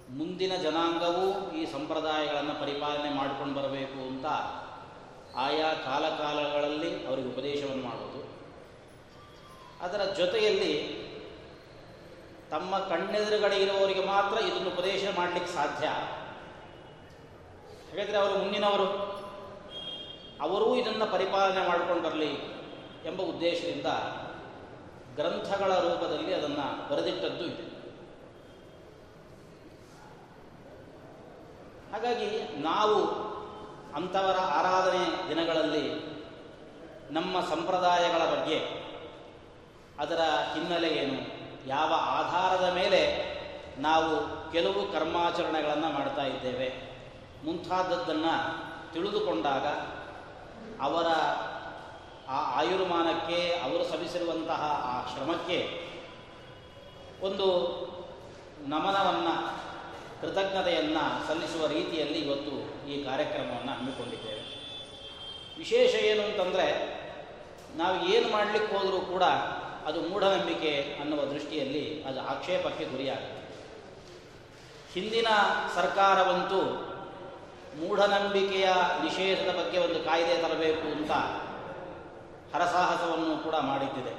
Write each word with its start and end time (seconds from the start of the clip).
ಮುಂದಿನ 0.10 0.56
ಜನಾಂಗವೂ 0.56 1.52
ಈ 1.52 1.66
ಸಂಪ್ರದಾಯಗಳನ್ನು 1.66 2.62
ಪರಿಪಾಲನೆ 2.62 3.14
ಮಾಡ್ಕೊಂಡು 3.14 3.54
ಬರಬೇಕು 3.60 4.00
ಅಂತ 4.08 4.26
ಆಯಾ 5.36 5.74
ಕಾಲಕಾಲಗಳಲ್ಲಿ 5.74 7.08
ಅವರಿಗೆ 7.08 7.28
ಉಪದೇಶವನ್ನು 7.28 7.84
ಮಾಡೋದು 7.84 8.12
ಅದರ 9.82 10.14
ಜೊತೆಯಲ್ಲಿ 10.14 11.02
ತಮ್ಮ 12.50 12.80
ಕಣ್ಣೆದುರುಗಡೆ 12.80 13.56
ಇರುವವರಿಗೆ 13.56 14.06
ಮಾತ್ರ 14.06 14.38
ಇದನ್ನು 14.38 14.70
ಉಪದೇಶ 14.70 15.04
ಮಾಡಲಿಕ್ಕೆ 15.16 15.52
ಸಾಧ್ಯ. 15.52 15.88
ಹಾಗಾದರೆ 17.90 18.18
ಅವರು 18.18 18.40
ಮುಂದಿನವರು, 18.40 19.12
ಅವರೂ 20.42 20.76
ಇದನ್ನು 20.76 21.12
ಪರಿಪಾಲನೆ 21.12 21.68
ಮಾಡಿಕೊಂಡು 21.68 22.04
ಬರಲಿ 22.04 22.34
ಎಂಬ 23.06 23.22
ಉದ್ದೇಶದಿಂದ 23.22 23.86
ಗ್ರಂಥಗಳ 25.16 25.80
ರೂಪದಲ್ಲಿ 25.80 26.34
ಅದನ್ನು 26.34 26.90
ಬರೆದಿಟ್ಟದ್ದು 26.90 27.46
ಇದೆ. 27.46 27.72
ಹಾಗಾಗಿ 31.92 32.60
ನಾವು 32.62 33.31
ಅಂಥವರ 33.96 34.38
ಆರಾಧನೆ 34.38 35.30
ದಿನಗಳಲ್ಲಿ 35.30 35.86
ನಮ್ಮ 37.12 37.42
ಸಂಪ್ರದಾಯಗಳ 37.42 38.24
ಬಗ್ಗೆ, 38.32 38.60
ಅದರ 40.00 40.22
ಹಿನ್ನೆಲೆ 40.54 40.88
ಏನು, 40.88 41.18
ಯಾವ 41.68 41.94
ಆಧಾರದ 41.94 42.74
ಮೇಲೆ 42.74 43.02
ನಾವು 43.82 44.12
ಕೆಲವು 44.52 44.92
ಕರ್ಮಾಚರಣೆಗಳನ್ನು 44.92 45.90
ಮಾಡ್ತಾ 45.90 46.24
ಇದ್ದೇವೆ. 46.24 46.70
ಮುಂತಾದದ್ದನ್ನು 47.46 48.34
ತಿಳಿದುಕೊಂಡಾಗ 48.94 49.66
ಅವರ 50.82 51.08
ಆ 52.30 52.40
ಆಯುರ್ಮಾನಕ್ಕೆ, 52.60 53.62
ಅವರು 53.64 53.84
ಸಲ್ಲಿಸಿರುವಂತಹ 53.84 54.62
ಆ 54.86 54.96
ಶ್ರಮಕ್ಕೆ 55.14 55.60
ಒಂದು 57.22 57.48
ನಮನವನ್ನು 58.68 59.34
ಕೃತಜ್ಞತೆಯನ್ನು 60.22 61.28
ಸಲ್ಲಿಸುವ 61.28 61.68
ರೀತಿಯಲ್ಲಿ 61.68 62.20
ಇವತ್ತು 62.20 62.54
ಈ 62.88 63.04
ಕಾರ್ಯಕ್ರಮವನ್ನು 63.04 63.72
ಹಮ್ಮಿಕೊಂಡಿದ್ದೇವೆ. 63.72 64.42
ವಿಶೇಷ 65.58 65.96
ಏನು 65.96 66.22
ಅಂತಂದರೆ 66.22 66.68
ನಾವು 67.76 68.06
ಏನು 68.06 68.32
ಮಾಡಲಿಕ್ಕೆ 68.32 68.76
ಹೋದರೂ 68.76 69.00
ಕೂಡ 69.00 69.24
ಅದು 69.86 70.02
ಮೂಢನಂಬಿಕೆ 70.02 70.98
ಅನ್ನುವ 71.02 71.22
ದೃಷ್ಟಿಯಲ್ಲಿ 71.26 72.04
ಅದು 72.04 72.22
ಆಕ್ಷೇಪಕ್ಕೆ 72.22 72.86
ಗುರಿಯಾಗುತ್ತೆ. 72.86 73.42
ಹಿಂದಿನ 74.94 75.28
ಸರ್ಕಾರವಂತೂ 75.76 76.88
ಮೂಢನಂಬಿಕೆಯ 77.80 78.70
ನಿಷೇಧದ 79.04 79.56
ಬಗ್ಗೆ 79.56 79.78
ಒಂದು 79.78 80.00
ಕಾಯ್ದೆ 80.04 80.42
ತರಬೇಕು 80.42 80.88
ಅಂತ 80.98 81.12
ಹರಸಾಹಸವನ್ನು 82.56 83.44
ಕೂಡ 83.44 83.56
ಮಾಡಿದ್ದಿದೆ. 83.56 84.14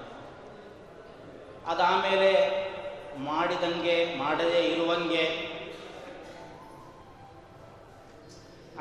ಅದಾಮೇಲೆ 1.66 2.30
ಮಾಡಿದಂಗೆ 3.24 4.14
ಮಾಡದೇ 4.18 4.60
ಇರುವಂಗೆ 4.60 5.51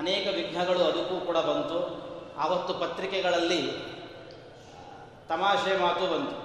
ಅನೇಕ 0.02 0.28
ವಿಘ್ನಗಳು 0.36 0.80
ಅದಕ್ಕೂ 0.80 1.26
ಕೂಡ 1.26 1.38
ಬಂತು. 1.38 1.80
ಆವತ್ತು 2.38 2.74
ಪತ್ರಿಕೆಗಳಲ್ಲಿ 2.74 3.62
ತಮಾಷೆ 5.30 5.74
ಮಾತು 5.78 6.06
ಬಂತು. 6.14 6.38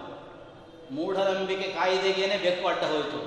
ಮೂಢನಂಬಿಕೆ 0.94 1.68
ಕಾಯ್ದೆಗೇನೆ 1.68 2.36
ಬೆಕ್ಕು 2.36 2.68
ಅಡ್ಡ 2.68 2.84
ಹೋಯಿತು. 2.84 3.20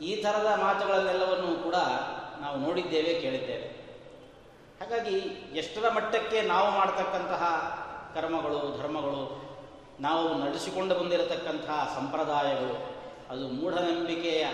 ಈ 0.00 0.22
ಥರದ 0.22 0.48
ಮಾತುಗಳನ್ನೆಲ್ಲವನ್ನು 0.60 1.64
ಕೂಡ 1.64 1.74
ನಾವು 2.40 2.56
ನೋಡಿದ್ದೇವೆ, 2.56 3.20
ಕೇಳಿದ್ದೇವೆ. 3.20 3.66
ಹಾಗಾಗಿ 4.80 5.16
ಎಷ್ಟರ 5.58 5.88
ಮಟ್ಟಕ್ಕೆ 5.88 6.42
ನಾವು 6.42 6.70
ಮಾಡ್ತಕ್ಕಂತಹ 6.70 7.42
ಕರ್ಮಗಳು, 8.14 8.82
ಧರ್ಮಗಳು, 8.82 9.22
ನಾವು 10.00 10.44
ನಡೆಸಿಕೊಂಡು 10.44 10.94
ಬಂದಿರತಕ್ಕಂತಹ 10.94 11.92
ಸಂಪ್ರದಾಯಗಳು, 11.96 12.74
ಅದು 13.30 13.48
ಮೂಢನಂಬಿಕೆಯ 13.48 14.46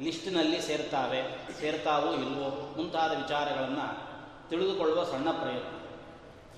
ಲಿಸ್ಟಿನಲ್ಲಿ 0.00 0.62
ಸೇರ್ತಾವೆ, 0.62 1.20
ಸೇರ್ತಾವೋ 1.60 2.12
ಇಲ್ವೋ 2.12 2.74
ಮುಂತಾದ 2.76 3.10
ವಿಚಾರಗಳನ್ನು 3.22 3.86
ತಿಳಿದುಕೊಳ್ಳುವ 4.50 5.04
ಸಣ್ಣ 5.04 5.30
ಪ್ರಯತ್ನ. 5.30 5.74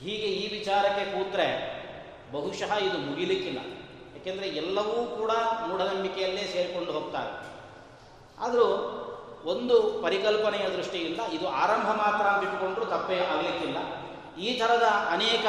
ಹೀಗೆ 0.01 0.27
ಈ 0.27 0.59
ವಿಚಾರಕ್ಕೆ 0.59 1.05
ಕೂತ್ರೆ 1.05 1.47
ಬಹುಶಃ 2.33 2.73
ಇದು 2.75 2.99
ಮುಗಿಲಿಕ್ಕಿಲ್ಲ. 2.99 3.59
ಏಕೆಂದರೆ 4.17 4.49
ಎಲ್ಲವೂ 4.49 5.17
ಕೂಡ 5.17 5.31
ಮೂಢನಂಬಿಕೆಯಲ್ಲೇ 5.69 6.45
ಸೇರಿಕೊಂಡು 6.45 6.93
ಹೋಗ್ತಾರೆ. 6.93 7.33
ಆದರೂ 8.39 8.67
ಒಂದು 9.45 10.03
ಪರಿಕಲ್ಪನೆಯ 10.03 10.69
ದೃಷ್ಟಿಯಿಂದ 10.69 11.21
ಇದು 11.33 11.49
ಆರಂಭ 11.49 11.87
ಮಾತ್ರ 11.87 12.27
ಅಂತ 12.27 12.89
ತಪ್ಪೇ 12.91 13.19
ಆಗಲಿಕ್ಕಿಲ್ಲ. 13.19 13.79
ಈ 14.39 14.59
ಥರದ 14.59 14.83
ಅನೇಕ 15.11 15.47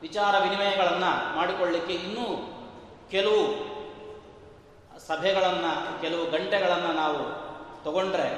ವಿಚಾರ 0.00 0.34
ವಿನಿಮಯಗಳನ್ನು 0.38 1.36
ಮಾಡಿಕೊಳ್ಳಿಕ್ಕೆ 1.36 1.94
ಇನ್ನೂ 1.94 2.26
ಕೆಲವು 3.10 3.67
ಸಭೆಗಳನ್ನು, 5.08 5.72
ಕೆಲವು 6.02 6.24
ಗಂಟೆಗಳನ್ನು 6.34 6.92
ನಾವು 7.02 7.20
ತಗೊಂಡ್ರೆ 7.84 8.28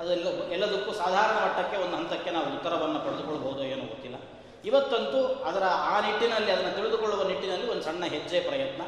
ಅದೆಲ್ಲ 0.00 0.28
ಎಲ್ಲದಕ್ಕೂ 0.54 0.92
ಸಾಧಾರಣ 0.92 1.36
ಮಟ್ಟಕ್ಕೆ 1.44 1.76
ಒಂದು 1.82 1.94
ಹಂತಕ್ಕೆ 1.96 2.30
ನಾವು 2.36 2.46
ಉತ್ತರವನ್ನು 2.56 3.00
ಪಡೆದುಕೊಳ್ಬೋದು 3.04 3.62
ಏನೋ 3.72 3.84
ಗೊತ್ತಿಲ್ಲ. 3.92 4.16
ಇವತ್ತಂತೂ 4.68 5.20
ಅದರ 5.48 5.64
ಆ 5.92 5.94
ನಿಟ್ಟಿನಲ್ಲಿ, 6.06 6.50
ಅದನ್ನು 6.52 6.72
ತಿಳಿದುಕೊಳ್ಳುವ 6.76 7.22
ನಿಟ್ಟಿನಲ್ಲಿ 7.30 7.66
ಒಂದು 7.70 7.84
ಸಣ್ಣ 7.88 8.04
ಹೆಜ್ಜೆ 8.14 8.40
ಪ್ರಯತ್ನ. 8.40 8.82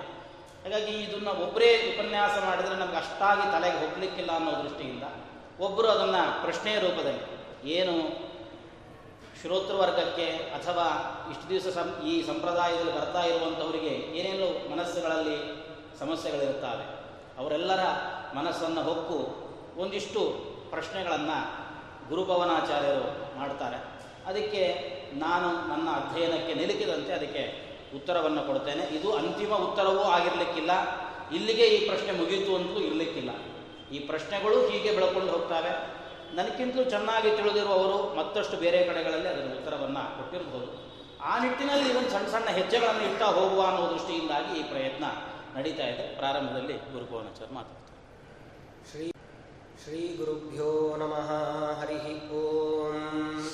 ಹಾಗಾಗಿ 0.62 0.94
ಇದನ್ನು 1.02 1.32
ಒಬ್ಬರೇ 1.44 1.68
ಉಪನ್ಯಾಸ 1.90 2.34
ಮಾಡಿದರೆ 2.46 2.76
ನಮ್ಗೆ 2.76 2.96
ಅಷ್ಟಾಗಿ 2.96 3.44
ತಲೆಗೆ 3.52 3.78
ಹೋಗ್ಲಿಕ್ಕಿಲ್ಲ 3.82 4.32
ಅನ್ನೋ 4.32 4.52
ದೃಷ್ಟಿಯಿಂದ 4.62 5.04
ಒಬ್ಬರು 5.66 5.88
ಅದನ್ನು 5.88 6.22
ಪ್ರಶ್ನೆಯ 6.44 6.78
ರೂಪದಲ್ಲಿ, 6.78 7.22
ಏನು 7.76 7.94
ಶ್ರೋತೃವರ್ಗಕ್ಕೆ 9.42 10.26
ಅಥವಾ 10.58 10.86
ಇಷ್ಟು 11.30 11.46
ದಿವಸ 11.48 11.66
ಸಂ, 11.76 11.88
ಈ 12.10 12.14
ಸಂಪ್ರದಾಯದಲ್ಲಿ 12.30 12.94
ಬರ್ತಾ 12.98 13.22
ಇರುವಂಥವರಿಗೆ 13.30 13.94
ಏನೇನು 14.18 14.48
ಮನಸ್ಸುಗಳಲ್ಲಿ 14.74 15.38
ಸಮಸ್ಯೆಗಳಿರುತ್ತವೆ 16.00 16.84
ಅವರೆಲ್ಲರ 17.38 17.80
ಮನಸ್ಸನ್ನು 18.34 18.82
ಹೊಕ್ಕು 18.82 19.18
ಒಂದಿಷ್ಟು 19.80 20.20
ಪ್ರಶ್ನೆಗಳನ್ನು 20.70 21.66
ಗುರುಭವನಾಚಾರ್ಯರು 22.08 23.38
ಮಾಡ್ತಾರೆ. 23.38 23.76
ಅದಕ್ಕೆ 24.26 24.62
ನಾನು 25.14 25.68
ನನ್ನ 25.68 25.90
ಅಧ್ಯಯನಕ್ಕೆ 25.90 26.54
ನಿಲುಕಿದಂತೆ 26.54 27.12
ಅದಕ್ಕೆ 27.12 27.66
ಉತ್ತರವನ್ನು 27.96 28.42
ಕೊಡ್ತೇನೆ. 28.42 28.84
ಇದು 28.84 29.16
ಅಂತಿಮ 29.16 29.54
ಉತ್ತರವೂ 29.54 30.02
ಆಗಿರಲಿಕ್ಕಿಲ್ಲ. 30.02 30.70
ಇಲ್ಲಿಗೆ 31.32 31.62
ಈ 31.62 31.88
ಪ್ರಶ್ನೆ 31.88 32.12
ಮುಗಿಯಿತು 32.12 32.56
ಅಂತೂ 32.56 32.80
ಇರಲಿಕ್ಕಿಲ್ಲ. 32.80 33.30
ಈ 33.92 33.98
ಪ್ರಶ್ನೆಗಳು 33.98 34.68
ಹೀಗೆ 34.68 34.92
ಬೆಳ್ಕೊಂಡು 34.92 35.32
ಹೋಗ್ತವೆ. 35.32 35.96
ನನಗಿಂತಲೂ 36.36 36.84
ಚೆನ್ನಾಗಿ 36.84 37.30
ತಿಳಿದಿರುವವರು 37.36 38.14
ಮತ್ತಷ್ಟು 38.14 38.56
ಬೇರೆ 38.56 38.84
ಕಡೆಗಳಲ್ಲಿ 38.84 39.28
ಅದರ 39.28 39.42
ಉತ್ತರವನ್ನು 39.42 40.16
ಕೊಟ್ಟಿರಬಹುದು 40.16 40.86
ಆ 41.22 41.38
ನಿಟ್ಟಿನಲ್ಲಿ 41.38 41.90
ಇವನು 41.90 42.10
ಸಣ್ಣ 42.10 42.26
ಸಣ್ಣ 42.26 42.48
ಹೆಜ್ಜೆಗಳನ್ನು 42.48 43.02
ಇಡ್ತಾ 43.02 43.24
ಹೋಗುವ 43.24 43.66
ಅನ್ನೋ 43.66 43.90
ದೃಷ್ಟಿಯಿಂದಾಗಿ 43.90 44.60
ಈ 44.60 44.62
ಪ್ರಯತ್ನ 44.62 45.04
ನಡೀತಾ 45.56 45.82
ಇದೆ. 45.82 46.16
ಪ್ರಾರಂಭದಲ್ಲಿ 46.16 46.72
ಗುರುಭುವನಾಚಾರ್ಯ 46.72 47.54
ಮಾತಾಡ್ತಾರೆ. 47.54 48.90
ಶ್ರೀ 48.90 49.12
ಶ್ರೀ 49.84 50.16
ಗುರುಭ್ಯೋ 50.16 50.96
ನಮಃ. 50.96 51.32
ಹರಿ 51.80 52.28
ಓಂ. 52.28 53.48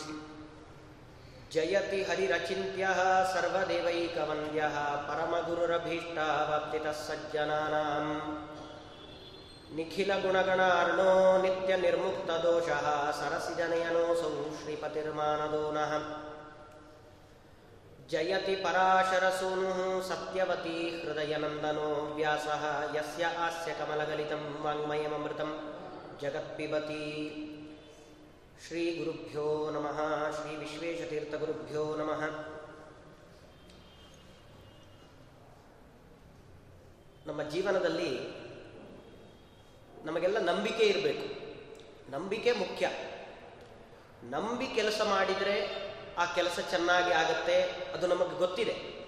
ಜಯತಿ 1.52 2.02
ಹರಿರಚಿತ್ಯ 2.02 2.88
ಸರ್ವದೇವೈಕವಂದ್ಯ 3.34 4.64
ಪರಮಗುರುರಭೀಷ್ಟಾವಪ್ತಿ 5.08 7.08
ಸಜ್ಜನಾನಾಂ. 7.08 8.38
ನಿರ್ಮುಕ್ತ 11.76 12.30
ದೋಷಃ 12.30 13.10
ಸರಸಿಜನಯನೋऽಸೌ 13.10 14.62
ಶ್ರೀಪತಿರ್ಮಾನದೋ 14.62 15.72
ನಃ. 15.72 16.31
ಜಯತಿ 18.12 18.56
ಪರಾಶರಸೂನು 18.56 20.02
ಸತ್ಯವತಿ 20.02 21.02
ಹೃದಯನಂದನೋ 21.02 22.12
ವ್ಯಾಸ 22.14 22.46
ಯಸ್ಯ 22.94 23.26
ಆಸ್ಯ 23.26 23.72
ಕಮಲಗಲಿತಂ 23.72 24.58
ವಾङ्ಮಯಮೃತಂ 24.62 25.74
ಜಗತ್ಪಿಬತಿ 26.20 27.04
ಶ್ರೀ 28.66 29.04
ಗುರುಭ್ಯೋ 29.04 29.70
ನಮಃ 29.70 30.30
ಶ್ರೀ 30.30 30.56
ವಿಶ್ವೇಶತೀರ್ಥಗುರುಭ್ಯೋ 30.56 31.96
ನಮಃ 31.96 32.20
ನಮ್ಮ 37.26 37.42
ಜೀವನದಲ್ಲಿ 37.42 38.18
ನಮಗೆಲ್ಲ 40.04 40.38
ನಂಬಿಕೆ 40.38 40.84
ಇರಬೇಕು. 40.84 41.26
ನಂಬಿಕೆ 42.10 42.52
ಮುಖ್ಯ. 42.52 42.90
ನಂಬಿ 44.24 44.66
ಕೆಲಸ 44.66 45.00
ಮಾಡಿದರೆ 45.02 45.91
ಆ 46.18 46.24
ಕೆಲಸ 46.24 46.58
ಚೆನ್ನಾಗಿ 46.70 47.12
ಆಗತ್ತೆ 47.12 47.62
ಅದು 47.94 48.06
ನಮಗೆ 48.06 48.38
ಗೊತ್ತಿದೆ. 48.38 49.02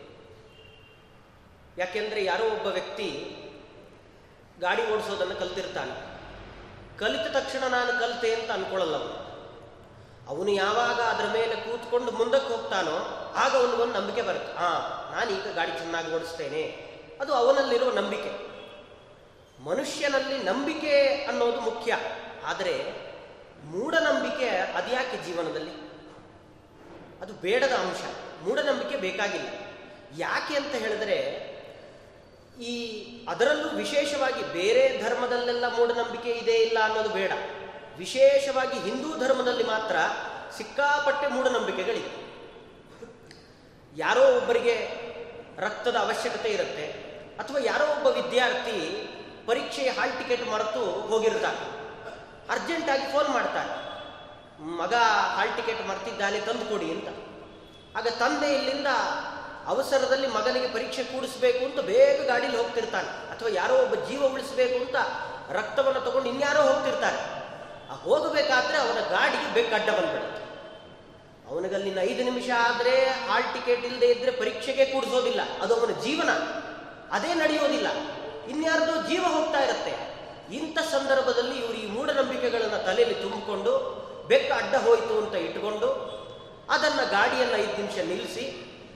ಯಾಕೆಂದರೆ 1.79 2.25
ಯಾರೋ 2.25 2.45
ಒಬ್ಬ 2.45 2.67
ವ್ಯಕ್ತಿ 2.67 3.37
ಗಾಡಿ 4.61 4.93
ಓಡಿಸೋದನ್ನು 4.93 5.37
ಕಲ್ತಿರ್ತಾನೆ. 5.37 6.15
ಕಲಿತ 6.99 7.37
ತಕ್ಷಣ 7.37 7.69
ನಾನು 7.69 8.01
ಕಲಿತೆ 8.01 8.35
ಅಂತ 8.35 8.51
ಅನ್ಕೊಳ್ಳಲ್ಲ 8.51 8.97
ಅವನು. 8.97 9.25
ಅವನು 10.29 10.51
ಯಾವಾಗ 10.51 11.01
ಅದರ 11.01 11.25
ಮೇಲೆ 11.33 11.56
ಕೂತ್ಕೊಂಡು 11.56 12.12
ಮುಂದಕ್ಕೆ 12.12 12.55
ಹೋಗ್ತಾನೋ 12.55 12.97
ಆಗ 13.37 13.56
ಅವನಿಗೊಂದು 13.56 13.95
ನಂಬಿಕೆ 13.95 14.23
ಬರುತ್ತೆ. 14.23 14.53
ಹಾಂ 14.53 15.15
ನಾನೀಗ 15.15 15.55
ಗಾಡಿ 15.55 15.73
ಚೆನ್ನಾಗಿ 15.73 16.15
ಓಡಿಸ್ತೇನೆ. 16.15 16.95
ಅದು 17.21 17.35
ಅವನಲ್ಲಿರುವ 17.35 17.93
ನಂಬಿಕೆ. 17.93 18.55
ಮನುಷ್ಯನಲ್ಲಿ 19.62 20.43
ನಂಬಿಕೆ 20.43 21.25
ಅನ್ನೋದು 21.29 21.61
ಮುಖ್ಯ. 21.61 21.99
ಆದರೆ 22.45 22.93
ಮೂಢನಂಬಿಕೆ 23.65 24.49
ಅದ್ಯಾಕೆ 24.49 25.25
ಜೀವನದಲ್ಲಿ? 25.25 25.84
ಅದು 27.25 27.35
ಬೇಡದ 27.35 27.75
ಅಂಶ, 27.75 28.00
ಮೂಢನಂಬಿಕೆ 28.43 28.97
ಬೇಕಾಗಿಲ್ಲ. 28.97 29.49
ಯಾಕೆ 30.19 30.55
ಅಂತ 30.55 30.75
ಹೇಳಿದ್ರೆ, 30.75 31.19
ಈ 32.62 32.73
ಅದರಲ್ಲೂ 33.29 33.69
ವಿಶೇಷವಾಗಿ 33.69 34.43
ಬೇರೆ 34.53 34.82
ಧರ್ಮದಲ್ಲೆಲ್ಲ 35.03 35.67
ಮೂಢನಂಬಿಕೆ 35.69 36.32
ಇದೆ 36.32 36.56
ಇಲ್ಲ 36.56 36.79
ಅನ್ನೋದು 36.85 37.09
ಬೇಡ. 37.09 37.32
ವಿಶೇಷವಾಗಿ 37.99 38.76
ಹಿಂದೂ 38.81 39.11
ಧರ್ಮದಲ್ಲಿ 39.19 39.65
ಮಾತ್ರ 39.65 39.97
ಸಿಕ್ಕಾಪಟ್ಟೆ 40.56 41.26
ಮೂಢನಂಬಿಕೆಗಳಿವೆ. 41.26 42.12
ಯಾರೋ 43.97 44.23
ಒಬ್ಬರಿಗೆ 44.37 44.77
ರಕ್ತದ 45.59 45.97
ಅವಶ್ಯಕತೆ 45.97 46.49
ಇರುತ್ತೆ, 46.49 46.87
ಅಥವಾ 47.38 47.61
ಯಾರೋ 47.65 47.87
ಒಬ್ಬ 47.87 48.06
ವಿದ್ಯಾರ್ಥಿ 48.19 48.79
ಪರೀಕ್ಷೆಯ 49.47 49.91
ಹಾಲ್ 49.91 50.15
ಟಿಕೆಟ್ 50.19 50.44
ಮರೆತು 50.49 50.85
ಹೋಗಿರ್ತಾನೆ, 51.09 51.65
ಅರ್ಜೆಂಟಾಗಿ 52.50 53.06
ಫೋನ್ 53.12 53.29
ಮಾಡ್ತಾನೆ. 53.29 53.73
ಮಗ 54.61 54.95
ಹಾಲ್ 55.37 55.56
ಟಿಕೆಟ್ 55.56 55.89
ಮರ್ತಿದ್ದಾನೆ 55.89 56.41
ತಂದು 56.41 56.65
ಕೊಡಿ 56.65 56.91
ಅಂತ. 56.91 57.09
ಆಗ 57.97 58.09
ತಂದೆ 58.09 58.55
ಇಲ್ಲಿಂದ 58.55 58.87
ಅವಸರದಲ್ಲಿ 59.67 60.27
ಮಗನಿಗೆ 60.27 60.69
ಪರೀಕ್ಷೆ 60.69 61.05
ಕೂಡಿಸ್ಬೇಕು 61.05 61.65
ಅಂತ 61.65 61.81
ಬೇಗ 61.81 62.27
ಗಾಡೀಲಿ 62.27 62.56
ಹೋಗ್ತಿರ್ತಾನೆ. 62.56 63.09
ಅಥವಾ 63.09 63.49
ಯಾರೋ 63.53 63.75
ಒಬ್ಬ 63.75 63.95
ಜೀವ 63.95 64.27
ಉಳಿಸಬೇಕು 64.27 64.85
ಅಂತ 64.85 64.97
ರಕ್ತವನ್ನು 65.51 66.01
ತಗೊಂಡು 66.01 66.29
ಇನ್ಯಾರೋ 66.29 66.62
ಹೋಗ್ತಿರ್ತಾರೆ. 66.62 67.17
ಆ 67.91 67.95
ಹೋಗಬೇಕಾದ್ರೆ 67.95 68.79
ಅವನ 68.79 69.11
ಗಾಡಿಗೆ 69.11 69.55
ಬೆಕ್ಕಡ್ಡ 69.55 69.91
ಬಂದ್ಬಿಡುತ್ತೆ. 69.91 70.45
ಅವನಿಗಲ್ಲಿನ 71.51 71.99
ಐದು 72.01 72.25
ನಿಮಿಷ 72.25 72.51
ಆದರೆ 72.59 73.06
ಹಾಲ್ 73.06 73.55
ಟಿಕೆಟ್ 73.55 73.85
ಇಲ್ಲದೆ 73.85 74.06
ಇದ್ರೆ 74.06 74.31
ಪರೀಕ್ಷೆಗೆ 74.31 74.85
ಕೂಡಿಸೋದಿಲ್ಲ. 74.85 75.41
ಅದು 75.62 75.75
ಅವನ 75.75 75.91
ಜೀವನ. 75.91 76.31
ಅದೇ 77.11 77.35
ನಡೆಯೋದಿಲ್ಲ. 77.35 77.87
ಇನ್ಯಾರ್ದೋ 78.49 79.09
ಜೀವ 79.09 79.25
ಹೋಗ್ತಾ 79.25 79.61
ಇರುತ್ತೆ. 79.61 80.15
ಇಂಥ 80.55 80.79
ಸಂದರ್ಭದಲ್ಲಿ 80.79 81.59
ಇವರು 81.59 81.75
ಈ 81.75 81.87
ಮೂಢನಂಬಿಕೆಗಳನ್ನು 81.87 82.85
ತಲೆಯಲ್ಲಿ 82.85 83.15
ತುಂಬಿಕೊಂಡು 83.15 84.04
ಬೆಕ್ಕ 84.31 84.50
ಅಡ್ಡ 84.62 84.75
ಹೋಯಿತು 84.87 85.15
ಅಂತ 85.23 85.35
ಇಟ್ಕೊಂಡು 85.47 85.88
ಅದನ್ನ 86.75 87.00
ಗಾಡಿಯನ್ನು 87.17 87.56
ಐದು 87.65 87.75
ನಿಮಿಷ 87.81 87.97
ನಿಲ್ಲಿಸಿ, 88.11 88.44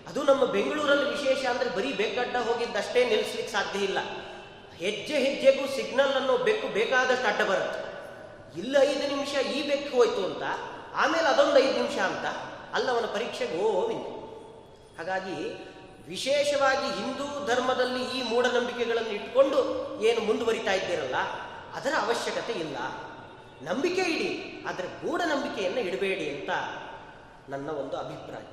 ಅದು 0.09 0.21
ನಮ್ಮ 0.31 0.45
ಬೆಂಗಳೂರಲ್ಲಿ 0.55 1.09
ವಿಶೇಷ 1.17 1.41
ಅಂದರೆ 1.53 1.71
ಬರೀ 1.77 1.91
ಬೆಕ್ಕಡ್ಡ 2.01 2.37
ಹೋಗಿದ್ದಷ್ಟೇ 2.49 3.01
ನಿಲ್ಲಿಸ್ಲಿಕ್ಕೆ 3.11 3.53
ಸಾಧ್ಯ 3.57 3.81
ಇಲ್ಲ. 3.89 3.99
ಹೆಜ್ಜೆ 4.83 5.17
ಹೆಜ್ಜೆಗೂ 5.25 5.65
ಸಿಗ್ನಲ್ 5.77 6.15
ಅನ್ನೋ 6.21 6.35
ಬೆಕ್ಕು 6.49 6.69
ಬೇಕಾದಷ್ಟು 6.77 7.27
ಅಡ್ಡ 7.33 7.43
ಬರುತ್ತೆ. 7.51 7.81
ಇಲ್ಲ 8.61 8.75
ಐದು 8.91 9.05
ನಿಮಿಷ 9.15 9.33
ಈ 9.57 9.59
ಬೆಕ್ಕು 9.71 9.93
ಹೋಯ್ತು 9.99 10.23
ಅಂತ, 10.29 10.45
ಆಮೇಲೆ 11.03 11.27
ಅದೊಂದು 11.33 11.59
ಐದು 11.65 11.75
ನಿಮಿಷ 11.81 11.99
ಅಂತ, 12.11 12.27
ಅಲ್ಲವನ 12.77 13.09
ಪರೀಕ್ಷೆಗೆ 13.17 13.59
ಹೋಗಿ 13.65 13.99
ಹಾಗಾಗಿ 14.99 15.37
ವಿಶೇಷವಾಗಿ 16.13 16.89
ಹಿಂದೂ 16.99 17.27
ಧರ್ಮದಲ್ಲಿ 17.49 18.03
ಈ 18.17 18.21
ಮೂಢನಂಬಿಕೆಗಳನ್ನು 18.31 19.13
ಇಟ್ಕೊಂಡು 19.19 19.59
ಏನು 20.09 20.21
ಮುಂದುವರಿತಾ 20.29 20.73
ಇದ್ದೀರಲ್ಲ, 20.81 21.19
ಅದರ 21.79 21.93
ಅವಶ್ಯಕತೆ 22.05 22.55
ಇಲ್ಲ. 22.65 22.79
ನಂಬಿಕೆ 23.63 24.03
ಇಡಿ, 24.03 24.31
ಆದರೆ 24.69 24.87
ಮೂಢನಂಬಿಕೆಯನ್ನು 25.03 25.81
ಇಡಬೇಡಿ 25.81 26.27
ಅಂತ 26.31 26.51
ನನ್ನ 27.53 27.69
ಒಂದು 27.71 27.97
ಅಭಿಪ್ರಾಯ. 27.97 28.45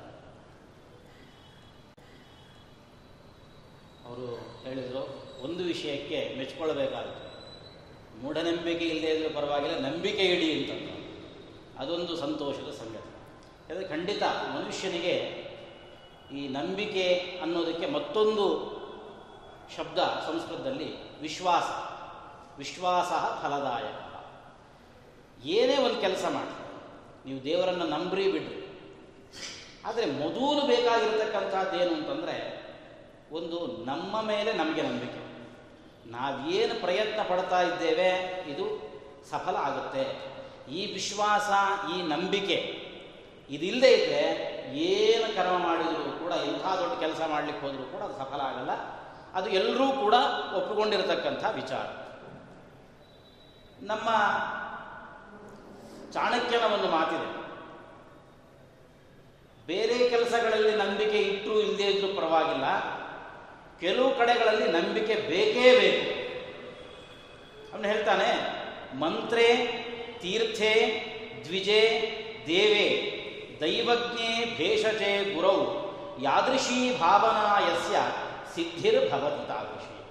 ಅವರು 4.06 4.26
ಹೇಳಿದರು, 4.64 5.02
ಒಂದು 5.44 5.62
ವಿಷಯಕ್ಕೆ 5.64 6.18
ಮೆಚ್ಚಿಕೊಳ್ಳಬೇಕಾಗುತ್ತೆ 6.38 7.24
ಮೂಢನಂಬಿಕೆ 8.22 8.84
ಇಲ್ಲದೇ 8.84 9.10
ಇದ್ರೂ 9.14 9.30
ಪರವಾಗಿಲ್ಲ, 9.34 9.78
ನಂಬಿಕೆ 9.88 10.24
ಇಡಿ 10.24 10.48
ಅಂತ. 10.54 10.70
ಅದೊಂದು 11.78 12.16
ಸಂತೋಷದ 12.16 12.70
ಸಂಗತಿ. 12.78 13.12
ಯಾಕಂದರೆ 13.68 13.88
ಖಂಡಿತ 13.88 14.22
ಮನುಷ್ಯನಿಗೆ 14.54 15.46
ಈ 16.32 16.48
ನಂಬಿಕೆ 16.48 17.06
ಅನ್ನೋದಕ್ಕೆ 17.42 17.86
ಮತ್ತೊಂದು 17.86 18.46
ಶಬ್ದ 19.76 19.98
ಸಂಸ್ಕೃತದಲ್ಲಿ 19.98 21.20
ವಿಶ್ವಾಸ. 21.20 21.68
ವಿಶ್ವಾಸ 22.58 23.10
ಫಲದಾಯಕ. 23.42 24.05
ಏನೇ 25.44 25.76
ಒಂದು 25.76 26.00
ಕೆಲಸ 26.00 26.24
ಮಾಡಿ, 26.36 26.54
ನೀವು 27.26 27.44
ದೇವರನ್ನು 27.44 27.86
ನಂಬ್ರಿ 27.86 28.24
ಬಿಡ್ರಿ. 28.32 28.58
ಆದರೆ 29.88 30.06
ಮೊದಲು 30.22 30.62
ಬೇಕಾಗಿರ್ತಕ್ಕಂಥದ್ದು 30.66 31.76
ಏನು 31.82 31.92
ಅಂತಂದರೆ, 31.94 32.36
ಒಂದು 33.32 33.58
ನಮ್ಮ 33.90 34.22
ಮೇಲೆ 34.22 34.52
ನಮಗೆ 34.52 34.82
ನಂಬಿಕೆ. 34.82 35.20
ನಾವೇನು 36.06 36.74
ಪ್ರಯತ್ನ 36.80 37.20
ಪಡ್ತಾ 37.28 37.60
ಇದ್ದೇವೆ, 37.62 38.10
ಇದು 38.52 38.66
ಸಫಲ 39.30 39.56
ಆಗುತ್ತೆ. 39.68 40.04
ಈ 40.78 40.80
ವಿಶ್ವಾಸ, 40.92 41.50
ಈ 41.94 41.96
ನಂಬಿಕೆ 42.02 42.58
ಇದಿಲ್ಲದೆ 43.50 43.90
ಇದ್ದರೆ 43.92 44.22
ಏನು 44.90 45.26
ಕರ್ಮ 45.36 45.56
ಮಾಡಿದರೂ 45.66 46.12
ಕೂಡ, 46.22 46.32
ಇಂಥ 46.50 46.64
ದೊಡ್ಡ 46.80 46.94
ಕೆಲಸ 47.00 47.20
ಮಾಡಲಿಕ್ಕೆ 47.32 47.62
ಹೋದರೂ 47.66 47.84
ಕೂಡ 47.92 48.02
ಅದು 48.08 48.16
ಸಫಲ 48.22 48.40
ಆಗಲ್ಲ. 48.40 48.72
ಅದು 49.38 49.48
ಎಲ್ಲರೂ 49.50 49.86
ಕೂಡ 50.02 50.14
ಒಪ್ಪಿಕೊಂಡಿರತಕ್ಕಂಥ 50.58 51.44
ವಿಚಾರ. 51.60 51.86
ನಮ್ಮ 53.82 54.08
ಚಾಣಕ್ಯನ 56.12 56.62
ಒಂದು 56.62 56.88
ಮಾತಿದೆ. 56.88 57.46
ಬೇರೆ 59.66 60.08
ಕೆಲಸಗಳಲ್ಲಿ 60.10 60.76
ನಂಬಿಕೆ 60.76 61.18
ಇಟ್ಟರೂ 61.18 61.60
ಇಲ್ಲದೇ 61.60 61.82
ಇದ್ರೂ 61.82 62.14
ಪರವಾಗಿಲ್ಲ. 62.14 62.96
ಕೆಲವು 63.80 64.18
ಕಡೆಗಳಲ್ಲಿ 64.18 64.72
ನಂಬಿಕೆ 64.72 65.14
ಬೇಕೇ 65.14 65.78
ಬೇಕು. 65.80 66.16
ಅವನು 67.72 67.88
ಹೇಳ್ತಾನೆ, 67.88 68.56
ಮಂತ್ರೇ, 68.98 69.56
ತೀರ್ಥೆ, 70.22 71.04
ದ್ವಿಜೆ, 71.44 71.80
ದೇವೆ, 72.46 73.16
ದೈವಜ್ಞೆ, 73.60 74.56
ಭೇಷಜೆ, 74.56 75.34
ಗುರೌ, 75.34 75.56
ಯಾದೃಶೀ 76.22 76.98
ಭಾವನಾ 76.98 77.60
ಯಸ್ಯ 77.60 77.96
ಸಿದ್ಧಿರ್ಭವತಿ 78.54 79.48
ತಾದೃಶಿ. 79.48 80.05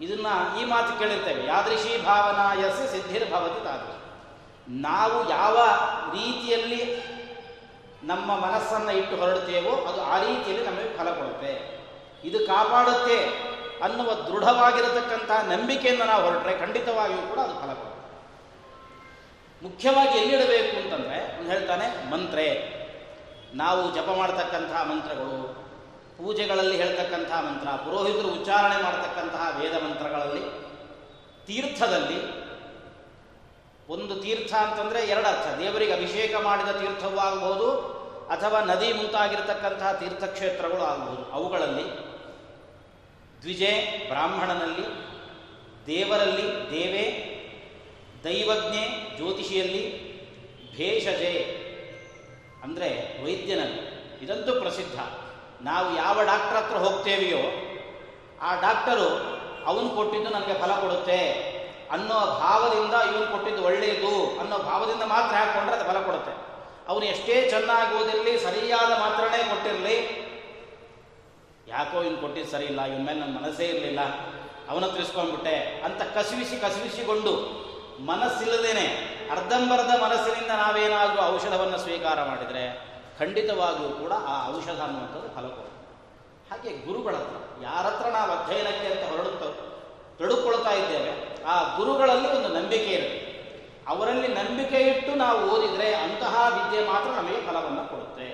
ಇದನ್ನ 0.00 0.28
ಈ 0.60 0.64
ಮಾತು 0.64 0.98
ಕೇಳಿರ್ತೇವೆ. 0.98 1.46
ಯಾದೃಶಿ 1.46 2.04
ಭಾವನಾ 2.04 2.46
ಯಸ್ಯ 2.54 2.86
ಸಿದ್ಧಿರ್ಭವತಿ 2.92 3.64
ತಾದೃಶಿ. 3.64 3.98
ನಾವು 4.82 5.16
ಯಾವ 5.28 5.56
ರೀತಿಯಲ್ಲಿ 6.12 6.80
ನಮ್ಮ 8.02 8.36
ಮನಸ್ಸನ್ನು 8.36 8.92
ಇಟ್ಟು 8.92 9.16
ಹೊರಡುತ್ತೇವೋ 9.16 9.72
ಅದು 9.90 10.00
ಆ 10.02 10.18
ರೀತಿಯಲ್ಲಿ 10.18 10.66
ನಮಗೆ 10.66 10.98
ಫಲ 10.98 11.08
ಕೊಡುತ್ತೆ. 11.10 11.52
ಇದು 12.28 12.38
ಕಾಪಾಡುತ್ತೆ 12.46 13.18
ಅನ್ನುವ 13.82 14.10
ದೃಢವಾಗಿರತಕ್ಕಂತಹ 14.14 15.40
ನಂಬಿಕೆಯನ್ನು 15.42 16.04
ನಾವು 16.04 16.22
ಹೊರಟ್ರೆ 16.24 16.58
ಖಂಡಿತವಾಗಿಯೂ 16.58 17.22
ಕೂಡ 17.28 17.38
ಅದು 17.38 17.54
ಫಲ 17.54 17.72
ಕೊಡುತ್ತೆ. 17.72 17.88
ಮುಖ್ಯವಾಗಿ 19.62 20.18
ಎಲ್ಲಿಡಬೇಕು 20.18 20.74
ಅಂತಂದ್ರೆ 20.82 21.18
ಹೇಳ್ತಾನೆ, 21.48 22.10
ಮಂತ್ರೆ. 22.10 22.46
ನಾವು 23.54 23.80
ಜಪ 23.94 24.08
ಮಾಡತಕ್ಕಂತಹ 24.16 24.82
ಮಂತ್ರಗಳು 24.82 25.38
ಪೂಜೆಗಳಲ್ಲಿ 26.20 26.76
ಹೇಳ್ತಕ್ಕಂತಹ 26.76 27.40
ಮಂತ್ರ, 27.40 27.68
ಪುರೋಹಿತರು 27.68 28.28
ಉಚ್ಚಾರಣೆ 28.28 28.82
ಮಾಡತಕ್ಕಂತಹ 28.82 29.56
ವೇದ 29.60 29.72
ಮಂತ್ರಗಳಲ್ಲಿ, 29.72 30.42
ತೀರ್ಥದಲ್ಲಿ 31.46 32.40
ಒಂದು 33.88 34.16
ತೀರ್ಥ 34.16 34.52
ಅಂತಂದರೆ 34.54 35.00
ಎರಡು 35.06 35.26
ಅರ್ಥ. 35.26 35.58
ದೇವರಿಗೆ 35.58 35.92
ಅಭಿಷೇಕ 35.92 36.34
ಮಾಡಿದ 36.40 36.72
ತೀರ್ಥವೂ 36.72 37.16
ಆಗಬಹುದು 37.18 37.70
ಅಥವಾ 38.26 38.60
ನದಿ 38.60 38.92
ಮುಂತಾಗಿರ್ತಕ್ಕಂತಹ 38.92 39.92
ತೀರ್ಥಕ್ಷೇತ್ರಗಳು 39.92 40.82
ಆಗಬಹುದು 40.82 41.32
ಅವುಗಳಲ್ಲಿ 41.32 41.86
ದ್ವಿಜೆ, 43.42 43.72
ಬ್ರಾಹ್ಮಣನಲ್ಲಿ 44.08 44.86
ದೇವರಲ್ಲಿ 45.86 46.46
ದೇವೇ, 46.70 47.06
ದೈವಜ್ಞೆ, 48.24 49.16
ಜ್ಯೋತಿಷಿಯಲ್ಲಿ 49.16 49.82
ಭೇಷಜೆ, 50.76 51.34
ಅಂದರೆ 52.62 52.88
ವೈದ್ಯನಲ್ಲಿ. 53.24 53.82
ಇದಂತೂ 54.24 54.60
ಪ್ರಸಿದ್ಧ. 54.60 55.00
ನಾವು 55.68 55.88
ಯಾವ 55.96 56.16
ಡಾಕ್ಟರ್ 56.32 56.58
ಹತ್ರ 56.58 56.76
ಹೋಗ್ತೇವೆಯೋ 56.84 57.42
ಆ 58.46 58.50
ಡಾಕ್ಟರು 58.60 59.08
ಅವನು 59.70 59.88
ಕೊಟ್ಟಿದ್ದು 59.96 60.28
ನನಗೆ 60.36 60.54
ಫಲ 60.62 60.72
ಕೊಡುತ್ತೆ 60.82 61.20
ಅನ್ನೋ 61.94 62.18
ಭಾವದಿಂದ 62.42 62.94
ಇವನು 63.08 63.26
ಕೊಟ್ಟಿದ್ದು 63.32 63.62
ಒಳ್ಳೆಯದು 63.68 64.12
ಅನ್ನೋ 64.40 64.56
ಭಾವದಿಂದ 64.70 65.04
ಮಾತ್ರ 65.14 65.32
ಹಾಕ್ಕೊಂಡ್ರೆ 65.40 65.76
ಅದು 65.76 65.86
ಫಲ 65.90 65.98
ಕೊಡುತ್ತೆ. 66.06 66.32
ಅವನು 66.88 67.04
ಎಷ್ಟೇ 67.04 67.34
ಚೆನ್ನಾಗಿ 67.50 68.34
ಸರಿಯಾದ 68.44 68.90
ಮಾತ್ರನೇ 69.00 69.40
ಕೊಟ್ಟಿರಲಿ, 69.50 69.96
ಯಾಕೋ 71.68 71.96
ಇವ್ನು 72.02 72.20
ಕೊಟ್ಟಿದ್ದು 72.20 72.50
ಸರಿ 72.50 72.66
ಇಲ್ಲ, 72.72 72.80
ಇವನ 72.90 73.02
ಮೇಲೆ 73.06 73.20
ನನ್ನ 73.20 73.32
ಮನಸ್ಸೇ 73.38 73.66
ಇರಲಿಲ್ಲ, 73.72 74.00
ಅವನ 74.70 74.86
ತಿಳಿಸ್ಕೊಂಡ್ಬಿಟ್ಟೆ 74.94 75.56
ಅಂತ 75.86 76.02
ಕಸಿವಿಸಿ 76.16 76.56
ಕಸಿವಿಸಿಕೊಂಡು 76.64 77.32
ಮನಸ್ಸಿಲ್ಲದೇನೆ 78.10 78.86
ಅರ್ಧಂಬರ್ಧ 79.34 79.90
ಮನಸ್ಸಿನಿಂದ 80.04 80.52
ನಾವೇನಾದರೂ 80.62 81.22
ಔಷಧವನ್ನು 81.34 81.78
ಸ್ವೀಕಾರ 81.78 82.18
ಮಾಡಿದರೆ 82.30 82.64
ಖಂಡಿತವಾಗಿಯೂ 83.20 83.90
ಕೂಡ 84.02 84.12
ಆ 84.32 84.36
ಔಷಧ 84.54 84.80
ಅನ್ನುವಂಥದ್ದು 84.86 85.28
ಫಲ 85.36 85.46
ಕೊಡುತ್ತೆ 85.56 85.78
ಹಾಗೆ 86.50 86.70
ಗುರುಗಳ 86.86 87.14
ಹತ್ರ 87.22 87.38
ಯಾರ 87.66 87.84
ಹತ್ರ 87.90 88.06
ನಾವು 88.18 88.30
ಅಧ್ಯಯನಕ್ಕೆ 88.36 88.86
ಅಂತ 88.92 89.04
ಹೊರಡುತ್ತೋ 89.12 89.48
ತಡುಕೊಳ್ತಾ 90.20 90.72
ಇದ್ದೇವೆ, 90.78 91.12
ಆ 91.52 91.54
ಗುರುಗಳಲ್ಲಿ 91.76 92.28
ಒಂದು 92.36 92.48
ನಂಬಿಕೆ 92.56 92.90
ಇರುತ್ತೆ. 92.96 93.20
ಅವರಲ್ಲಿ 93.92 94.28
ನಂಬಿಕೆ 94.38 94.78
ಇಟ್ಟು 94.90 95.12
ನಾವು 95.22 95.38
ಓದಿದರೆ 95.52 95.88
ಅಂತಹ 96.04 96.34
ವಿದ್ಯೆ 96.56 96.80
ಮಾತ್ರ 96.90 97.10
ನಮಗೆ 97.18 97.38
ಫಲವನ್ನು 97.46 97.84
ಕೊಡುತ್ತೆ. 97.92 98.26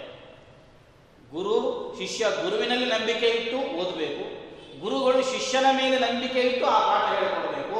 ಗುರು, 1.34 1.56
ಶಿಷ್ಯ 1.98 2.30
ಗುರುವಿನಲ್ಲಿ 2.42 2.88
ನಂಬಿಕೆ 2.94 3.28
ಇಟ್ಟು 3.36 3.58
ಓದಬೇಕು, 3.80 4.24
ಗುರುಗಳು 4.82 5.20
ಶಿಷ್ಯನ 5.32 5.66
ಮೇಲೆ 5.80 5.96
ನಂಬಿಕೆ 6.06 6.40
ಇಟ್ಟು 6.48 6.64
ಆ 6.74 6.78
ಪಾಠ 6.88 7.04
ಹೇಳಿಕೊಡಬೇಕು, 7.14 7.78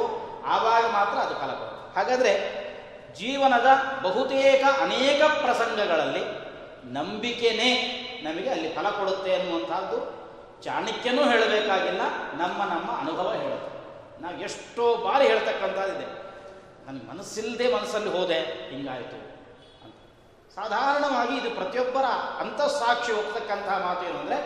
ಆವಾಗ 0.55 0.83
ಮಾತ್ರ 0.97 1.17
ಅದು 1.25 1.35
ಫಲ 1.41 1.51
ಕೊಡುತ್ತೆ. 1.59 1.83
ಹಾಗಾದರೆ 1.97 2.33
ಜೀವನದ 3.19 3.69
ಬಹುತೇಕ 4.05 4.63
ಅನೇಕ 4.85 5.21
ಪ್ರಸಂಗಗಳಲ್ಲಿ 5.43 6.23
ನಂಬಿಕೆನೇ 6.95 7.69
ನಮಗೆ 8.23 8.49
ಅಲ್ಲಿ 8.49 8.69
ಫಲ 8.75 8.87
ಕೊಡುತ್ತೆ 8.89 9.31
ಅನ್ನುವಂಥದ್ದು 9.35 9.97
ಚಾಣಕ್ಯನೂ 10.65 11.23
ಹೇಳಬೇಕಾಗಿಲ್ಲ, 11.31 12.03
ನಮ್ಮ 12.41 12.59
ನಮ್ಮ 12.73 12.89
ಅನುಭವ 13.01 13.27
ಹೇಳುತ್ತೆ. 13.41 13.71
ನಾವು 14.21 14.35
ಎಷ್ಟೋ 14.39 14.85
ಬಾರಿ 15.05 15.25
ಹೇಳ್ತಕ್ಕಂಥದ್ದಿದೆ 15.27 16.07
ನನಗೆ 16.85 17.05
ಮನಸ್ಸಿಲ್ಲದೆ 17.11 17.65
ಮನಸ್ಸಲ್ಲಿ 17.75 18.11
ಹೋದೆ, 18.17 18.39
ಹಿಂಗಾಯಿತು 18.71 19.15
ಅಂತ. 19.15 19.33
ಸಾಧಾರಣವಾಗಿ 20.55 21.33
ಇದು 21.37 21.49
ಪ್ರತಿಯೊಬ್ಬರ 21.55 22.05
ಅಂತಃಸಾಕ್ಷಿ 22.43 23.11
ಹೋಗ್ತಕ್ಕಂತಹ 23.11 23.77
ಮಾತು 23.87 24.03
ಏನು 24.09 24.19
ಅಂದರೆ, 24.19 24.37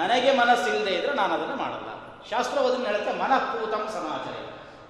ನನಗೆ 0.00 0.30
ಮನಸ್ಸಿಲ್ಲದೆ 0.42 0.94
ಇದ್ರೆ 0.98 1.14
ನಾನು 1.20 1.32
ಅದನ್ನು 1.34 1.56
ಮಾಡಲ್ಲ. 1.56 1.90
ಶಾಸ್ತ್ರವದನ್ನು 2.30 2.86
ಹೇಳುತ್ತೆ, 2.86 3.12
ಮನಃಪೂತಂ 3.22 3.84
ಸಮಾಚಾರ 3.98 4.36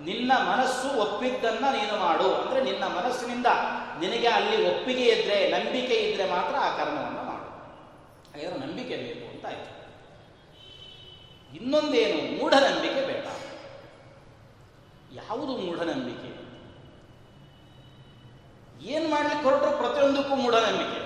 ನಿನ್ನ 0.00 0.32
ಮನಸ್ಸು 0.32 0.98
ಒಪ್ಪಿದ್ದನ್ನ 0.98 1.64
ನೀನು 1.70 1.98
ಮಾಡು. 1.98 2.34
ಅಂದ್ರೆ 2.34 2.62
ನಿನ್ನ 2.62 2.84
ಮನಸ್ಸಿನಿಂದ 2.84 3.46
ನಿನಗೆ 4.00 4.26
ಅಲ್ಲಿ 4.26 4.76
ಒಪ್ಪಿಗೆ 4.76 5.04
ಇದ್ದರೆ 5.04 5.50
ನಂಬಿಕೆ 5.50 5.94
ಇದ್ದರೆ 5.94 6.30
ಮಾತ್ರ 6.30 6.56
ಆ 6.56 6.76
ಕರ್ಮವನ್ನು 6.76 7.22
ಮಾಡು. 7.22 7.44
ಹಾಗಾದ್ರೆ 8.32 8.66
ನಂಬಿಕೆ 8.66 8.96
ಬೇಕು 8.96 9.30
ಅಂತ 9.30 9.46
ಆಯ್ತು. 9.46 9.74
ಇನ್ನೊಂದೇನು? 11.56 12.38
ಮೂಢನಂಬಿಕೆ 12.38 13.06
ಬೇಡ. 13.06 13.26
ಯಾವುದು 15.14 15.52
ಮೂಢನಂಬಿಕೆ? 15.56 16.44
ಏನು 18.90 19.08
ಮಾಡ್ಲಿಕ್ಕೆ 19.08 19.44
ಹೊರಟರು? 19.44 19.76
ಪ್ರತಿಯೊಂದಕ್ಕೂ 19.76 20.34
ಮೂಢನಂಬಿಕೆ. 20.34 21.04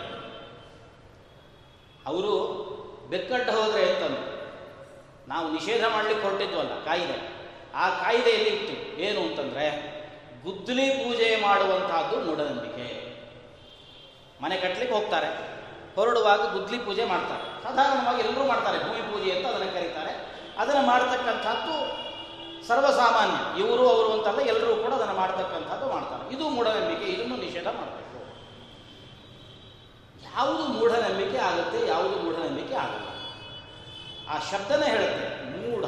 ಅವರು 2.07 2.69
ಬೆಕ್ಕಟ್ಟ 3.11 3.51
ಹೋದ್ರೆ 3.51 3.95
ಅಂತಂದು 3.95 4.39
ನಾವು 5.29 5.53
ನಿಷೇಧ 5.53 5.85
ಮಾಡ್ಲಿಕ್ಕೆ 5.85 6.29
ಹೊರಟಿದ್ವಲ್ಲ 6.29 6.85
ಕಾಯಿದೆ 6.85 7.38
ಆ 7.75 7.91
ಕಾಯಿದೆಯಲ್ಲಿ 7.91 8.49
ಇತ್ತು. 8.49 9.01
ಏನು 9.01 9.21
ಅಂತಂದ್ರೆ, 9.21 9.99
ಗುದ್ದಲಿ 10.45 10.91
ಪೂಜೆ 10.91 11.43
ಮಾಡುವಂತಹದ್ದು 11.43 12.21
ಮೂಢನಂಬಿಕೆ. 12.21 13.09
ಮನೆ 14.43 14.57
ಕಟ್ಟಲಿಕ್ಕೆ 14.57 14.95
ಹೋಗ್ತಾರೆ. 14.95 15.59
ಹೊರಡುವಾಗ 15.95 16.41
ಗುದ್ದಲಿ 16.41 16.79
ಪೂಜೆ 16.79 17.05
ಮಾಡ್ತಾರೆ. 17.05 17.63
ಸಾಧಾರಣವಾಗಿ 17.63 18.29
ಎಲ್ಲರೂ 18.29 18.47
ಮಾಡ್ತಾರೆ. 18.47 18.79
ಭೂಮಿ 18.79 19.13
ಪೂಜೆ 19.13 19.37
ಅಂತ 19.37 19.47
ಅದನ್ನು 19.47 19.73
ಕರೀತಾರೆ. 19.73 20.29
ಅದನ್ನು 20.59 20.83
ಮಾಡ್ತಕ್ಕಂಥದ್ದು 20.83 22.09
ಸರ್ವಸಾಮಾನ್ಯ. 22.67 23.65
ಇವರು, 23.65 23.89
ಅವರು 23.89 24.13
ಅಂತಲ್ಲ 24.13 24.49
ಎಲ್ಲರೂ 24.49 24.77
ಕೂಡ 24.77 24.93
ಅದನ್ನು 24.93 25.15
ಮಾಡ್ತಕ್ಕಂಥದ್ದು 25.15 25.89
ಮಾಡ್ತಾರೆ. 25.89 26.35
ಇದು 26.35 26.49
ಮೂಢನಂಬಿಕೆ. 26.49 27.13
ಇದನ್ನು 27.13 27.37
ನಿಷೇಧ 27.37 27.67
ಮಾಡಬೇಕು. 27.67 27.99
ಯಾವುದು 30.23 30.63
ಮೂಢನಂಬಿಕೆ 30.63 31.39
ಆಗುತ್ತೆ, 31.39 31.87
ಯಾವುದು 31.89 32.17
ಮೂಢನಂಬಿಕೆ 32.17 32.75
ಆಗಲ್ಲ. 32.75 33.09
ಆ 34.29 34.39
ಶಬ್ದನೇ 34.39 34.87
ಹೇಳುತ್ತೆ. 34.87 35.39
ಮೂಢ 35.45 35.85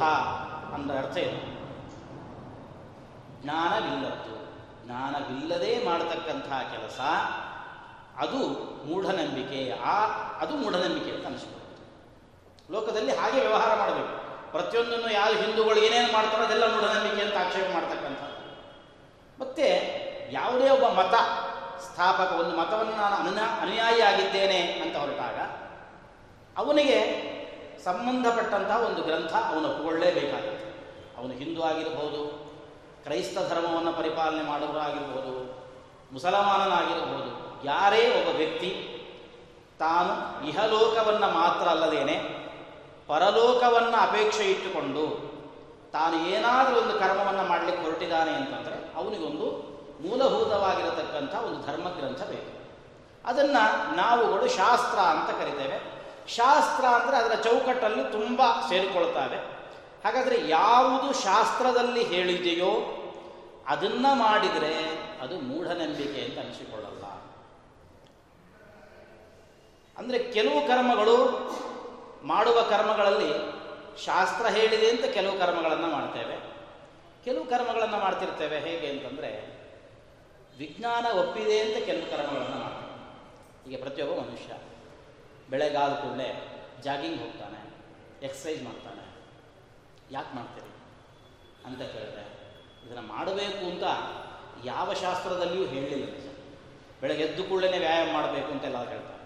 ಅಂದ 0.74 0.90
ಅರ್ಥ 0.90 1.16
ಏನು? 1.16 1.59
ಜ್ಞಾನವಿಲ್ಲದ್ದು. 3.42 4.40
ಜ್ಞಾನವಿಲ್ಲದೆ 4.86 5.84
ಮಾಡತಕ್ಕಂತಹ 5.84 6.62
ಕೆಲಸ, 6.76 7.00
ಅದು 8.18 8.36
ಮೂಢನಂಬಿಕೆ, 8.86 9.74
ಆ, 9.84 10.06
ಅದು 10.38 10.56
ಮೂಢನಂಬಿಕೆ 10.56 11.10
ಅಂತ 11.10 11.26
ಅನಿಸ್ಬೋದು 11.26 11.60
ಲೋಕದಲ್ಲಿ 12.72 13.16
ಹಾಗೆ 13.16 13.40
ವ್ಯವಹಾರ 13.40 13.78
ಮಾಡಬೇಕು. 13.78 14.20
ಪ್ರತಿಯೊಂದನ್ನು 14.50 15.12
ಯಾವ 15.12 15.32
ಹಿಂದೂಗಳು 15.32 15.76
ಏನೇನು 15.76 16.12
ಮಾಡ್ತಾರೋ 16.12 16.44
ಅದೆಲ್ಲ 16.44 16.74
ಮೂಢನಂಬಿಕೆ 16.74 17.22
ಅಂತ 17.22 17.46
ಆಕ್ಷೇಪ 17.46 17.66
ಮಾಡ್ತಕ್ಕಂಥದ್ದು. 17.74 18.40
ಮತ್ತೆ 19.40 20.00
ಯಾವುದೇ 20.32 20.70
ಒಬ್ಬ 20.70 20.84
ಮತ, 20.84 21.14
ಸ್ಥಾಪಕ, 21.80 22.32
ಒಂದು 22.32 22.56
ಮತವನ್ನು 22.56 22.92
ನಾನು 22.92 23.14
ಅನು 23.16 23.60
ಅನುಯಾಯಿ 23.60 24.00
ಆಗಿದ್ದೇನೆ 24.00 24.60
ಅಂತ 24.60 24.96
ಹೊರಟಾಗ 24.96 25.40
ಅವನಿಗೆ 26.56 27.30
ಸಂಬಂಧಪಟ್ಟಂತಹ 27.84 28.76
ಒಂದು 28.76 29.02
ಗ್ರಂಥ 29.02 29.32
ಅವನು 29.32 29.68
ಒಪ್ಪಿಕೊಳ್ಳಲೇಬೇಕಾಗುತ್ತೆ 29.68 30.96
ಅವನು 31.18 31.32
ಹಿಂದೂ 31.32 31.62
ಆಗಿರಬಹುದು 31.62 32.49
ಕ್ರೈಸ್ತ 33.04 33.38
ಧರ್ಮವನ್ನು 33.50 33.92
ಪರಿಪಾಲನೆ 33.92 34.42
ಮಾಡುವವರಾಗಿರಬಹುದು, 34.42 35.34
ಮುಸಲ್ಮಾನನಾಗಿರಬಹುದು, 36.12 37.30
ಯಾರೇ 37.64 38.02
ಒಬ್ಬ 38.18 38.36
ವ್ಯಕ್ತಿ 38.36 38.70
ತಾನು 39.78 40.12
ಇಹಲೋಕವನ್ನು 40.48 41.28
ಮಾತ್ರ 41.34 41.68
ಅಲ್ಲದೇನೆ 41.68 42.16
ಪರಲೋಕವನ್ನು 43.06 43.96
ಅಪೇಕ್ಷೆ 43.96 44.44
ಇಟ್ಟುಕೊಂಡು 44.50 45.04
ತಾನು 45.92 46.16
ಏನಾದರೂ 46.26 46.76
ಒಂದು 46.80 46.98
ಕರ್ಮವನ್ನು 46.98 47.42
ಮಾಡಲಿಕ್ಕೆ 47.42 47.82
ಹೊರಟಿದ್ದಾನೆ 47.82 48.30
ಅಂತಂದರೆ 48.30 48.76
ಅವನಿಗೊಂದು 48.94 49.46
ಮೂಲಭೂತವಾಗಿರತಕ್ಕಂಥ 50.08 51.34
ಒಂದು 51.34 51.66
ಧರ್ಮಗ್ರಂಥ 51.66 52.22
ಬೇಕು. 52.22 52.50
ಅದನ್ನು 53.24 53.94
ನಾವುಗಳು 53.96 54.48
ಶಾಸ್ತ್ರ 54.48 54.98
ಅಂತ 54.98 55.30
ಕರಿತೇವೆ. 55.30 55.78
ಶಾಸ್ತ್ರ 56.34 56.84
ಅಂದರೆ 56.84 57.16
ಅದರ 57.16 57.34
ಚೌಕಟ್ಟಲ್ಲಿ 57.34 58.04
ತುಂಬ 58.12 58.40
ಸೇರಿಕೊಳ್ತಾವೆ 58.68 59.59
ಹಾಗಾದರೆ 60.04 60.48
ಯಾವುದು 60.48 61.22
ಶಾಸ್ತ್ರದಲ್ಲಿ 61.22 62.04
ಹೇಳಿದೆಯೋ 62.04 62.72
ಅದನ್ನ 63.66 64.06
ಮಾಡಿದರೆ 64.12 64.74
ಅದು 65.20 65.38
ಮೂಢನಂಬಿಕೆ 65.38 66.24
ಅಂತ 66.24 66.38
ಅನಿಸಿಕೊಳ್ಳಲ್ಲ. 66.38 67.04
ಅಂದರೆ 69.98 70.18
ಕೆಲವು 70.32 70.68
ಕರ್ಮಗಳು 70.68 71.16
ಮಾಡುವ 72.22 72.62
ಕರ್ಮಗಳಲ್ಲಿ 72.62 73.30
ಶಾಸ್ತ್ರ 74.04 74.46
ಹೇಳಿದೆ 74.46 74.90
ಅಂತ 74.90 75.04
ಕೆಲವು 75.04 75.38
ಕರ್ಮಗಳನ್ನು 75.38 75.86
ಮಾಡ್ತೇವೆ. 75.86 76.36
ಕೆಲವು 77.24 77.44
ಕರ್ಮಗಳನ್ನು 77.44 77.98
ಮಾಡ್ತಿರ್ತೇವೆ. 77.98 78.58
ಹೇಗೆ 78.60 78.86
ಅಂತಂದರೆ 78.86 79.30
ವಿಜ್ಞಾನ 80.58 81.06
ಒಪ್ಪಿದೆ 81.18 81.60
ಅಂತ 81.60 81.86
ಕೆಲವು 81.86 82.10
ಕರ್ಮಗಳನ್ನು 82.10 82.58
ಮಾಡ್ತೇವೆ. 82.58 82.90
ಈಗ 83.70 83.82
ಪ್ರತಿಯೊಬ್ಬ 83.82 84.20
ಮನುಷ್ಯ 84.20 84.52
ಬೆಳೆಗಾಲ 85.50 85.92
ಕೂಡಲೇ 85.94 86.28
ಜಾಗಿಂಗ್ 86.82 87.20
ಹೋಗ್ತಾನೆ 87.20 87.60
ಎಕ್ಸಸೈಸ್ 88.26 88.62
ಮಾಡ್ತಾನೆ. 88.62 88.99
ಯಾಕೆ 90.10 90.36
ಮಾಡ್ತೀರಿ? 90.36 90.70
ಅಂತ 91.66 91.78
ಕೇಳಿದೆ 91.78 92.40
ಇದನ್ನು 92.86 93.02
ಮಾಡಬೇಕು 93.02 93.70
ಅಂತ 93.70 93.82
ಯಾವ 94.64 94.92
ಶಾಸ್ತ್ರದಲ್ಲಿಯೂ 94.92 95.66
ಹೇಳಲಿಲ್ಲ. 95.66 96.30
ಬೆಳಗ್ಗೆ 97.00 97.24
ಎದ್ದು 97.24 97.44
ಕೂಡಲೇ 97.44 97.78
ವ್ಯಾಯಾಮ 97.78 98.12
ಮಾಡಬೇಕು 98.12 98.52
ಅಂತೆಲ್ಲ 98.52 98.88
ಹೇಳ್ತಾರೆ. 98.88 99.20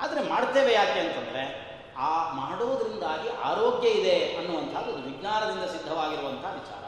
ಆದರೆ 0.00 0.28
ಮಾಡ್ತೇವೆ 0.28 0.72
ಯಾಕೆ 0.72 1.00
ಅಂತಂದರೆ, 1.00 1.72
ಆ 1.98 2.32
ಮಾಡೋದ್ರಿಂದಾಗಿ 2.32 3.28
ಆರೋಗ್ಯ 3.28 3.88
ಇದೆ 3.88 4.36
ಅನ್ನುವಂಥದ್ದು 4.36 4.92
ವಿಜ್ಞಾನದಿಂದ 4.94 5.64
ಸಿದ್ಧವಾಗಿರುವಂಥ 5.64 6.44
ವಿಚಾರ. 6.44 6.84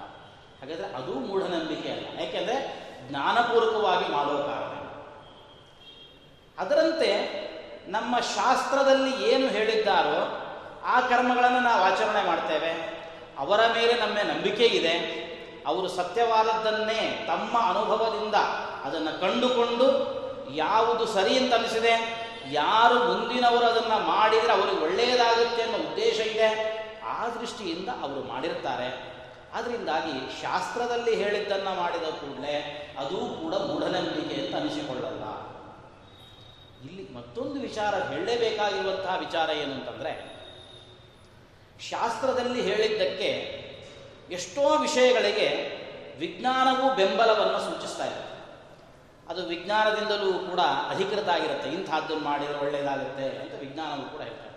ಹಾಗಾದರೆ 0.61 0.87
ಅದು 0.87 1.12
ಮೂಢನಂಬಿಕೆ 1.12 1.88
ಅಲ್ಲ. 1.88 2.21
ಯಾಕೆಂದರೆ 2.21 2.85
ಜ್ಞಾನಪೂರ್ವಕವಾಗಿ 3.09 4.12
ಮಾಡೋ 4.12 4.31
ಕಾರಣ 4.31 4.75
ಅದರಂತೆ 6.59 7.45
ನಮ್ಮ 7.88 8.21
ಶಾಸ್ತ್ರದಲ್ಲಿ 8.21 9.28
ಏನು 9.28 9.49
ಹೇಳಿದ್ದಾರೋ, 9.49 10.40
ಆ 10.85 11.00
ಕರ್ಮಗಳನ್ನು 11.00 11.61
ನಾವು 11.61 11.83
ಆಚರಣೆ 11.83 12.26
ಮಾಡ್ತೇವೆ. 12.26 12.93
ಅವರ 13.38 13.61
ಮೇಲೆ 13.75 13.95
ನಮ್ಮ 14.00 14.17
ನಂಬಿಕೆ 14.33 14.64
ಇದೆ. 14.64 15.25
ಅವರು 15.67 15.88
ಸತ್ಯವಾದದ್ದನ್ನೇ 15.88 17.25
ತಮ್ಮ 17.26 17.59
ಅನುಭವದಿಂದ 17.59 18.35
ಅದನ್ನು 18.85 19.21
ಕಂಡುಕೊಂಡು 19.21 19.87
ಯಾವುದು 20.55 21.07
ಸರಿ 21.07 21.38
ಅಂತ 21.38 21.55
ಅನಿಸಿದೆ, 21.55 21.95
ಯಾರು 22.50 22.95
ಮುಂದಿನವರು 22.95 23.67
ಅದನ್ನು 23.67 23.99
ಮಾಡಿದರೆ 24.07 24.53
ಅವರಿಗೆ 24.53 24.83
ಒಳ್ಳೆಯದಾಗುತ್ತೆ 24.83 25.62
ಅನ್ನೋ 25.62 25.79
ಉದ್ದೇಶ 25.91 26.19
ಇದೆ. 26.26 26.49
ಆ 27.07 27.29
ದೃಷ್ಟಿಯಿಂದ 27.29 27.88
ಅವರು 27.88 28.21
ಮಾಡಿರ್ತಾರೆ. 28.33 29.14
ಆದ್ದರಿಂದಾಗಿ 29.55 30.43
ಶಾಸ್ತ್ರದಲ್ಲಿ 30.43 31.14
ಹೇಳಿದ್ದನ್ನು 31.23 31.73
ಮಾಡಿದ 31.81 32.07
ಕೂಡಲೇ 32.21 32.55
ಅದೂ 32.99 33.17
ಕೂಡ 33.17 33.55
ಮೂಢನಂಬಿಕೆ 33.55 34.47
ಅಂತ 34.47 34.55
ಅನಿಸಿಕೊಳ್ಳಲ್ಲ. 34.57 35.25
ಇಲ್ಲಿ 36.87 37.14
ಮತ್ತೊಂದು 37.14 37.61
ವಿಚಾರ 37.61 37.95
ಹೇಳಲೇಬೇಕಾಗಿರುವಂತಹ 37.95 39.17
ವಿಚಾರ 39.19 39.50
ಏನು 39.50 39.73
ಅಂತಂದರೆ 39.73 40.34
ಶಾಸ್ತ್ರದಲ್ಲಿ 41.81 42.62
ಹೇಳಿದ್ದಕ್ಕೆ 42.62 43.31
ಎಷ್ಟೋ 44.31 44.78
ವಿಷಯಗಳಿಗೆ 44.78 45.49
ವಿಜ್ಞಾನವು 46.19 46.95
ಬೆಂಬಲವನ್ನು 46.95 47.59
ಸೂಚಿಸ್ತಾ 47.59 48.07
ಇದೆ. 48.07 48.35
ಅದು 49.28 49.47
ವಿಜ್ಞಾನದಿಂದಲೂ 49.47 50.38
ಕೂಡ 50.38 50.61
ಅಧಿಕೃತ 50.90 51.28
ಆಗಿರುತ್ತೆ 51.28 51.69
ಇಂಥದ್ದನ್ನು 51.71 52.25
ಮಾಡಿದರೆ 52.25 52.59
ಒಳ್ಳೆಯದಾಗುತ್ತೆ 52.59 53.38
ಅಂತ 53.38 53.61
ವಿಜ್ಞಾನವೂ 53.61 54.09
ಕೂಡ 54.09 54.21
ಹೇಳ್ತಾರೆ 54.21 54.54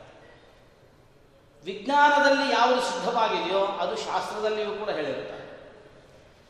ವಿಜ್ಞಾನದಲ್ಲಿ 1.66 2.54
ಯಾವುದು 2.54 2.82
ಸಿದ್ಧವಾಗಿದೆಯೋ 2.82 3.66
ಅದು 3.66 3.96
ಶಾಸ್ತ್ರದಲ್ಲಿಯೂ 3.96 4.72
ಕೂಡ 4.72 4.90
ಹೇಳಿರುತ್ತಾರೆ. 4.90 5.48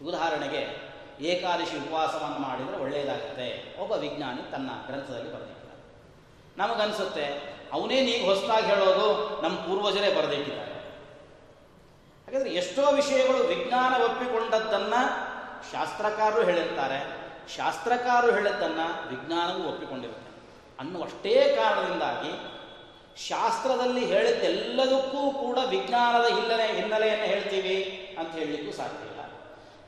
ಉದಾಹರಣೆಗೆ 0.05 0.87
ಏಕಾದಶಿ 1.25 1.77
ಉಪವಾಸವನ್ನು 1.77 2.39
ಮಾಡಿದರೆ 2.39 2.77
ಒಳ್ಳೆಯದಾಗುತ್ತೆ 2.77 3.77
ಒಬ್ಬ 3.79 3.91
ವಿಜ್ಞಾನಿ 3.91 4.51
ತನ್ನ 4.51 4.69
ಗ್ರಂಥದಲ್ಲಿ 4.85 5.33
ಬರೆದಿರ್ತಾರೆ 5.33 5.81
ನಮಗನ್ಸುತ್ತೆ 6.57 7.56
ಅವನೇ 7.73 8.01
ನೀವು 8.01 8.25
ಹೊಸದಾಗಿ 8.25 8.65
ಹೇಳೋದು 8.65 9.41
ನಮ್ಮ 9.41 9.57
ಪೂರ್ವಜರೇ 9.57 10.13
ಬರೆದಿಟ್ಟಿದ್ದಾರೆ. 10.13 10.71
ಹಾಗಾದರೆ 12.27 12.49
ಎಷ್ಟೋ 12.49 12.91
ವಿಷಯಗಳು 12.91 13.37
ವಿಜ್ಞಾನ 13.37 14.01
ಒಪ್ಪಿಕೊಂಡದ್ದನ್ನು 14.01 15.01
ಶಾಸ್ತ್ರಕಾರರು 15.71 16.43
ಹೇಳಿರ್ತಾರೆ 16.43 16.99
ಶಾಸ್ತ್ರಕಾರರು 17.55 18.33
ಹೇಳಿದ್ದನ್ನು 18.33 19.09
ವಿಜ್ಞಾನವೂ 19.09 19.69
ಒಪ್ಪಿಕೊಂಡಿರುತ್ತೆ. 19.69 20.27
ಅನ್ನುವಷ್ಟೇ 20.79 21.55
ಕಾರಣದಿಂದಾಗಿ 21.55 22.57
ಶಾಸ್ತ್ರದಲ್ಲಿ 23.27 24.05
ಹೇಳಿದ್ದೆಲ್ಲದಕ್ಕೂ 24.05 25.31
ಕೂಡ 25.31 25.57
ವಿಜ್ಞಾನದ 25.69 26.25
ಹಿನ್ನೆಲೆ 26.25 26.75
ಹಿನ್ನೆಲೆಯನ್ನು 26.75 27.25
ಹೇಳ್ತೀವಿ 27.25 28.07
ಅಂತ 28.19 28.31
ಹೇಳಲಿಕ್ಕೂ 28.31 28.77
ಸಾಧ್ಯ 28.77 29.05
ಇಲ್ಲ. 29.05 29.19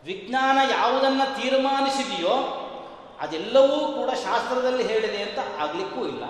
ವಿಜ್ಞಾನ 0.03 0.57
ಯಾವುದನ್ನು 0.71 1.41
ತೀರ್ಮಾನಿಸಿದೆಯೋ 1.41 2.65
ಅದೆಲ್ಲವೂ 3.19 3.93
ಕೂಡ 3.93 4.09
ಶಾಸ್ತ್ರದಲ್ಲಿ 4.09 4.87
ಹೇಳಿದೆ 4.87 5.23
ಅಂತ 5.23 5.39
ಆಗಲಿಕ್ಕೂ 5.59 6.07
ಇಲ್ಲ. 6.07 6.23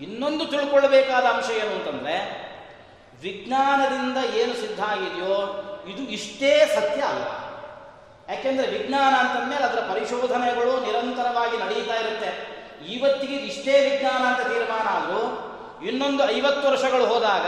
ಇನ್ನೊಂದು 0.00 0.46
ತಿಳ್ಕೊಳ್ಬೇಕಾದ 0.46 1.24
ಅಂಶ 1.24 1.50
ಏನು 1.50 1.74
ಅಂತಂದರೆ, 1.74 2.46
ವಿಜ್ಞಾನದಿಂದ 3.22 4.34
ಏನು 4.34 4.54
ಸಿದ್ಧ 4.54 4.80
ಆಗಿದೆಯೋ, 4.80 5.62
ಇದು 5.88 6.02
ಇಷ್ಟೇ 6.02 6.72
ಸತ್ಯ 6.74 7.02
ಅಲ್ಲ. 7.02 7.24
ಯಾಕೆಂದರೆ 8.28 8.66
ವಿಜ್ಞಾನ 8.78 9.14
ಅಂತಂದ್ಮೇಲೆ 9.14 9.64
ಅದರ 9.64 9.78
ಪರಿಶೋಧನೆಗಳು 9.78 10.80
ನಿರಂತರವಾಗಿ 10.80 11.56
ನಡೀತಾ 11.56 11.94
ಇರುತ್ತೆ. 11.94 12.56
ಇವತ್ತಿಗೆ 12.92 13.34
ಇಷ್ಟೇ 13.34 13.90
ವಿಜ್ಞಾನ 13.90 14.22
ಅಂತ 14.22 14.46
ತೀರ್ಮಾನ 14.46 14.86
ಆದರೂ, 14.88 15.22
ಇನ್ನೊಂದು 15.86 16.30
ಐವತ್ತು 16.30 16.68
ವರ್ಷಗಳು 16.68 17.06
ಹೋದಾಗ 17.06 17.46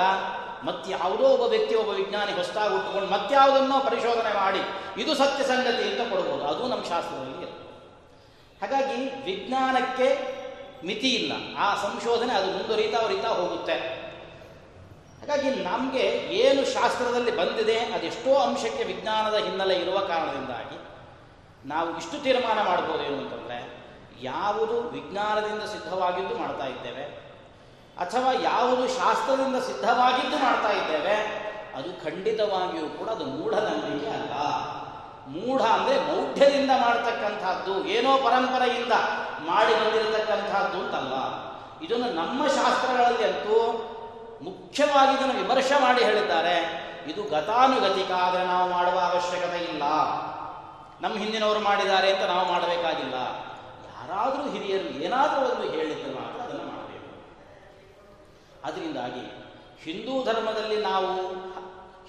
ಮತ್ತಾವುದೋ 0.66 1.24
ಒಬ್ಬ 1.24 1.46
ವ್ಯಕ್ತಿ, 1.46 1.74
ಒಬ್ಬ 1.74 1.90
ವಿಜ್ಞಾನಿ 1.90 2.32
ಹೊಸದಾಗಿ 2.32 2.72
ಹುಟ್ಟುಕೊಂಡು 2.72 3.10
ಮತ್ತಾವುದನ್ನೋ 3.10 3.80
ಪರಿಶೋಧನೆ 3.80 4.34
ಮಾಡಿ, 4.34 4.60
ಇದು 5.02 5.14
ಸತ್ಯ 5.14 5.44
ಸಂಗತಿ 5.44 5.82
ಅಂತ 5.82 6.12
ಕೊಡ್ಬೋದು. 6.12 6.44
ಅದು 6.44 6.68
ನಮ್ಮ 6.68 6.84
ಶಾಸ್ತ್ರದಲ್ಲಿ 6.84 7.38
ಹಾಗಾಗಿ 8.62 9.24
ವಿಜ್ಞಾನಕ್ಕೆ 9.24 10.37
ಮಿತಿ 10.86 11.10
ಇಲ್ಲ. 11.14 11.32
ಆ 11.58 11.68
ಸಂಶೋಧನೆ 11.84 12.32
ಅದು 12.34 12.48
ಮುಂದುವರಿತಾ 12.56 12.98
ಅವರಿತಾ 12.98 13.28
ಹೋಗುತ್ತೆ. 13.28 13.76
ಹಾಗಾಗಿ 15.20 15.48
ನಮಗೆ 15.62 16.04
ಏನು 16.42 16.62
ಶಾಸ್ತ್ರದಲ್ಲಿ 16.74 17.32
ಬಂದಿದೆ, 17.36 17.78
ಅದೆಷ್ಟೋ 17.96 18.34
ಅಂಶಕ್ಕೆ 18.34 18.84
ವಿಜ್ಞಾನದ 18.84 19.36
ಹಿನ್ನೆಲೆ 19.46 19.74
ಇರುವ 19.74 19.98
ಕಾರಣದಿಂದಾಗಿ 20.00 20.76
ನಾವು 21.66 21.88
ಇಷ್ಟು 22.00 22.16
ತೀರ್ಮಾನ 22.24 22.58
ಮಾಡ್ಬೋದೇನು 22.68 23.16
ಅಂತಂದರೆ, 23.22 23.58
ಯಾವುದು 24.22 24.76
ವಿಜ್ಞಾನದಿಂದ 24.96 25.64
ಸಿದ್ಧವಾಗಿದ್ದು 25.72 26.34
ಮಾಡ್ತಾ 26.38 26.64
ಇದ್ದೇವೆ, 26.64 27.04
ಅಥವಾ 28.04 28.30
ಯಾವುದು 28.32 28.84
ಶಾಸ್ತ್ರದಿಂದ 28.98 29.58
ಸಿದ್ಧವಾಗಿದ್ದು 29.68 30.38
ಮಾಡ್ತಾ 30.38 30.70
ಇದ್ದೇವೆ, 30.80 31.16
ಅದು 31.78 31.90
ಖಂಡಿತವಾಗಿಯೂ 32.04 32.88
ಕೂಡ 32.98 33.08
ಅದು 33.08 33.24
ಮೂಢನಂಬಿಕೆ 33.24 34.10
ಅಲ್ಲ. 34.18 34.34
ಮೂಢ 35.34 35.60
ಅಂದರೆ 35.76 35.96
ಮೌಢ್ಯದಿಂದ 36.10 36.72
ಮಾಡ್ತಕ್ಕಂಥದ್ದು, 36.84 37.74
ಏನೋ 37.96 38.12
ಪರಂಪರೆಯಿಂದ. 38.26 38.94
ಮಾಡಿ 39.46 39.72
ಬಂದಿರತಕ್ಕಂತಹದ್ದು 39.74 40.78
ಅಂತಲ್ಲ. 40.84 41.14
ಇದನ್ನು 41.84 42.12
ನಮ್ಮ 42.12 42.46
ಶಾಸ್ತ್ರಗಳಲ್ಲಿ 42.46 43.24
ಅಂತೂ 43.24 43.56
ಮುಖ್ಯವಾಗಿ 44.42 45.16
ಇದನ್ನು 45.16 45.34
ವಿಮರ್ಶೆ 45.34 45.80
ಮಾಡಿ 45.80 46.04
ಹೇಳಿದ್ದಾರೆ. 46.04 46.88
ಇದು 47.06 47.22
ಗತಾನುಗತಿಕ, 47.22 48.10
ಆದರೆ 48.10 48.44
ನಾವು 48.44 48.70
ಮಾಡುವ 48.70 48.98
ಅವಶ್ಯಕತೆ 48.98 49.64
ಇಲ್ಲ. 49.64 49.82
ನಮ್ಮ 51.00 51.16
ಹಿಂದಿನವರು 51.16 51.60
ಮಾಡಿದ್ದಾರೆ 51.60 52.12
ಅಂತ 52.12 52.30
ನಾವು 52.30 52.48
ಮಾಡಬೇಕಾಗಿಲ್ಲ. 52.48 53.14
ಯಾರಾದರೂ 53.98 54.50
ಹಿರಿಯರು 54.50 54.88
ಏನಾದರೂ 55.04 55.40
ಒಂದು 55.40 55.72
ಹೇಳಿದ್ರೆ 55.72 56.14
ಮಾತ್ರ 56.14 56.40
ಅದನ್ನು 56.40 56.64
ಮಾಡಬೇಕು. 56.64 57.10
ಅದರಿಂದಾಗಿ 58.64 59.24
ಹಿಂದೂ 59.82 60.24
ಧರ್ಮದಲ್ಲಿ 60.24 60.80
ನಾವು 60.82 61.10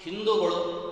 ಹಿಂದೂಗಳು 0.00 0.90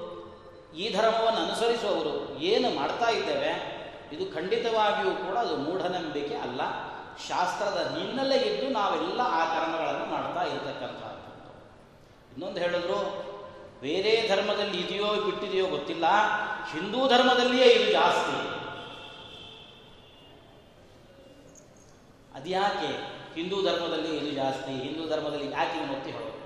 ಈ 0.77 0.95
ಧರ್ಮವನ್ನು 0.95 1.41
ಅನುಸರಿಸುವವರು 1.41 2.39
ಏನು 2.39 2.69
ಮಾಡ್ತಾ 2.71 3.09
ಇದ್ದೇವೆ? 3.11 3.78
ಇದು 4.13 4.35
ಖಂಡಿತವಾಗಿಯೂ 4.35 5.13
ಕೂಡ 5.17 5.37
ಅದು 5.37 5.57
ಮೂಢನಂಬಿಕೆ 5.57 6.35
ಅಲ್ಲ. 6.35 6.61
ಶಾಸ್ತ್ರದ 7.29 7.79
ಹಿನ್ನೆಲೆ 7.97 8.37
ಇದ್ದು 8.37 8.71
ನಾವೆಲ್ಲ 8.71 9.21
ಆ 9.21 9.41
ಕರ್ಮಗಳನ್ನು 9.55 10.07
ಮಾಡ್ತಾ 10.07 10.43
ಇರತಕ್ಕಂಥದ್ದು 10.43 11.29
ಇನ್ನೊಂದು 12.33 12.61
ಹೇಳಿದ್ರು, 12.61 12.99
ಬೇರೆ 13.81 14.29
ಧರ್ಮದಲ್ಲಿ 14.29 14.79
ಇದೆಯೋ 14.81 15.09
ಬಿಟ್ಟಿದೆಯೋ 15.15 15.67
ಗೊತ್ತಿಲ್ಲ. 15.67 16.07
ಹಿಂದೂ 16.73 17.09
ಧರ್ಮದಲ್ಲಿಯೇ 17.09 17.67
ಇದು 17.67 17.93
ಜಾಸ್ತಿ. 17.93 18.39
ಅದ್ಯಾಕೆ 22.35 22.91
ಹಿಂದೂ 23.35 23.57
ಧರ್ಮದಲ್ಲಿ 23.63 24.17
ಇದು 24.17 24.31
ಜಾಸ್ತಿ? 24.35 24.73
ಹಿಂದೂ 24.73 25.09
ಧರ್ಮದಲ್ಲಿ 25.09 25.51
ಯಾಕೆ 25.51 25.97
ಒತ್ತಿ 25.97 26.11
ಹೇಳೋದು? 26.11 26.39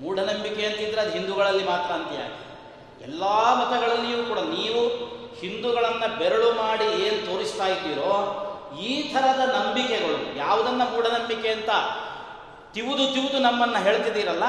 ಮೂಢನಂಬಿಕೆ 0.00 0.66
ಅಂತಿದ್ರೆ 0.66 1.00
ಅದು 1.00 1.10
ಹಿಂದೂಗಳಲ್ಲಿ 1.10 1.64
ಮಾತ್ರ 1.64 1.92
ಅಂತ 1.92 2.12
ಯಾಕೆ? 2.12 2.42
ಎಲ್ಲ 3.02 3.22
ಮತಗಳಲ್ಲಿಯೂ 3.60 4.24
ಕೂಡ 4.24 4.38
ನೀವು 4.38 4.82
ಹಿಂದೂಗಳನ್ನು 5.40 6.08
ಬೆರಳು 6.20 6.52
ಮಾಡಿ 6.52 6.86
ಏನು 7.06 7.18
ತೋರಿಸ್ತಾ 7.28 7.66
ಇದ್ದೀರೋ 7.74 8.12
ಈ 8.88 8.92
ಥರದ 9.12 9.42
ನಂಬಿಕೆಗಳು, 9.56 10.18
ಯಾವುದನ್ನ 10.36 10.82
ಮೂಢನಂಬಿಕೆ 10.92 11.48
ಅಂತ 11.48 11.70
ತಿವುದು 12.74 13.04
ತಿವುದು 13.14 13.38
ನಮ್ಮನ್ನು 13.38 13.78
ಹೇಳ್ತಿದ್ದೀರಲ್ಲ, 13.86 14.46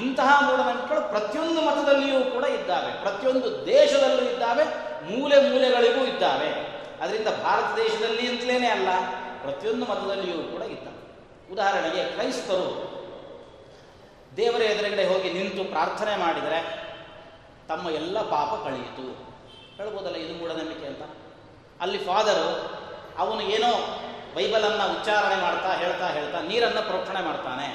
ಇಂತಹ 0.00 0.30
ಮೂಢನಂಬಿಕೆಗಳು 0.46 1.02
ಪ್ರತಿಯೊಂದು 1.08 1.60
ಮತದಲ್ಲಿಯೂ 1.60 2.20
ಕೂಡ 2.34 2.44
ಇದ್ದಾವೆ, 2.58 2.90
ಪ್ರತಿಯೊಂದು 3.02 3.66
ದೇಶದಲ್ಲೂ 3.66 4.22
ಇದ್ದಾವೆ, 4.30 4.64
ಮೂಲೆ 5.10 5.36
ಮೂಲೆಗಳಿಗೂ 5.50 6.04
ಇದ್ದಾವೆ. 6.04 6.50
ಅದರಿಂದ 7.02 7.30
ಭಾರತ 7.44 7.68
ದೇಶದಲ್ಲಿ 7.76 8.24
ಅಂತಲೇ 8.28 8.68
ಅಲ್ಲ, 8.76 8.88
ಪ್ರತಿಯೊಂದು 9.42 9.84
ಮತದಲ್ಲಿಯೂ 9.90 10.38
ಕೂಡ 10.52 10.62
ಇದ್ದಾವೆ. 10.62 11.00
ಉದಾಹರಣೆಗೆ 11.52 12.02
ಕ್ರೈಸ್ತರು 12.14 12.68
ದೇವರ 14.36 14.62
ಎದುರುಗಡೆ 14.62 15.04
ಹೋಗಿ 15.04 15.30
ನಿಂತು 15.30 15.62
ಪ್ರಾರ್ಥನೆ 15.64 16.14
ಮಾಡಿದರೆ 16.16 16.60
ತಮ್ಮ 17.68 17.90
ಎಲ್ಲ 17.90 18.18
ಪಾಪ 18.36 18.50
ಕಳೆಯಿತು. 18.66 19.31
ಹೇಳ್ಬೋದಲ್ಲ, 19.78 20.16
ಇದು 20.16 20.34
ಮೂಢನಂಬಿಕೆ 20.34 20.86
ಅಂತ? 20.86 21.02
ಅಲ್ಲಿ 21.80 21.98
ಫಾದರು 21.98 22.48
ಅವನು 23.18 23.40
ಏನೋ 23.40 23.70
ಬೈಬಲನ್ನು 24.34 24.84
ಉಚ್ಚಾರಣೆ 24.92 25.36
ಮಾಡ್ತಾ, 25.42 25.70
ಹೇಳ್ತಾ 25.74 26.06
ಹೇಳ್ತಾ 26.08 26.40
ನೀರನ್ನು 26.40 26.82
ಪ್ರೋಕ್ಷಣೆ 26.82 27.22
ಮಾಡ್ತಾನೆ. 27.24 27.68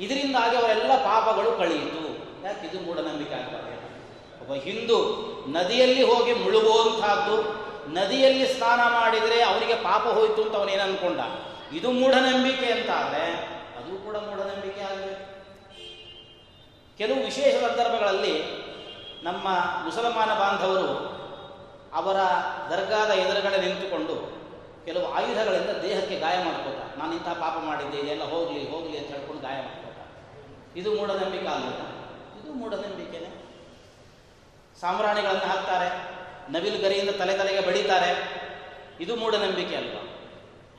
ಇದರಿಂದಾಗಿ 0.00 0.56
ಅವರೆಲ್ಲ 0.56 0.92
ಪಾಪಗಳು 1.04 1.50
ಕಳೆಯಿತು. 1.58 2.02
ಯಾಕೆ 2.46 2.66
ಇದು 2.66 2.78
ಮೂಢನಂಬಿಕೆ 2.80 3.34
ಆಗಬಾರ್ದು? 3.34 3.68
ಒಬ್ಬ 4.42 4.52
ಹಿಂದೂ 4.62 4.98
ನದಿಯಲ್ಲಿ 5.48 6.02
ಹೋಗಿ 6.02 6.32
ಮುಳುಗುವಂತಹದ್ದು 6.34 7.36
ನದಿಯಲ್ಲಿ 7.92 8.46
ಸ್ನಾನ 8.54 8.80
ಮಾಡಿದರೆ 8.92 9.42
ಅವನಿಗೆ 9.42 9.74
ಪಾಪ 9.74 10.02
ಹೋಯಿತು 10.02 10.42
ಅಂತ 10.42 10.54
ಅವನೇನು 10.56 10.82
ಅನ್ಕೊಂಡ? 10.82 11.20
ಇದು 11.72 11.90
ಮೂಢನಂಬಿಕೆ 11.90 12.68
ಅಂತಾದರೆ 12.72 13.24
ಅದು 13.78 13.92
ಕೂಡ 14.04 14.16
ಮೂಢನಂಬಿಕೆ 14.16 14.80
ಆಗಬೇಕು 14.80 15.24
ಕೆಲವು 16.98 17.24
ವಿಶೇಷ 17.24 17.54
ಸಂದರ್ಭಗಳಲ್ಲಿ 17.54 18.34
ನಮ್ಮ 19.22 19.48
ಮುಸಲ್ಮಾನ 19.84 20.30
ಬಾಂಧವರು 20.38 20.90
ಅವರ 21.98 22.18
ದರ್ಗಾದ 22.70 23.10
ಎದುರುಗಡೆ 23.22 23.58
ನಿಂತುಕೊಂಡು 23.64 24.14
ಕೆಲವು 24.84 25.06
ಆಯುಧಗಳಿಂದ 25.12 25.72
ದೇಹಕ್ಕೆ 25.82 26.16
ಗಾಯ 26.18 26.36
ಮಾಡ್ಕೋತ 26.44 26.80
ನಾನು 27.00 27.12
ಇಂಥ 27.14 27.28
ಪಾಪ 27.42 27.56
ಮಾಡಿದ್ದೆ 27.68 27.98
ಇದೆಲ್ಲ 27.98 28.24
ಹೋಗಲಿ 28.30 28.62
ಹೋಗಲಿ 28.70 28.96
ಅಂತ 28.98 29.10
ಹೇಳ್ಕೊಂಡು 29.14 29.42
ಗಾಯ 29.42 29.58
ಮಾಡ್ಕೋತ 29.66 29.98
ಇದು 30.80 30.90
ಮೂಢನಂಬಿಕೆ 30.98 31.48
ಅಲ್ಲ 31.54 31.68
ಇದು 32.40 32.52
ಮೂಢನಂಬಿಕೆನೆ. 32.60 33.30
ಸಾಮ್ರಾಣಿಗಳನ್ನು 34.80 35.46
ಹಾಕ್ತಾರೆ, 35.48 35.88
ನವಿಲು 36.52 36.78
ಗರಿಯಿಂದ 36.84 37.10
ತಲೆ 37.10 37.34
ತಲೆಗೆ 37.38 37.62
ಬಡಿತಾರೆ. 37.66 38.10
ಇದು 39.00 39.12
ಮೂಢನಂಬಿಕೆ 39.16 39.74
ಅಲ್ವಾ? 39.76 40.02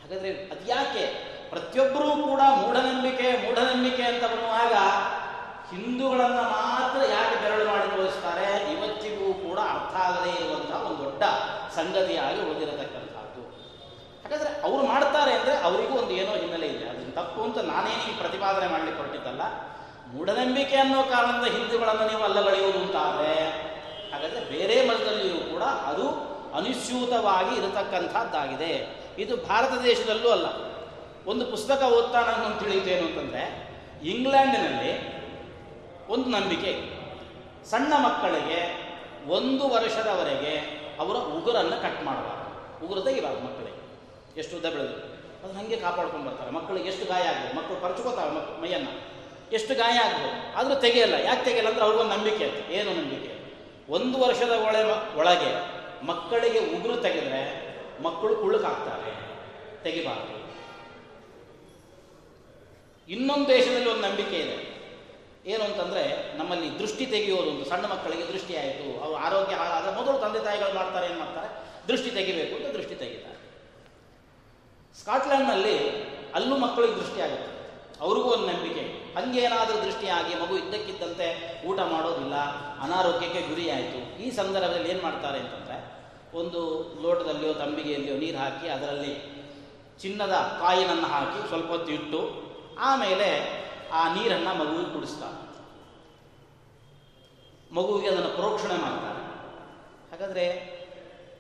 ಹಾಗಾದರೆ 0.02 0.30
ಅದ್ಯಾಕೆ 0.56 1.04
ಪ್ರತಿಯೊಬ್ಬರೂ 1.50 2.10
ಕೂಡ 2.28 2.42
ಮೂಢನಂಬಿಕೆ 2.62 3.28
ಮೂಢನಂಬಿಕೆ 3.44 4.04
ಅಂತ 4.04 4.24
ಬರುವಾಗ 4.34 4.74
ಹಿಂದೂಗಳನ್ನು 5.72 6.44
ಮಾತ್ರ 6.56 7.00
ಯಾಕೆ 7.12 7.36
ಬೆರಳು 7.44 7.66
ಮಾಡಿ 7.72 7.88
ತೋರಿಸ್ತಾರೆ? 7.96 8.48
ಇವತ್ತಿಗೂ 8.74 9.28
ಕೂಡ 9.46 9.60
ಅರ್ಥ 9.76 9.96
ಆಗದೇ 10.08 10.34
ಒಂದು 10.56 10.73
ದೊಡ್ಡ 11.24 11.76
ಸಂಗತಿಯಾಗಿ 11.76 12.42
ಉಳಿದಿರತಕ್ಕಂಥದ್ದು. 12.42 13.42
ಹಾಗಾದರೆ 14.24 14.50
ಅವರು 14.64 14.86
ಮಾಡ್ತಾರೆ 14.86 15.34
ಅಂದರೆ 15.34 15.56
ಅವರಿಗೂ 15.58 15.98
ಒಂದು 15.98 16.12
ಏನೋ 16.12 16.32
ಹಿನ್ನೆಲೆ 16.32 16.68
ಇದೆ. 16.68 16.90
ಅದನ್ನು 16.90 17.16
ತಪ್ಪು 17.16 17.44
ಅಂತ 17.44 17.58
ನಾನೇನು 17.58 18.04
ಈ 18.12 18.18
ಪ್ರತಿಪಾದನೆ 18.18 18.68
ಮಾಡಲಿಕ್ಕೆ 18.68 19.04
ಹೊರಟಿದ್ದಲ್ಲ. 19.04 19.42
ಮೂಢನಂಬಿಕೆ 20.14 20.76
ಅನ್ನೋ 20.76 21.04
ಕಾರಣದಿಂದ 21.04 21.54
ಹಿಂದೂಗಳನ್ನು 21.54 22.08
ನೀವು 22.08 22.24
ಅಲ್ಲಗಳೆಯುವುದು 22.24 22.80
ಅಂತಾದರೆ 22.80 23.34
ಹಾಗಾದರೆ 24.14 24.58
ಬೇರೆ 24.58 24.88
ಮತದಲ್ಲಿಯೂ 24.88 25.36
ಕೂಡ 25.36 25.64
ಅದು 25.64 26.06
ಅನುಸ್ಯೂತವಾಗಿ 26.58 27.56
ಇರತಕ್ಕಂಥದ್ದಾಗಿದೆ. 27.56 28.72
ಇದು 29.18 29.38
ಭಾರತ 29.38 29.72
ದೇಶದಲ್ಲೂ 29.84 30.30
ಅಲ್ಲ. 30.30 30.46
ಒಂದು 31.26 31.46
ಪುಸ್ತಕ 31.46 31.84
ಓದ್ತಾ 31.84 32.22
ನಾನು 32.22 32.60
ತಿಳಿಯುತ್ತೇನು 32.60 33.08
ಅಂತಂದರೆ, 33.08 33.44
ಇಂಗ್ಲೆಂಡಿನಲ್ಲಿ 34.06 34.94
ಒಂದು 36.08 36.30
ನಂಬಿಕೆ 36.30 36.72
ಸಣ್ಣ 37.70 37.94
ಮಕ್ಕಳಿಗೆ 37.94 38.62
ಒಂದು 39.30 39.70
ವರ್ಷದವರೆಗೆ 39.70 40.83
ಅವರ 41.00 41.16
ಉಗುರನ್ನು 41.16 41.82
ಕಟ್ 41.82 42.04
ಮಾಡಬಾರ್ದು. 42.04 42.86
ಉಗುರು 42.86 43.02
ತೆಗಿಬಾರ್ದು 43.02 43.42
ಮಕ್ಕಳಿಗೆ. 43.42 43.84
ಎಷ್ಟು 44.40 44.56
ಉದ್ದ 44.56 44.66
ಬೆಳೆದು 44.66 45.14
ಅದು 45.44 45.54
ಹಾಗೆ 45.54 45.78
ಕಾಪಾಡ್ಕೊಂಡು 45.78 46.30
ಬರ್ತಾರೆ. 46.30 46.52
ಮಕ್ಕಳಿಗೆ 46.52 46.90
ಎಷ್ಟು 46.90 47.06
ಗಾಯ 47.06 47.22
ಆಗ್ಬೋದು. 47.22 47.56
ಮಕ್ಕಳು 47.56 47.82
ಪರಚ್ಕೋತಾವೆ 47.82 48.32
ಮಕ್, 48.32 48.62
ಮೈಯನ್ನು. 48.62 49.14
ಎಷ್ಟು 49.52 49.76
ಗಾಯ 49.76 49.98
ಆಗ್ಬೋದು. 49.98 50.58
ಆದರೂ 50.58 50.76
ತೆಗೆಯಲ್ಲ. 50.76 51.14
ಯಾಕೆ 51.14 51.44
ತೆಗೆಯಲ್ಲ 51.44 51.68
ಅಂದ್ರೆ 51.68 51.86
ಅವ್ರಿಗೊಂದು 51.86 52.18
ನಂಬಿಕೆ 52.18 52.50
ಅಂತ 52.50 52.72
ಏನು 52.72 52.92
ನಂಬಿಕೆ? 52.92 53.34
ಒಂದು 53.90 54.20
ವರ್ಷದ 54.20 54.50
ಒಳ 54.50 54.76
ಒಳಗೆ 55.16 55.84
ಮಕ್ಕಳಿಗೆ 56.06 56.60
ಉಗುರು 56.60 56.98
ತೆಗೆದ್ರೆ 56.98 57.74
ಮಕ್ಕಳು 58.04 58.36
ಕುಳ್ಳುಕಾಗ್ತಾರೆ 58.36 59.14
ತೆಗಿಬಾರ್ದು. 59.84 60.44
ಇನ್ನೊಂದು 63.12 63.48
ದೇಶದಲ್ಲಿ 63.48 63.90
ಒಂದು 63.90 64.02
ನಂಬಿಕೆ 64.02 64.36
ಇದೆ. 64.36 64.73
ಏನು 65.52 65.64
ಅಂತಂದರೆ 65.64 66.04
ನಮ್ಮಲ್ಲಿ 66.40 66.68
ದೃಷ್ಟಿ 66.80 67.06
ತೆಗೆಯೋದು 67.14 67.50
ಒಂದು 67.54 67.66
ಸಣ್ಣ 67.70 67.86
ಮಕ್ಕಳಿಗೆ 67.94 68.26
ದೃಷ್ಟಿ 68.34 68.54
ಆಯಿತು 68.62 68.86
ಅವ್ರ 69.04 69.16
ಆರೋಗ್ಯ 69.28 69.56
ಹಾಳಾದ 69.62 69.88
ಮೊದಲು 69.98 70.18
ತಂದೆ 70.26 70.42
ತಾಯಿಗಳು 70.48 70.74
ಮಾಡ್ತಾರೆ 70.80 71.06
ಏನು 71.10 71.20
ಮಾಡ್ತಾರೆ? 71.20 71.50
ದೃಷ್ಟಿ 71.90 72.10
ತೆಗಿಬೇಕು 72.18 72.54
ಅಂತ 72.58 72.70
ದೃಷ್ಟಿ 72.78 72.96
ತೆಗಿತಾರೆ. 73.02 73.40
ಸ್ಕಾಟ್ಲ್ಯಾಂಡ್ನಲ್ಲಿ 75.00 75.76
ಅಲ್ಲೂ 76.38 76.56
ಮಕ್ಕಳಿಗೆ 76.58 76.96
ದೃಷ್ಟಿ 77.02 77.20
ಆಗುತ್ತೆ. 77.26 77.50
ಅವ್ರಿಗೂ 78.02 78.28
ಒಂದು 78.36 78.46
ನಂಬಿಕೆ. 78.48 78.84
ಹಂಗೇನಾದರೂ 79.18 79.78
ದೃಷ್ಟಿಯಾಗಿ 79.86 80.34
ಮಗು 80.36 80.56
ಇದ್ದಕ್ಕಿದ್ದಂತೆ 80.58 81.28
ಊಟ 81.70 81.80
ಮಾಡೋದಿಲ್ಲ, 81.94 82.36
ಅನಾರೋಗ್ಯಕ್ಕೆ 82.86 83.42
ಗುರಿಯಾಯಿತು 83.50 84.00
ಈ 84.24 84.30
ಸಂದರ್ಭದಲ್ಲಿ 84.40 84.90
ಏನು 84.90 85.02
ಮಾಡ್ತಾರೆ 85.02 85.40
ಅಂತಂದರೆ, 85.40 85.78
ಒಂದು 86.40 86.62
ಲೋಟದಲ್ಲಿಯೋ, 87.04 87.54
ತಂಬಿಗೆಯಲ್ಲಿಯೋ 87.54 88.16
ನೀರು 88.24 88.38
ಹಾಕಿ 88.38 88.68
ಅದರಲ್ಲಿ 88.68 89.14
ಚಿನ್ನದ 90.02 90.36
ಕಾಯಿನನ್ನು 90.62 91.10
ಹಾಕಿ 91.16 91.40
ಸ್ವಲ್ಪ 91.50 91.70
ಹೊತ್ತು 91.76 91.92
ಇಟ್ಟು, 91.92 92.22
ಆಮೇಲೆ 92.80 93.30
ಆ 93.94 94.14
ನೀರನ್ನು 94.14 94.54
ಮಗುವಿಗೆ 94.54 94.94
ಕುಡಿಸ್ತಾರೆ. 94.94 95.54
ಮಗುವಿಗೆ 97.76 98.10
ಅದನ್ನು 98.10 98.36
ಪ್ರೋಕ್ಷಣೆ 98.36 98.82
ಮಾಡ್ತಾರೆ. 98.82 99.24
ಹಾಗಾದರೆ 100.12 100.46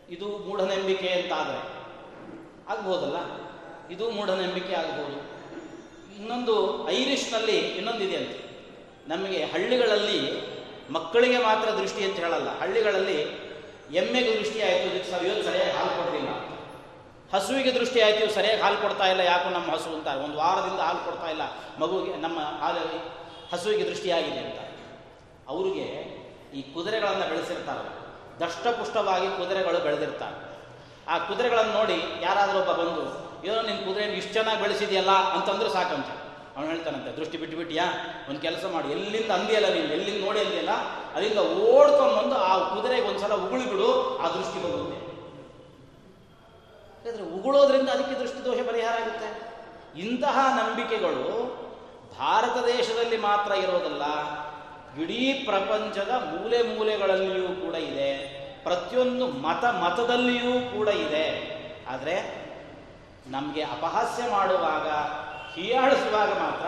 ಇದು 0.09 0.37
ಮೂಢನಂಬಿಕೆ 0.37 1.07
ಅಂತಾದರೆ 1.07 1.61
ಆಗ್ಬೋದಲ್ಲ? 2.69 3.17
ಇದು 3.93 4.11
ಮೂಢನಂಬಿಕೆ 4.11 4.73
ಆಗ್ಬೋದು. 4.73 5.17
ಇನ್ನೊಂದು 6.15 6.87
ಐರಿಷ್ನಲ್ಲಿ 6.89 7.57
ಇನ್ನೊಂದಿದೆ 7.57 8.17
ಅಂತ. 8.17 8.37
ನಮಗೆ 9.07 9.45
ಹಳ್ಳಿಗಳಲ್ಲಿ 9.45 10.53
ಮಕ್ಕಳಿಗೆ 10.89 11.37
ಮಾತ್ರ 11.37 11.69
ದೃಷ್ಟಿ 11.69 12.03
ಅಂತ 12.03 12.15
ಹೇಳಲ್ಲ. 12.15 12.59
ಹಳ್ಳಿಗಳಲ್ಲಿ 12.59 13.21
ಎಮ್ಮೆಗೆ 13.93 14.39
ದೃಷ್ಟಿ 14.39 14.61
ಆಯಿತು 14.61 15.11
ಸರಿಯಾಗಿ 15.45 15.71
ಹಾಲು 15.71 16.05
ಕೊಡಲಿಲ್ಲ. 16.05 16.52
ಹಸುವಿಗೆ 17.33 17.71
ದೃಷ್ಟಿ 17.73 18.01
ಆಯ್ತು 18.01 18.35
ಸರಿಯಾಗಿ 18.35 18.61
ಹಾಲು 18.61 18.81
ಕೊಡ್ತಾ 18.81 19.05
ಇಲ್ಲ, 19.07 19.21
ಯಾಕೋ 19.21 19.49
ನಮ್ಮ 19.49 19.71
ಹಸು 19.71 19.89
ಅಂತ. 19.95 20.07
ಒಂದು 20.07 20.37
ವಾರದಿಂದ 20.37 20.79
ಹಾಲು 20.79 21.05
ಕೊಡ್ತಾ 21.05 21.29
ಇಲ್ಲ. 21.29 21.41
ಮಗುವಿಗೆ, 21.79 22.17
ನಮ್ಮ 22.17 22.39
ಹಾಲಲ್ಲಿ 22.39 22.99
ಹಸುವಿಗೆ 23.53 23.85
ದೃಷ್ಟಿಯಾಗಿದೆ 23.89 24.39
ಅಂತ. 24.39 24.59
ಅವರಿಗೆ 25.47 25.87
ಈ 26.53 26.61
ಕುದುರೆಗಳನ್ನು 26.61 27.29
ಬೆಳೆಸಿರ್ತಾರೆ 27.29 28.03
ದಷ್ಟಪುಷ್ಟವಾಗಿ 28.39 29.27
ಕುದುರೆಗಳು 29.27 29.79
ಬೆಳೆದಿರ್ತಾರೆ. 29.79 30.53
ಆ 31.07 31.17
ಕುದುರೆಗಳನ್ನು 31.17 31.73
ನೋಡಿ 31.73 31.97
ಯಾರಾದರೂ 32.21 32.59
ಒಬ್ಬ 32.59 32.71
ಬಂದು 32.71 33.03
ಏನೋ 33.45 33.61
ನಿನ್ನ 33.61 33.85
ಕುದುರೆ 33.85 34.05
ಇಷ್ಟು 34.05 34.33
ಚೆನ್ನಾಗಿ 34.33 34.61
ಬೆಳೆಸಿದೆಯಲ್ಲ? 34.61 35.11
ಅಂತಂದ್ರೆ 35.11 35.69
ಸಾಕಂತ. 35.69 36.05
ಅವನು 36.57 36.67
ಹೇಳ್ತಾನಂತೆ, 36.67 37.17
ದೃಷ್ಟಿ 37.17 37.37
ಬಿಟ್ಟು 37.37 37.57
ಬಿಟ್ಟಿಯಾ? 37.57 37.85
ಒಂದು 38.29 38.41
ಕೆಲಸ 38.41 38.65
ಮಾಡಿ. 38.73 38.91
ಎಲ್ಲಿಂದ 38.91 39.31
ಅಂದಿಯಲ್ಲ 39.31 39.73
ನೀನು? 39.73 39.87
ಎಲ್ಲಿಂದ 39.87 40.25
ನೋಡಿ 40.25 40.39
ಅಂದಿಯಲ್ಲ? 40.39 40.73
ಅಲ್ಲಿಂದ 41.15 41.37
ಓಡ್ಕೊಂಡು 41.37 42.15
ಬಂದು 42.15 42.35
ಆ 42.35 42.75
ಕುದುರೆಗೆ 42.75 43.07
ಒಂದ್ಸಲ 43.07 43.33
ಉಗುಳಿ 43.33 43.63
ಆ 44.21 44.27
ದೃಷ್ಟಿ 44.27 44.59
ಬರುತ್ತೆ 44.63 45.12
ಯಾಕಂದ್ರೆ 47.05 47.25
ಉಗುಳೋದ್ರಿಂದ 47.37 47.89
ಅದಕ್ಕೆ 47.89 48.15
ದೃಷ್ಟಿದೋಷ 48.19 48.59
ಪರಿಹಾರ 48.67 49.01
ಆಗುತ್ತೆ. 49.01 49.29
ಇಂತಹ 49.99 50.37
ನಂಬಿಕೆಗಳು 50.59 51.25
ಭಾರತ 52.19 52.55
ದೇಶದಲ್ಲಿ 52.65 53.17
ಮಾತ್ರ 53.17 53.51
ಇರೋದಲ್ಲ, 53.53 54.03
ಇಡೀ 55.03 55.33
ಪ್ರಪಂಚದ 55.33 56.09
ಮೂಲೆ 56.09 56.59
ಮೂಲೆಗಳಲ್ಲಿಯೂ 56.63 57.49
ಕೂಡ 57.63 57.75
ಇದೆ. 57.75 58.09
ಪ್ರತಿಯೊಂದು 58.63 59.27
ಮತ 59.27 59.63
ಮತದಲ್ಲಿಯೂ 59.65 60.53
ಕೂಡ 60.77 60.87
ಇದೆ. 60.87 61.25
ಆದರೆ 61.87 62.15
ನಮಗೆ 63.27 63.61
ಅಪಹಾಸ್ಯ 63.61 64.23
ಮಾಡುವಾಗ, 64.31 64.87
ಹೀಯಾಳಿಸುವಾಗ 65.53 66.29
ಮಾತ್ರ 66.29 66.67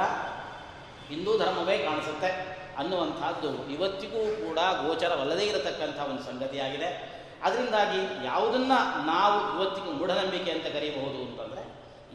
ಹಿಂದೂ 1.10 1.38
ಧರ್ಮವೇ 1.38 1.78
ಕಾಣಿಸುತ್ತೆ 1.78 2.30
ಅನ್ನುವಂಥದ್ದು 2.78 3.50
ಇವತ್ತಿಗೂ 3.74 4.22
ಕೂಡ 4.44 4.60
ಗೋಚರವಲ್ಲದೇ 4.84 5.44
ಇರತಕ್ಕಂಥ 5.44 6.00
ಒಂದು 6.10 6.24
ಸಂಗತಿಯಾಗಿದೆ. 6.24 7.15
ಅದರಿಂದಾಗಿ 7.44 8.26
ಯಾವುದನ್ನ 8.26 8.72
ನಾವು 9.06 9.58
ಇವತ್ತಿಗೆ 9.58 9.92
ಮೂಢನಂಬಿಕೆ 9.92 10.52
ಅಂತ 10.52 10.64
ಕರೀಬಹುದು 10.64 11.18
ಅಂತಂದರೆ, 11.18 11.66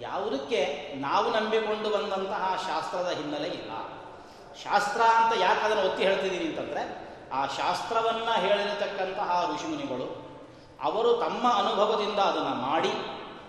ಯಾವುದಕ್ಕೆ 0.00 0.92
ನಾವು 0.96 1.30
ನಂಬಿಕೊಂಡು 1.30 1.90
ಬಂದಂತಹ 1.90 2.64
ಶಾಸ್ತ್ರದ 2.68 3.11
ಹಿನ್ನೆಲೆ 3.16 3.48
ಇಲ್ಲ. 3.48 3.70
ಶಾಸ್ತ್ರ 4.64 5.00
ಅಂತ 5.00 5.40
ಯಾಕೆ 5.40 5.61
ಅದನ್ನು 5.61 5.83
ಒತ್ತಿ 5.83 6.02
ಹೇಳ್ತಿದ್ದೀನಿ 6.02 6.44
ಅಂತಂದರೆ, 6.44 7.11
ಆ 7.33 7.46
ಶಾಸ್ತ್ರವನ್ನು 7.46 8.40
ಹೇಳಿರತಕ್ಕಂತಹ 8.40 9.54
ಋಷಿಮುನಿಗಳು, 9.54 10.30
ಅವರು 10.83 11.12
ತಮ್ಮ 11.12 11.52
ಅನುಭವದಿಂದ 11.52 12.18
ಅದನ್ನು 12.18 12.54
ಮಾಡಿ, 12.54 12.92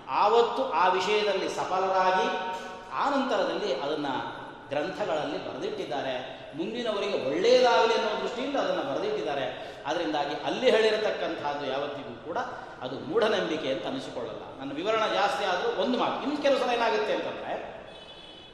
ಆವತ್ತು 0.10 0.72
ಆ 0.72 0.88
ವಿಷಯದಲ್ಲಿ 0.88 1.50
ಸಫಲರಾಗಿ, 1.50 2.58
ಆ 2.94 3.10
ನಂತರದಲ್ಲಿ 3.10 3.82
ಅದನ್ನು 3.82 4.42
ಗ್ರಂಥಗಳಲ್ಲಿ 4.70 5.50
ಬರೆದಿಟ್ಟಿದ್ದಾರೆ. 5.50 6.42
ಮುಂದಿನವರಿಗೆ 6.58 7.28
ಒಳ್ಳೆಯದಾಗಲಿ 7.28 7.94
ಅನ್ನೋ 7.94 8.24
ದೃಷ್ಟಿಯಿಂದ 8.24 8.56
ಅದನ್ನು 8.56 8.94
ಬರೆದಿಟ್ಟಿದ್ದಾರೆ. 8.94 9.71
ಅದರಿಂದಾಗಿ 9.88 10.36
ಅಲ್ಲಿ 10.36 10.72
ಹೇಳಿರತಕ್ಕಂಥದ್ದು 10.72 11.65
ಯಾವತ್ತಿಗೂ 11.65 12.26
ಕೂಡ 12.26 12.38
ಅದು 12.86 12.96
ಮೂಢನಂಬಿಕೆ 13.00 13.74
ಅಂತ 13.74 13.86
ಅನಿಸಿಕೊಳ್ಳಲ್ಲ. 13.88 14.60
ನನ್ನ 14.60 14.72
ವಿವರಣೆ 14.74 15.13
ಜಾಸ್ತಿ 15.13 15.46
ಆದರೂ 15.46 15.82
ಒಂದು 15.82 15.98
ಮಾತು. 15.98 16.24
ಇನ್ನು 16.24 16.38
ಕೆಲವು 16.41 16.72
ಏನಾಗುತ್ತೆ 16.72 17.13
ಅಂತಂದರೆ, 17.13 17.56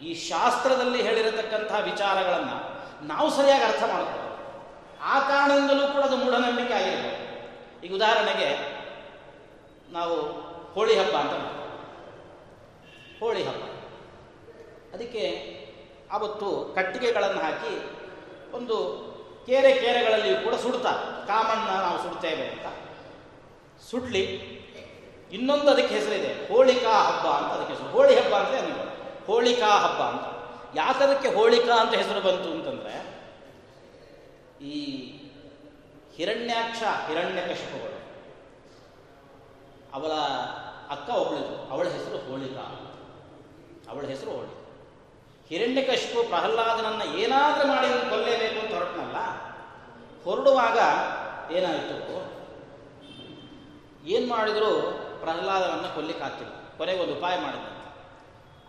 ಈ 0.02 0.14
ಶಾಸ್ತ್ರದಲ್ಲಿ 0.14 1.02
ಹೇಳಿರತಕ್ಕಂಥ 1.02 1.72
ವಿಚಾರಗಳನ್ನು 1.84 2.58
ನಾವು 3.08 3.30
ಸರಿಯಾಗಿ 3.30 3.64
ಅರ್ಥ 3.64 3.84
ಮಾಡ್ಕೊಳ್ಳೋದು. 3.84 4.24
ಆ 5.02 5.20
ಕಾರಣದಿಂದಲೂ 5.20 5.88
ಕೂಡ 5.88 6.04
ಅದು 6.04 6.18
ಮೂಢನಂಬಿಕೆ 6.18 6.74
ಆಗಿರ್ಬೋದು 6.74 7.86
ಈಗ 7.86 7.96
ಉದಾಹರಣೆಗೆ, 7.96 8.50
ನಾವು 9.92 10.16
ಹೋಳಿ 10.74 11.00
ಹಬ್ಬ 11.00 11.16
ಅಂತ 11.16 11.34
ಹೋಳಿ 13.20 13.44
ಹಬ್ಬ. 13.44 13.64
ಅದಕ್ಕೆ 14.94 15.24
ಆವತ್ತು 16.12 16.72
ಕಟ್ಟಿಗೆಗಳನ್ನು 16.76 17.42
ಹಾಕಿ 17.42 17.74
ಒಂದು 18.58 18.76
ಕೇರೆ 19.46 19.74
ಕೇರೆಗಳಲ್ಲಿಯೂ 19.74 20.38
ಕೂಡ 20.44 20.56
ಸುಡ್ತಾರೆ. 20.56 21.17
ಕಾಮಣ್ಣ 21.28 21.70
ನಾವು 21.70 21.98
ಸುಡ್ತೇವೆ 21.98 22.48
ಅಂತ. 22.48 22.68
ಸುಡ್ಲಿ, 23.92 24.24
ಇನ್ನೊಂದು 25.32 25.70
ಅದಕ್ಕೆ 25.72 25.96
ಹೆಸರಿದೆ, 25.96 26.54
ಹೋಳಿಕಾ 26.54 27.04
ಹಬ್ಬ 27.04 27.28
ಅಂತ 27.28 27.52
ಅದಕ್ಕೆ 27.54 27.74
ಹೆಸರು. 27.74 27.90
ಹೋಳಿ 27.90 28.20
ಹಬ್ಬ 28.20 28.36
ಅಂತ 28.36 28.56
ಅನ್ನೋದು 28.56 29.26
ಹೋಳಿಕಾ 29.26 29.78
ಹಬ್ಬ 29.78 30.02
ಅಂತ. 30.02 30.26
ಯಾಕದಕ್ಕೆ 30.76 31.30
ಹೋಳಿಕಾ 31.30 31.76
ಅಂತ 31.80 31.94
ಹೆಸರು 31.94 32.22
ಬಂತು 32.22 32.52
ಅಂತಂದ್ರೆ, 32.52 32.96
ಈ 34.66 34.84
ಹಿರಣ್ಯಾಕ್ಷ, 36.16 36.84
ಹಿರಣ್ಯಕಶಿಪಗಳು. 37.08 37.98
ಅವಳ 39.94 40.12
ಅಕ್ಕ 40.90 41.10
ಒಬ್ಬಳಿದ್ರು 41.10 41.72
ಅವಳ 41.72 41.88
ಹೆಸರು 41.88 42.32
ಹೋಳಿಕಾ. 42.32 42.66
ಅವಳ 43.90 44.06
ಹೆಸರು 44.06 44.32
ಹೋಳಿ. 44.32 44.68
ಹಿರಣ್ಯಕಶಿಪು 45.50 46.24
ಪ್ರಹ್ಲಾದನನ್ನ 46.24 47.02
ಏನಾದರೂ 47.16 47.68
ಮಾಡಿ 47.68 48.10
ಕೊಲ್ಲೇಬೇಕು 48.10 48.60
ಅಂತ 48.60 48.74
ಹೊರಟನಲ್ಲ, 48.74 49.18
ಹೊರಡುವಾಗ 50.24 50.80
ಏನಾಯಿತು 51.56 51.96
ಏನು 54.14 54.26
ಮಾಡಿದರೂ? 54.28 54.72
ಪ್ರಹ್ಲಾದನನ್ನ 55.24 55.88
ಕೊಲ್ಲಿಕ್ಕಾಗ್ತಿಲ್ಲ 55.96 56.54
ಕೊನೆಗೆ 56.78 57.00
ಒಂದು 57.04 57.14
ಉಪಾಯ 57.14 57.36
ಮಾಡಿದಂತೆ 57.46 57.74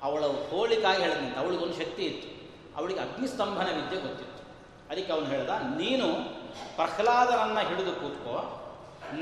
ಅವಳ 0.07 0.23
ಹೋಳಿಕಾಗಿ 0.51 1.01
ಹೇಳಿದಂತೆ 1.03 1.39
ಅವಳಿಗೊಂದು 1.41 1.77
ಶಕ್ತಿ 1.79 2.03
ಇತ್ತು. 2.03 2.29
ಅವಳಿಗೆ 2.77 3.01
ಅಗ್ನಿಸ್ತಂಭನ 3.01 3.69
ವಿದ್ಯೆ 3.79 3.99
ಗೊತ್ತಿತ್ತು. 4.07 4.41
ಅದಕ್ಕೆ 4.91 5.13
ಅವನು 5.13 5.27
ಹೇಳ್ದ, 5.27 5.53
ನೀನು 5.81 6.07
ಪ್ರಹ್ಲಾದನನ್ನ 6.77 7.61
ಹಿಡಿದು 7.69 7.93
ಕೂತ್ಕೋ, 7.93 8.35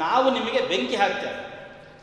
ನಾವು 0.04 0.26
ನಿಮಗೆ 0.30 0.60
ಬೆಂಕಿ 0.70 0.96
ಹಾಕ್ತೇವೆ. 0.96 1.38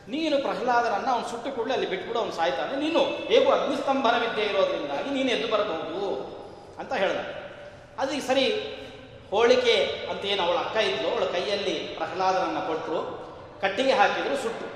ನೀನು 0.08 0.36
ಪ್ರಹ್ಲಾದನನ್ನ 0.38 1.08
ಅವನು 1.10 1.26
ಸುಟ್ಟು 1.28 1.50
ಕೂಡಲೇ 1.56 1.74
ಅಲ್ಲಿ 1.74 1.88
ಬಿಟ್ಬಿಡು, 1.90 2.18
ಅವನು 2.18 2.32
ಸಾಯ್ತಾನೆ 2.32 2.74
ನೀನು 2.76 3.00
ಹೇಗೂ 3.30 3.50
ಅಗ್ನಿಸ್ತಂಭನ 3.52 4.16
ವಿದ್ಯೆ 4.24 4.44
ಇರೋದ್ರಿಂದಾಗಿ 4.44 5.10
ನೀನು 5.10 5.28
ಎದ್ದು 5.28 5.48
ಬರಬಹುದು 5.52 6.02
ಅಂತ 6.78 6.92
ಹೇಳ್ದ. 6.92 7.20
ಅದಕ್ಕೆ 7.98 8.24
ಸರಿ 8.26 8.44
ಹೋಳಿಕೆ 9.30 10.06
ಅಂತ 10.10 10.24
ಏನು 10.24 10.42
ಅವಳ 10.42 10.56
ಅಕ್ಕ 10.56 10.76
ಇದ್ಲು, 10.76 11.08
ಅವಳ 11.10 11.24
ಕೈಯಲ್ಲಿ 11.24 11.74
ಪ್ರಹ್ಲಾದನನ್ನು 11.78 12.66
ಕೊಟ್ಟರು 12.66 13.24
ಕಟ್ಟಿಗೆ 13.60 13.92
ಹಾಕಿದ್ರು 13.92 14.36
ಸುಟ್ಟು. 14.36 14.66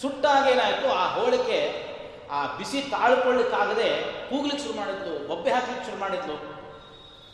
ಸುಟ್ಟಾಗ 0.00 0.52
ಏನಾಯಿತು 0.52 0.92
ಆ 0.92 1.14
ಹೋಳಿಕೆ 1.14 1.88
ಆ 2.30 2.46
ಬಿಸಿ 2.46 2.82
ತಾಳ್ಕೊಳ್ಳಿಕ್ಕಾಗದೆ 2.82 4.02
ಕೂಗ್ಲಿಕ್ಕೆ 4.30 4.66
ಶುರು 4.66 4.76
ಮಾಡಿದ್ಲು 4.76 5.28
ಬೊಬ್ಬೆ 5.28 5.50
ಹಾಕ್ಲಿಕ್ಕೆ 5.50 5.84
ಶುರು 5.84 5.96
ಮಾಡಿದ್ಲು. 5.96 6.58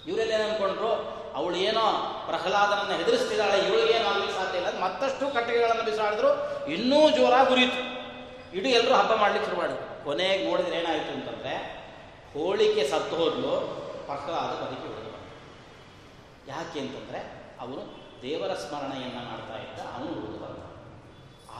ಇವರೆಲ್ಲ 0.07 0.33
ಏನು 0.33 0.45
ಅನ್ಕೊಂಡ್ರು, 0.45 0.91
ಅವಳು 1.35 1.57
ಏನೋ 1.57 1.85
ಪ್ರಹ್ಲಾದನನ್ನ 2.27 2.97
ಹೆದರಿಸ್ತಿದ್ದಾಳೆ, 2.97 3.59
ಇವಳಿಗೇನು 3.59 4.09
ಆಗ್ಲಿಕ್ಕೆ 4.09 4.39
ಸಾಧ್ಯ 4.39 4.59
ಇಲ್ಲ 4.59 4.81
ಮತ್ತಷ್ಟು 4.81 5.35
ಕಟ್ಟಿಗೆಗಳನ್ನು 5.35 5.85
ಬಿಸಾಡಿದ್ರು, 5.85 6.31
ಇನ್ನೂ 6.67 7.11
ಜೋರಾಗಿ 7.11 7.53
ಉರಿಯಿತು 7.53 7.81
ಇಡೀ 8.57 8.71
ಎಲ್ಲರೂ 8.71 8.95
ಹಬ್ಬ 8.95 9.15
ಮಾಡ್ಲಿಕ್ಕೆ 9.15 9.51
ಶುರು 9.51 9.61
ಮಾಡಿದ್ರು. 9.61 10.05
ಕೊನೆಗೆ 10.05 10.51
ನೋಡಿದ್ರೆ 10.51 10.77
ಏನಾಯಿತು 10.77 11.13
ಅಂತಂದ್ರೆ, 11.13 11.55
ಹೋಳಿಕೆ 12.35 12.89
ಸತ್ತು 12.89 13.17
ಹೋದ್ಲು, 13.17 13.85
ಪ್ರಹ್ಲಾದ 14.07 14.53
ಬದುಕಿ. 14.63 15.04
ಯಾಕೆ 16.49 16.81
ಅಂತಂದರೆ 16.81 17.21
ಅವನು 17.61 17.83
ದೇವರ 18.23 18.55
ಸ್ಮರಣೆಯನ್ನು 18.55 19.31
ಮಾಡ್ತಾ 19.31 19.57
ಇದ್ದ, 19.57 19.81
ಅವನು 19.81 20.11
ಉಳಿದು 20.13 20.39
ಬಂದ. 20.45 20.61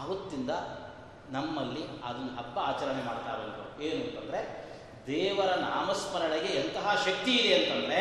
ಆವತ್ತಿಂದ 0.01 0.51
ನಮ್ಮಲ್ಲಿ 1.31 1.83
ಅದನ್ನು 1.83 2.37
ಹಬ್ಬ 2.37 2.59
ಆಚರಣೆ 2.59 3.07
ಮಾಡ್ತಾ 3.07 3.33
ಬಂದರು 3.33 3.83
ಏನು 3.83 4.05
ಅಂತಂದರೆ, 4.05 4.41
ದೇವರ 5.07 5.51
ನಾಮಸ್ಮರಣೆಗೆ 5.55 6.53
ಎಂತಹ 6.53 6.95
ಶಕ್ತಿ 6.95 7.33
ಇದೆ 7.33 7.55
ಅಂತಂದರೆ, 7.55 8.01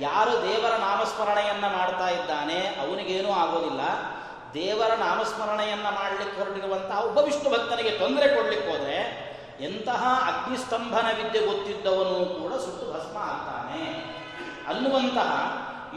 ಯಾರು 0.00 0.32
ದೇವರ 0.32 0.76
ನಾಮಸ್ಮರಣೆಯನ್ನು 0.76 1.78
ಮಾಡ್ತಾ 1.78 2.08
ಇದ್ದಾನೆ, 2.08 2.58
ಅವನಿಗೇನೂ 2.58 3.32
ಆಗೋದಿಲ್ಲ. 3.32 3.80
ದೇವರ 4.54 4.94
ನಾಮಸ್ಮರಣೆಯನ್ನು 4.94 5.90
ಮಾಡಲಿಕ್ಕೆ 5.94 6.38
ಹೊರಟಿರುವಂತಹ 6.38 7.04
ಒಬ್ಬ 7.04 7.18
ವಿಷ್ಣು 7.18 7.50
ಭಕ್ತನಿಗೆ 7.50 7.90
ತೊಂದರೆ 7.90 8.28
ಕೊಡಲಿಕ್ಕೆ 8.28 8.70
ಹೋದರೆ, 8.70 9.28
ಎಂತಹ 9.60 10.02
ಅಗ್ನಿಸ್ತಂಭನ 10.26 11.06
ವಿದ್ಯೆ 11.16 11.46
ಗೊತ್ತಿದ್ದವನು 11.46 12.42
ಕೂಡ 12.42 12.52
ಸುಟ್ಟು 12.52 12.86
ಭಸ್ಮ 12.92 13.16
ಆಗ್ತಾನೆ 13.18 13.84
ಅನ್ನುವಂತಹ 14.68 15.30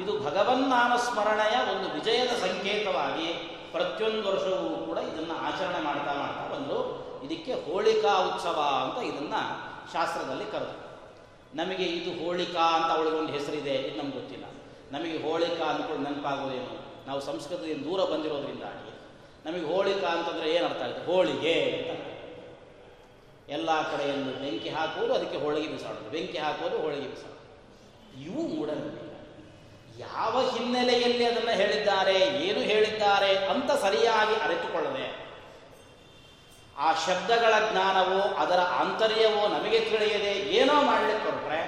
ಇದು 0.01 0.13
ಭಗವನ್ನಾಮಸ್ಮರಣೆಯ 0.19 1.55
ಒಂದು 1.73 1.87
ವಿಜಯದ 1.93 2.33
ಸಂಕೇತವಾಗಿ 2.45 3.27
ಪ್ರತಿಯೊಂದು 3.71 4.23
ವರ್ಷವೂ 4.29 4.69
ಕೂಡ 4.85 4.97
ಇದನ್ನು 5.09 5.35
ಆಚರಣೆ 5.47 5.81
ಮಾಡ್ತಾ 5.83 6.13
ಮಾಡ್ತಾ 6.13 6.43
ಬಂದು 6.53 6.77
ಇದಕ್ಕೆ 7.25 7.53
ಹೋಳಿಕಾ 7.67 8.13
ಉತ್ಸವ 8.29 8.59
ಅಂತ 8.83 8.97
ಇದನ್ನು 9.09 9.41
ಶಾಸ್ತ್ರದಲ್ಲಿ 9.93 10.47
ಕರೆದು 10.51 10.77
ನಮಗೆ 11.55 11.85
ಇದು 11.85 12.11
ಹೋಳಿಕಾ 12.25 12.63
ಅಂತ 12.77 12.89
ಅವಳಿಗೊಂದು 12.97 13.31
ಹೆಸರಿದೆ, 13.31 13.73
ಇದು 13.75 13.97
ನಮ್ಗೆ 13.97 14.15
ಗೊತ್ತಿಲ್ಲ. 14.19 14.45
ನಮಗೆ 14.91 15.17
ಹೋಳಿಕಾ 15.23 15.65
ಅಂದ್ಕೊಂಡು 15.65 16.03
ನೆನಪಾಗೋದೇನು? 16.09 16.75
ನಾವು 17.07 17.19
ಸಂಸ್ಕೃತದಿಂದ 17.21 17.83
ದೂರ 17.89 18.03
ಬಂದಿರೋದ್ರಿಂದಾಗಿ 18.11 18.91
ನಮಗೆ 19.45 19.65
ಹೋಳಿಕಾ 19.73 20.07
ಅಂತಂದರೆ 20.07 20.47
ಏನು 20.55 20.65
ಅರ್ಥ 20.65 20.81
ಆಗುತ್ತೆ 20.83 21.03
ಹೋಳಿಗೆ 21.11 21.55
ಅಂತ. 21.71 21.91
ಎಲ್ಲ 23.49 23.69
ಕಡೆಯಲ್ಲೂ 23.91 24.33
ಬೆಂಕಿ 24.43 24.69
ಹಾಕುವುದು 24.69 25.13
ಅದಕ್ಕೆ 25.13 25.37
ಹೋಳಿಗೆ 25.37 25.67
ಬಿಸಾಡೋದು 25.67 26.09
ಬೆಂಕಿ 26.09 26.37
ಹಾಕೋದು 26.37 26.77
ಹೋಳಿಗೆ 26.77 27.07
ಬಿಸಾಡೋದು 27.13 27.39
ಇವು 28.25 28.41
ಮೂಢನಂಬಿಕೆ. 28.53 29.00
ಯಾವ 29.99 30.33
ಹಿನ್ನೆಲೆಯಲ್ಲಿ 30.53 31.23
ಅದನ್ನು 31.29 31.53
ಹೇಳಿದ್ದಾರೆ, 31.61 32.15
ಏನು 32.47 32.61
ಹೇಳಿದ್ದಾರೆ 32.69 33.31
ಅಂತ 33.53 33.71
ಸರಿಯಾಗಿ 33.83 34.35
ಅರಿತುಕೊಳ್ಳದೆ, 34.45 35.07
ಆ 36.85 36.89
ಶಬ್ದಗಳ 37.05 37.53
ಜ್ಞಾನವೋ, 37.69 38.21
ಅದರ 38.43 38.61
ಆಂತರ್ಯವೋ 38.81 39.41
ನಮಗೆ 39.55 39.79
ತಿಳಿಯದೆ 39.91 40.33
ಏನೋ 40.59 40.75
ಮಾಡಲಿಕ್ಕೆ 40.89 41.25
ಹೊರಟ್ರೆ, 41.29 41.61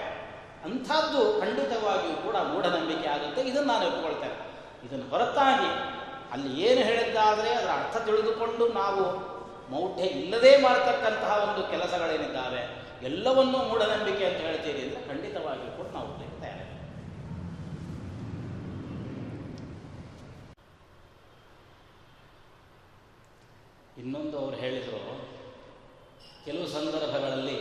ಅಂಥದ್ದು 0.67 1.21
ಖಂಡಿತವಾಗಿಯೂ 1.41 2.15
ಕೂಡ 2.25 2.35
ಮೂಢನಂಬಿಕೆ 2.51 3.07
ಆಗುತ್ತೆ. 3.15 3.41
ಇದನ್ನು 3.49 3.69
ನಾನು 3.73 3.85
ಒಪ್ಪಿಕೊಳ್ತೇನೆ 3.89 4.37
ಇದನ್ನು 4.85 5.07
ಹೊರತಾಗಿ 5.13 5.69
ಅಲ್ಲಿ 6.33 6.49
ಏನು 6.67 6.81
ಹೇಳಿದ್ದಾದರೆ 6.89 7.49
ಅದರ 7.59 7.71
ಅರ್ಥ 7.79 7.95
ತಿಳಿದುಕೊಂಡು 8.07 8.65
ನಾವು 8.79 9.03
ಮೌಢ್ಯ 9.73 10.05
ಇಲ್ಲದೆ 10.19 10.51
ಮಾಡತಕ್ಕಂತಹ 10.65 11.33
ಒಂದು 11.47 11.61
ಕೆಲಸಗಳೇನಿದ್ದಾವೆ, 11.73 12.61
ಎಲ್ಲವನ್ನೂ 13.09 13.59
ಮೂಢನಂಬಿಕೆ 13.69 14.25
ಅಂತ 14.29 14.39
ಹೇಳ್ತೀರಿ 14.47 14.81
ಅಂದರೆ 14.85 15.01
ಖಂಡಿತವಾಗಿಯೂ 15.11 15.71
ಕೂಡ 15.79 15.87
ನಾವು 15.95 16.07
ಒಪ್ಲಿಕ್ಕೆ 16.11 16.39
ಇನ್ನೊಂದು 24.03 24.35
ಅವರು 24.39 24.55
ಹೇಳಿದರು, 24.55 25.01
ಕೆಲವು 26.45 26.65
ಸಂದರ್ಭಗಳಲ್ಲಿ 26.67 27.57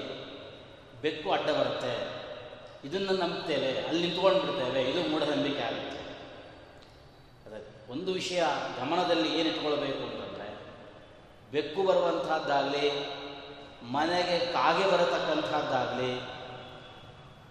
ಬೆಕ್ಕು 1.02 1.28
ಅಡ್ಡ 1.32 1.48
ಬರುತ್ತೆ, 1.58 1.92
ಇದನ್ನು 2.86 3.12
ನಂಬ್ತೇವೆ, 3.12 3.70
ಅಲ್ಲಿ 3.88 4.00
ನಿಂತ್ಕೊಂಡು 4.06 4.40
ಬಿಡ್ತೇವೆ 4.40 4.80
ಇದು 4.90 5.00
ಮೂಢನಂಬಿಕೆ 5.10 5.62
ಆಗುತ್ತೆ. 5.62 6.00
ಅದಕ್ಕೆ 7.46 7.72
ಒಂದು 7.92 8.10
ವಿಷಯ 8.12 8.42
ಗಮನದಲ್ಲಿ 8.80 9.28
ಏನಿಟ್ಕೊಳ್ಬೇಕು 9.40 10.02
ಅಂತಂದರೆ, 10.08 10.48
ಬೆಕ್ಕು 11.52 11.80
ಬರುವಂತಹದ್ದಾಗಲಿ, 11.82 12.86
ಮನೆಗೆ 13.96 14.38
ಕಾಗೆ 14.52 14.84
ಬರತಕ್ಕಂಥದ್ದಾಗಲಿ 14.92 16.12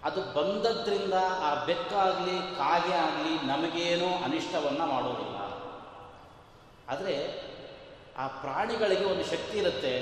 ಅದು 0.08 0.20
ಬಂದದ್ರಿಂದ 0.36 1.16
ಆ 1.48 1.50
ಬೆಕ್ಕಾಗಲಿ 1.64 2.36
ಕಾಗೆ 2.56 2.94
ಆಗಲಿ 3.02 3.34
ನಮಗೇನೂ 3.46 4.08
ಅನಿಷ್ಟವನ್ನು 4.24 4.86
ಮಾಡೋದಿಲ್ಲ. 4.92 5.38
ಆದರೆ 6.88 7.14
ಆ 8.20 8.24
ಪ್ರಾಣಿಗಳಿಗೆ 8.42 9.04
ಒಂದು 9.12 9.24
ಶಕ್ತಿ 9.30 9.56
ಇರುತ್ತೆ, 9.58 9.92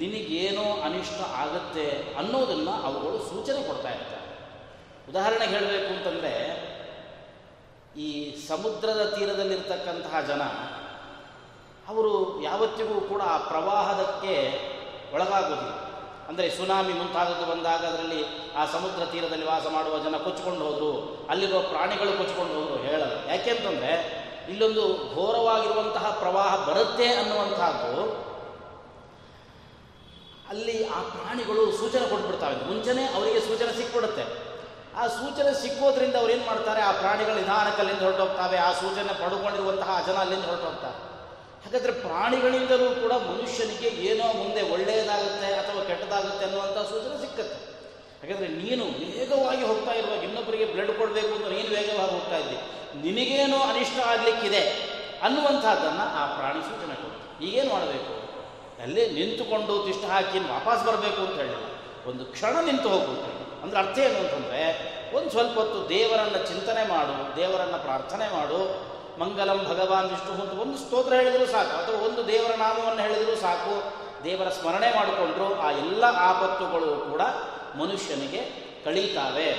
ನಿನಗೇನೋ 0.00 0.66
ಅನಿಷ್ಟ 0.86 1.20
ಆಗುತ್ತೆ 1.42 1.86
ಅನ್ನೋದನ್ನು 2.20 2.74
ಅವುಗಳು 2.88 3.18
ಸೂಚನೆ 3.30 3.60
ಕೊಡ್ತಾ 3.68 3.90
ಇರ್ತವೆ 3.96 4.20
ಉದಾಹರಣೆಗೆ 5.10 5.52
ಹೇಳಬೇಕು 5.56 5.88
ಅಂತಂದರೆ, 5.94 6.32
ಈ 7.96 8.08
ಸಮುದ್ರದ 8.48 9.02
ತೀರದಲ್ಲಿರ್ತಕ್ಕಂತಹ 9.16 10.20
ಜನ, 10.30 10.42
ಅವರು 11.90 12.12
ಯಾವತ್ತಿಗೂ 12.42 12.96
ಕೂಡ 13.10 13.22
ಆ 13.34 13.38
ಪ್ರವಾಹದಕ್ಕೆ 13.50 14.34
ಒಳಗಾಗೋದಿಲ್ಲ. 15.14 15.74
ಅಂದರೆ 16.28 16.46
ಸುನಾಮಿ 16.56 16.92
ಮುಂತಾದದ್ದು 16.92 17.46
ಬಂದಾಗ 17.52 17.82
ಅದರಲ್ಲಿ 17.90 18.20
ಆ 18.60 18.64
ಸಮುದ್ರ 18.74 19.04
ತೀರದಲ್ಲಿ 19.12 19.46
ವಾಸ 19.46 19.66
ಮಾಡುವ 19.76 19.96
ಜನ 20.04 20.16
ಕೊಚ್ಕೊಂಡು 20.26 20.62
ಹೋದರು, 20.66 20.92
ಅಲ್ಲಿರುವ 21.30 21.60
ಪ್ರಾಣಿಗಳು 21.72 22.12
ಕೊಚ್ಕೊಂಡು 22.20 22.54
ಹೋದರು 22.58 22.76
ಹೇಳಲ್ಲ. 22.88 23.16
ಯಾಕೆಂತಂದರೆ 23.32 23.92
ಇಲ್ಲೊಂದು 24.48 25.14
ಘೋರವಾಗಿರುವಂತಹ 25.14 26.16
ಪ್ರವಾಹ 26.18 26.68
ಬರುತ್ತೆ 26.68 27.06
ಅನ್ನುವಂತಹದ್ದು 27.12 28.22
ಅಲ್ಲಿ 30.48 30.88
ಆ 30.88 31.00
ಪ್ರಾಣಿಗಳು 31.00 31.72
ಸೂಚನೆ 31.72 32.10
ಕೊಟ್ಬಿಡ್ತಾವೆ. 32.10 32.56
ಮುಂಚೆನೇ 32.56 33.04
ಅವರಿಗೆ 33.04 33.40
ಸೂಚನೆ 33.40 33.76
ಸಿಕ್ಬಿಡುತ್ತೆ. 33.76 34.24
ಆ 34.96 35.06
ಸೂಚನೆ 35.06 35.62
ಸಿಕ್ಕೋದ್ರಿಂದ 35.62 36.16
ಅವ್ರು 36.16 36.32
ಏನು 36.32 36.46
ಮಾಡ್ತಾರೆ? 36.46 36.80
ಆ 36.82 36.92
ಪ್ರಾಣಿಗಳು 36.92 37.34
ನಿಧಾನಕ್ಕೆ 37.34 37.82
ಅಲ್ಲಿಂದ 37.82 38.02
ಹೊರಟೋಗ್ತವೆ. 38.02 38.58
ಆ 38.58 38.72
ಸೂಚನೆ 38.72 39.08
ಪಡ್ಕೊಂಡಿರುವಂತಹ 39.08 40.04
ಜನ 40.06 40.12
ಅಲ್ಲಿಂದ 40.12 40.44
ಹೊರಟೋಗ್ತಾರೆ. 40.44 40.98
ಹಾಗಾದರೆ 41.64 41.92
ಪ್ರಾಣಿಗಳಿಂದಲೂ 41.92 43.00
ಕೂಡ 43.02 43.12
ಮನುಷ್ಯನಿಗೆ 43.12 43.88
ಏನೋ 43.88 44.32
ಮುಂದೆ 44.32 44.72
ಒಳ್ಳೆಯದಾಗುತ್ತೆ 44.72 45.54
ಅಥವಾ 45.54 45.84
ಕೆಟ್ಟದಾಗುತ್ತೆ 45.84 46.44
ಅನ್ನುವಂಥ 46.44 46.78
ಸೂಚನೆ 46.90 47.20
ಸಿಕ್ಕತ್ತೆ. 47.20 47.58
ಹಾಗಾದರೆ 48.20 48.48
ನೀನು 48.48 48.84
ವೇಗವಾಗಿ 48.84 49.64
ಹೋಗ್ತಾ 49.64 49.92
ಇರುವಾಗ 49.92 50.22
ಇನ್ನೊಬ್ಬರಿಗೆ 50.24 50.64
ಬ್ಲಡ್ 50.64 50.92
ಕೊಡಬೇಕು 50.98 51.34
ಅಂತ 51.34 51.46
ನೀನು 51.46 51.68
ವೇಗವಾಗಿ 51.68 52.12
ಹೋಗ್ತಾ 52.12 52.36
ಇದ್ದಿ. 52.36 52.81
ನಿನಗೇನೋ 53.00 53.58
ಅನಿಷ್ಟ 53.58 53.98
ಆಗಲಿಕ್ಕಿದೆ 54.06 54.92
ಅನ್ನುವಂಥದ್ದನ್ನು 55.22 56.04
ಆ 56.20 56.26
ಪ್ರಾಣಿ 56.26 56.62
ಸೂಚನೆ 56.62 56.94
ಕೊಡ್ತು. 56.94 57.44
ಈಗೇನು 57.44 57.70
ಮಾಡಬೇಕು? 57.70 58.22
ಅಲ್ಲೇ 58.82 59.08
ನಿಂತುಕೊಂಡು 59.08 59.86
ತಿಷ್ಟು 59.86 60.06
ಹಾಕಿ 60.06 60.38
ವಾಪಸ್ 60.38 60.86
ಬರಬೇಕು 60.86 61.20
ಅಂತ 61.20 61.36
ಹೇಳಿಲ್ಲ 61.36 61.66
ಒಂದು 62.06 62.24
ಕ್ಷಣ 62.24 62.60
ನಿಂತು 62.64 62.88
ಹೋಗು 62.88 63.04
ಅಂತ 63.04 63.24
ಹೇಳಿ 63.24 63.62
ಅಂದ್ರೆ 63.62 63.80
ಅರ್ಥ 63.80 63.98
ಏನು 63.98 64.18
ಅಂತಂದರೆ, 64.18 64.62
ಒಂದು 65.16 65.30
ಸ್ವಲ್ಪ 65.30 65.58
ಹೊತ್ತು 65.58 65.88
ದೇವರನ್ನು 65.88 66.46
ಚಿಂತನೆ 66.48 66.88
ಮಾಡು, 66.88 67.36
ದೇವರನ್ನು 67.36 67.78
ಪ್ರಾರ್ಥನೆ 67.78 68.34
ಮಾಡು, 68.34 68.92
ಮಂಗಲಂ 69.20 69.64
ಭಗವಾನ್ 69.64 70.08
ವಿಷ್ಣು 70.08 70.42
ಅಂತ 70.42 70.60
ಒಂದು 70.60 70.78
ಸ್ತೋತ್ರ 70.78 71.12
ಹೇಳಿದರೂ 71.12 71.46
ಸಾಕು, 71.46 71.84
ಅಥವಾ 71.84 72.06
ಒಂದು 72.06 72.28
ದೇವರ 72.28 72.54
ನಾಮವನ್ನು 72.56 73.02
ಹೇಳಿದರೂ 73.02 73.36
ಸಾಕು, 73.36 73.74
ದೇವರ 74.24 74.48
ಸ್ಮರಣೆ 74.48 74.96
ಮಾಡಿಕೊಂಡ್ರು, 74.96 75.60
ಆ 75.60 75.70
ಎಲ್ಲ 75.70 76.04
ಆಪತ್ತುಗಳು 76.04 77.12
ಕೂಡ 77.12 77.20
ಮನುಷ್ಯನಿಗೆ 77.78 78.42
ಕಳೀತಾವೆ 78.84 79.52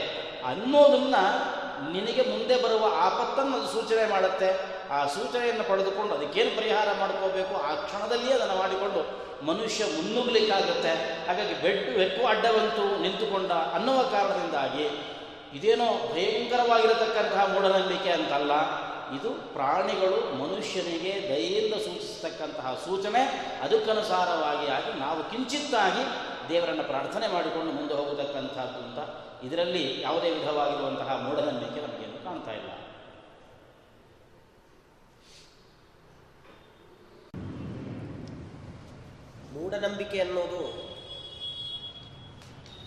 ಅನ್ನೋದನ್ನು 0.45 1.52
ನಿನಗೆ 1.91 2.23
ಮುಂದೆ 2.31 2.55
ಬರುವ 2.63 2.83
ಆಪತ್ತನ್ನು 3.07 3.55
ಅದು 3.57 3.69
ಸೂಚನೆ 3.73 4.05
ಮಾಡುತ್ತೆ. 4.09 4.49
ಆ 4.89 5.05
ಸೂಚನೆಯನ್ನು 5.05 5.63
ಪಡೆದುಕೊಂಡು 5.69 6.11
ಅದಕ್ಕೇನು 6.15 6.51
ಪರಿಹಾರ 6.57 6.87
ಮಾಡ್ಕೋಬೇಕು? 6.99 7.55
ಆ 7.67 7.71
ಕ್ಷಣದಲ್ಲಿಯೇ 7.85 8.33
ಅದನ್ನು 8.33 8.57
ಮಾಡಿಕೊಂಡು 8.59 9.01
ಮನುಷ್ಯ 9.45 9.85
ಮುನ್ನುಗ್ಲಿಕ್ಕಾಗುತ್ತೆ 9.85 10.91
ಹಾಗಾಗಿ 11.27 11.55
ಬೆಟ್ಟು 11.63 11.91
ಬೆಕ್ಕು 11.97 12.27
ಅಡ್ಡವಂತು 12.27 12.83
ನಿಂತುಕೊಂಡ 13.01 13.51
ಅನ್ನುವ 13.51 13.99
ಕಾರಣದಿಂದಾಗಿ 14.15 14.85
ಇದೇನೋ 15.57 15.87
ಭಯಂಕರವಾಗಿರತಕ್ಕಂತಹ 16.13 17.41
ಮೂಢನಂಬಿಕೆ 17.53 18.09
ಅಂತಲ್ಲ, 18.09 18.53
ಇದು 19.17 19.29
ಪ್ರಾಣಿಗಳು 19.29 20.19
ಮನುಷ್ಯನಿಗೆ 20.43 21.11
ದಯೆಯಿಂದ 21.29 21.73
ಸೂಚಿಸತಕ್ಕಂತಹ 21.73 22.67
ಸೂಚನೆ. 22.85 23.21
ಅದಕ್ಕನುಸಾರವಾಗಿ 23.63 24.67
ಆಗಿ 24.77 24.99
ನಾವು 24.99 25.19
ಕಿಂಚಿತ್ತಾಗಿ 25.31 26.03
ದೇವರನ್ನು 26.49 26.83
ಪ್ರಾರ್ಥನೆ 26.83 27.27
ಮಾಡಿಕೊಂಡು 27.27 27.71
ಮುಂದೆ 27.71 27.93
ಹೋಗತಕ್ಕಂಥದ್ದು 27.93 28.79
ಅಂತ 28.85 28.99
ಇದರಲ್ಲಿ 29.45 30.01
ಯಾವುದೇ 30.01 30.29
ವಿಧವಾಗಿರುವಂತಹ 30.31 31.15
ಮೂಢನಂಬಿಕೆ 31.23 31.79
ನಮಗೇನು 31.81 32.23
ಕಾಣ್ತಾ 32.23 32.51
ಇಲ್ಲ. 32.51 32.69
ಮೂಢನಂಬಿಕೆ 39.53 40.19
ಅನ್ನೋದು 40.19 40.61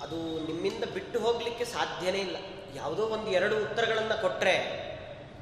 ಅದು 0.02 0.16
ನಿಮ್ಮಿಂದ 0.46 0.84
ಬಿಟ್ಟು 0.94 1.18
ಹೋಗಲಿಕ್ಕೆ 1.18 1.64
ಸಾಧ್ಯನೇ 1.64 2.18
ಇಲ್ಲ. 2.18 2.36
ಯಾವುದೋ 2.74 3.02
ಒಂದು 3.06 3.30
ಎರಡು 3.30 3.56
ಉತ್ತರಗಳನ್ನು 3.62 4.20
ಕೊಟ್ಟರೆ 4.20 4.56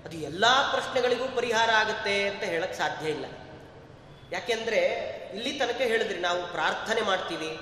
ಅದು 0.04 0.16
ಎಲ್ಲ 0.16 0.44
ಪ್ರಶ್ನೆಗಳಿಗೂ 0.70 1.36
ಪರಿಹಾರ 1.36 1.70
ಆಗುತ್ತೆ 1.70 2.28
ಅಂತ 2.28 2.42
ಹೇಳಕ್ಕೆ 2.42 2.76
ಸಾಧ್ಯ 2.78 3.10
ಇಲ್ಲ. 3.10 3.26
ಯಾಕೆಂದರೆ 4.32 4.80
ಇಲ್ಲಿ 5.34 5.58
ತನಕ 5.58 5.80
ಹೇಳಿದ್ರಿ, 5.80 6.18
ನಾವು 6.20 6.52
ಪ್ರಾರ್ಥನೆ 6.52 7.00
ಮಾಡ್ತೀವಿ. 7.00 7.58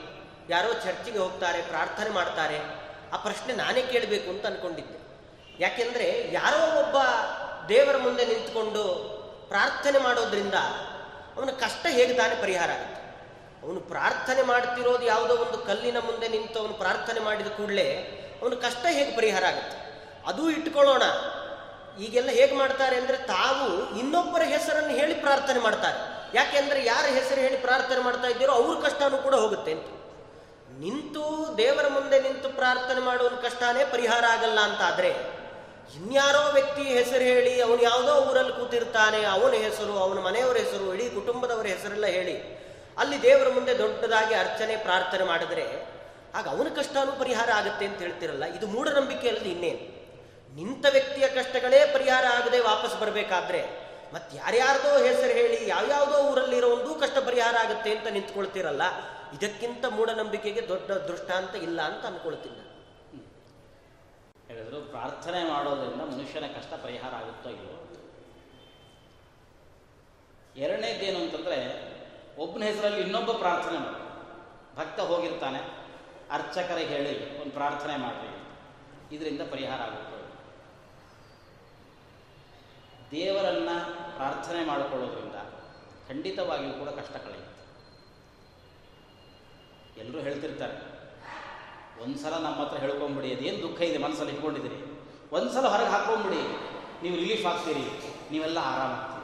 ಯಾರೋ 0.48 0.72
ಚರ್ಚಿಗೆ 0.72 1.18
ಹೋಗ್ತಾರೆ, 1.18 1.62
ಪ್ರಾರ್ಥನೆ 1.62 2.10
ಮಾಡ್ತಾರೆ. 2.10 2.81
ಆ 3.12 3.16
ಪ್ರಶ್ನೆ 3.16 3.52
ನಾನೇ 3.52 3.82
ಕೇಳಬೇಕು 3.82 4.30
ಅಂತ 4.30 4.46
ಅನ್ಕೊಂಡಿದ್ದೆ. 4.46 4.98
ಯಾಕೆಂದರೆ 5.58 6.30
ಯಾರೋ 6.32 6.80
ಒಬ್ಬ 6.80 6.96
ದೇವರ 7.68 7.96
ಮುಂದೆ 7.96 8.24
ನಿಂತ್ಕೊಂಡು 8.24 9.12
ಪ್ರಾರ್ಥನೆ 9.48 9.98
ಮಾಡೋದ್ರಿಂದ 9.98 10.54
ಅವನ 11.36 11.50
ಕಷ್ಟ 11.50 11.86
ಹೇಗೆ 11.90 12.14
ತಾನೇ 12.14 12.34
ಪರಿಹಾರ 12.42 12.70
ಆಗುತ್ತೆ? 12.70 13.02
ಅವನು 13.66 13.80
ಪ್ರಾರ್ಥನೆ 13.80 14.42
ಮಾಡ್ತಿರೋದು 14.42 15.02
ಯಾವುದೋ 15.02 15.34
ಒಂದು 15.34 15.58
ಕಲ್ಲಿನ 15.58 15.98
ಮುಂದೆ 15.98 16.28
ನಿಂತು 16.28 16.60
ಅವನು 16.60 16.72
ಪ್ರಾರ್ಥನೆ 16.72 17.20
ಮಾಡಿದ 17.20 17.46
ಕೂಡಲೇ 17.46 17.88
ಅವನ 18.42 18.54
ಕಷ್ಟ 18.54 18.86
ಹೇಗೆ 18.90 19.16
ಪರಿಹಾರ 19.16 19.44
ಆಗುತ್ತೆ? 19.44 19.76
ಅದು 20.26 20.50
ಇಟ್ಕೊಳ್ಳೋಣ. 20.50 21.02
ಈಗೆಲ್ಲ 22.00 22.30
ಹೇಗೆ 22.30 22.54
ಮಾಡ್ತಾರೆ 22.54 22.96
ಅಂದರೆ 22.96 23.16
ತಾವು 23.16 23.98
ಇನ್ನೊಬ್ಬರ 23.98 24.42
ಹೆಸರನ್ನು 24.42 24.90
ಹೇಳಿ 24.90 25.14
ಪ್ರಾರ್ಥನೆ 25.14 25.58
ಮಾಡ್ತಾರೆ. 25.58 25.98
ಯಾಕೆಂದ್ರೆ 26.36 26.84
ಯಾರ 26.84 27.04
ಹೆಸರು 27.04 27.40
ಹೇಳಿ 27.40 27.56
ಪ್ರಾರ್ಥನೆ 27.56 28.00
ಮಾಡ್ತಾ 28.00 28.28
ಇದ್ದೀರೋ 28.28 28.52
ಅವ್ರ 28.52 28.88
ಕಷ್ಟನೂ 28.88 29.18
ಕೂಡ 29.18 29.34
ಹೋಗುತ್ತೆ 29.34 29.72
ಅಂತ. 29.72 30.01
ನಿಂತು 30.82 31.24
ದೇವರ 31.58 31.86
ಮುಂದೆ 31.88 32.18
ನಿಂತು 32.20 32.48
ಪ್ರಾರ್ಥನೆ 32.48 33.00
ಮಾಡುವ 33.00 33.28
ಕಷ್ಟನೇ 33.28 33.84
ಪರಿಹಾರ 33.84 34.24
ಆಗಲ್ಲ 34.30 34.60
ಅಂತ 34.60 34.80
ಆದ್ರೆ 34.82 35.42
ಇನ್ಯಾರೋ 35.96 36.52
ವ್ಯಕ್ತಿ 36.52 36.82
ಹೆಸರು 36.82 37.24
ಹೇಳಿ 37.32 37.60
ಅವನು 37.60 37.82
ಯಾವುದೋ 37.82 38.12
ಊರಲ್ಲಿ 38.30 38.52
ಕೂತಿರ್ತಾನೆ, 38.52 39.24
ಅವನ 39.24 39.52
ಹೆಸರು, 39.52 39.94
ಅವನ 39.98 40.18
ಮನೆಯವರ 40.18 40.56
ಹೆಸರು, 40.56 40.94
ಇಡೀ 40.94 41.08
ಕುಟುಂಬದವರ 41.08 41.66
ಹೆಸರೆಲ್ಲ 41.66 42.06
ಹೇಳಿ, 42.06 42.36
ಅಲ್ಲಿ 42.98 43.22
ದೇವರ 43.22 43.48
ಮುಂದೆ 43.48 43.78
ದೊಡ್ಡದಾಗಿ 43.78 44.34
ಅರ್ಚನೆ, 44.34 44.76
ಪ್ರಾರ್ಥನೆ 44.76 45.24
ಮಾಡಿದ್ರೆ, 45.24 45.66
ಆಗ 46.34 46.48
ಅವನ 46.48 46.68
ಕಷ್ಟನೂ 46.76 47.12
ಪರಿಹಾರ 47.12 47.50
ಆಗುತ್ತೆ 47.50 47.84
ಅಂತ 47.86 47.98
ಹೇಳ್ತಿರಲ್ಲ. 47.98 48.44
ಇದು 48.44 48.66
ಮೂಢನಂಬಿಕೆಯಲ್ಲಿ 48.66 49.50
ಇನ್ನೇನು? 49.50 49.82
ನಿಂತ 50.56 50.86
ವ್ಯಕ್ತಿಯ 50.92 51.28
ಕಷ್ಟಗಳೇ 51.28 51.80
ಪರಿಹಾರ 51.86 52.24
ಆಗದೆ 52.36 52.60
ವಾಪಸ್ 52.60 53.00
ಬರಬೇಕಾದ್ರೆ 53.00 53.62
ಮತ್ತೆ 54.14 54.36
ಯಾರ್ಯಾರ್ದೋ 54.36 54.90
ಹೆಸರು 55.04 55.32
ಹೇಳಿ, 55.32 55.68
ಯಾವ್ಯಾವುದೋ 55.68 56.18
ಊರಲ್ಲಿರೋ 56.30 56.68
ಒಂದು 56.68 56.94
ಕಷ್ಟ 56.94 57.18
ಪರಿಹಾರ 57.18 57.54
ಆಗುತ್ತೆ 57.56 57.90
ಅಂತ 57.96 58.06
ನಿಂತ್ಕೊಳ್ತಿರಲ್ಲ. 58.06 58.82
ಇದಕ್ಕಿಂತ 59.34 59.84
ಮೂಢನಂಬಿಕೆಗೆ 59.86 60.68
ದೊಡ್ಡ 60.68 60.90
ದೃಷ್ಟಾಂತ 60.90 61.54
ಇಲ್ಲ 61.54 61.82
ಅಂತ 61.82 62.06
ಅನ್ಕೊಳ್ತೀನಿ 62.06 62.56
ನಾನು. 62.56 62.72
ಹೇಳಿದ್ರು, 64.46 64.80
ಪ್ರಾರ್ಥನೆ 64.80 65.48
ಮಾಡೋದ್ರಿಂದ 65.48 66.02
ಮನುಷ್ಯನ 66.02 66.46
ಕಷ್ಟ 66.46 66.74
ಪರಿಹಾರ 66.82 67.14
ಆಗುತ್ತೋ 67.14 67.50
ಇಲ್ಲೋ 67.50 67.76
ಎರಡನೇದೇನು 70.56 71.18
ಅಂತಂದರೆ 71.18 71.58
ಒಬ್ಬನ 72.38 72.62
ಹೆಸರಲ್ಲಿ 72.62 73.00
ಇನ್ನೊಬ್ಬ 73.00 73.32
ಪ್ರಾರ್ಥನೆ 73.32 73.78
ಮಾಡಿ. 73.78 74.02
ಭಕ್ತ 74.76 75.00
ಹೋಗಿರ್ತಾನೆ 75.00 75.60
ಅರ್ಚಕರಿಗೆ 76.30 76.88
ಹೇಳಿ 76.88 77.40
ಒಂದು 77.40 77.52
ಪ್ರಾರ್ಥನೆ 77.52 77.96
ಮಾಡಿ 77.96 78.30
ಇದರಿಂದ 79.14 79.40
ಪರಿಹಾರ 79.50 79.80
ಆಗುತ್ತೆ? 79.80 80.12
ದೇವರನ್ನ 83.10 83.68
ಪ್ರಾರ್ಥನೆ 84.14 84.64
ಮಾಡಿಕೊಳ್ಳೋದ್ರಿಂದ 84.64 85.34
ಖಂಡಿತವಾಗಿಯೂ 86.08 86.72
ಕೂಡ 86.72 86.88
ಕಷ್ಟ 86.88 87.16
ಕಳೆಯುತ್ತೆ. 87.16 87.51
ಎಲ್ಲರೂ 90.00 90.18
ಹೇಳ್ತಿರ್ತಾರೆ. 90.26 90.76
ಒಂದ್ಸಲ 92.02 92.34
ನಮ್ಮ 92.44 92.58
ಹತ್ರ 92.62 92.76
ಹೇಳ್ಕೊಂಬಿಡಿ, 92.84 93.28
ಅದೇನು 93.34 93.58
ದುಃಖ 93.64 93.78
ಇದೆ 93.88 93.98
ಮನಸ್ಸಲ್ಲಿ 94.04 94.32
ಇಟ್ಕೊಂಡಿದ್ದೀರಿ? 94.34 94.78
ಒಂದ್ಸಲ 95.36 95.64
ಹೊರಗೆ 95.74 95.90
ಹಾಕೊಂಬಿಡಿ 95.94 96.42
ನೀವು 97.02 97.16
ರಿಲೀಫ್ 97.22 97.44
ಆಗ್ತೀರಿ, 97.50 97.84
ನೀವೆಲ್ಲ 98.32 98.58
ಆರಾಮಾಗ್ತೀರಿ 98.72 99.20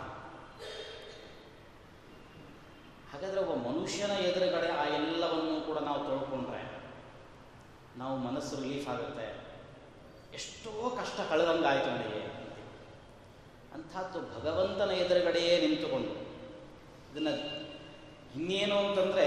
ಹಾಗಾದರೆ 3.11 3.41
ಒಬ್ಬ 3.45 3.55
ಮನುಷ್ಯನ 3.69 4.13
ಎದುರುಗಡೆ 4.29 4.69
ಆ 4.81 4.85
ಎಲ್ಲವನ್ನು 4.99 5.55
ಕೂಡ 5.69 5.79
ನಾವು 5.89 6.01
ತೊಳ್ಕೊಂಡ್ರೆ 6.09 6.63
ನಾವು 8.01 8.15
ಮನಸ್ಸು 8.27 8.55
ರಿಲೀಫ್ 8.63 8.89
ಆಗುತ್ತೆ. 8.95 9.27
ಎಷ್ಟೋ 10.39 10.73
ಕಷ್ಟ 10.99 11.21
ಕಳೆದಂಗಾಯ್ತು 11.31 11.89
ನನಗೆ 11.95 12.21
ಅಂಥದ್ದು 13.77 14.19
ಭಗವಂತನ 14.35 14.91
ಎದುರುಗಡೆಯೇ 15.05 15.55
ನಿಂತುಕೊಂಡು, 15.65 16.13
ಇದನ್ನು 17.11 17.35
ಇನ್ನೇನು 18.37 18.77
ಅಂತಂದರೆ 18.85 19.27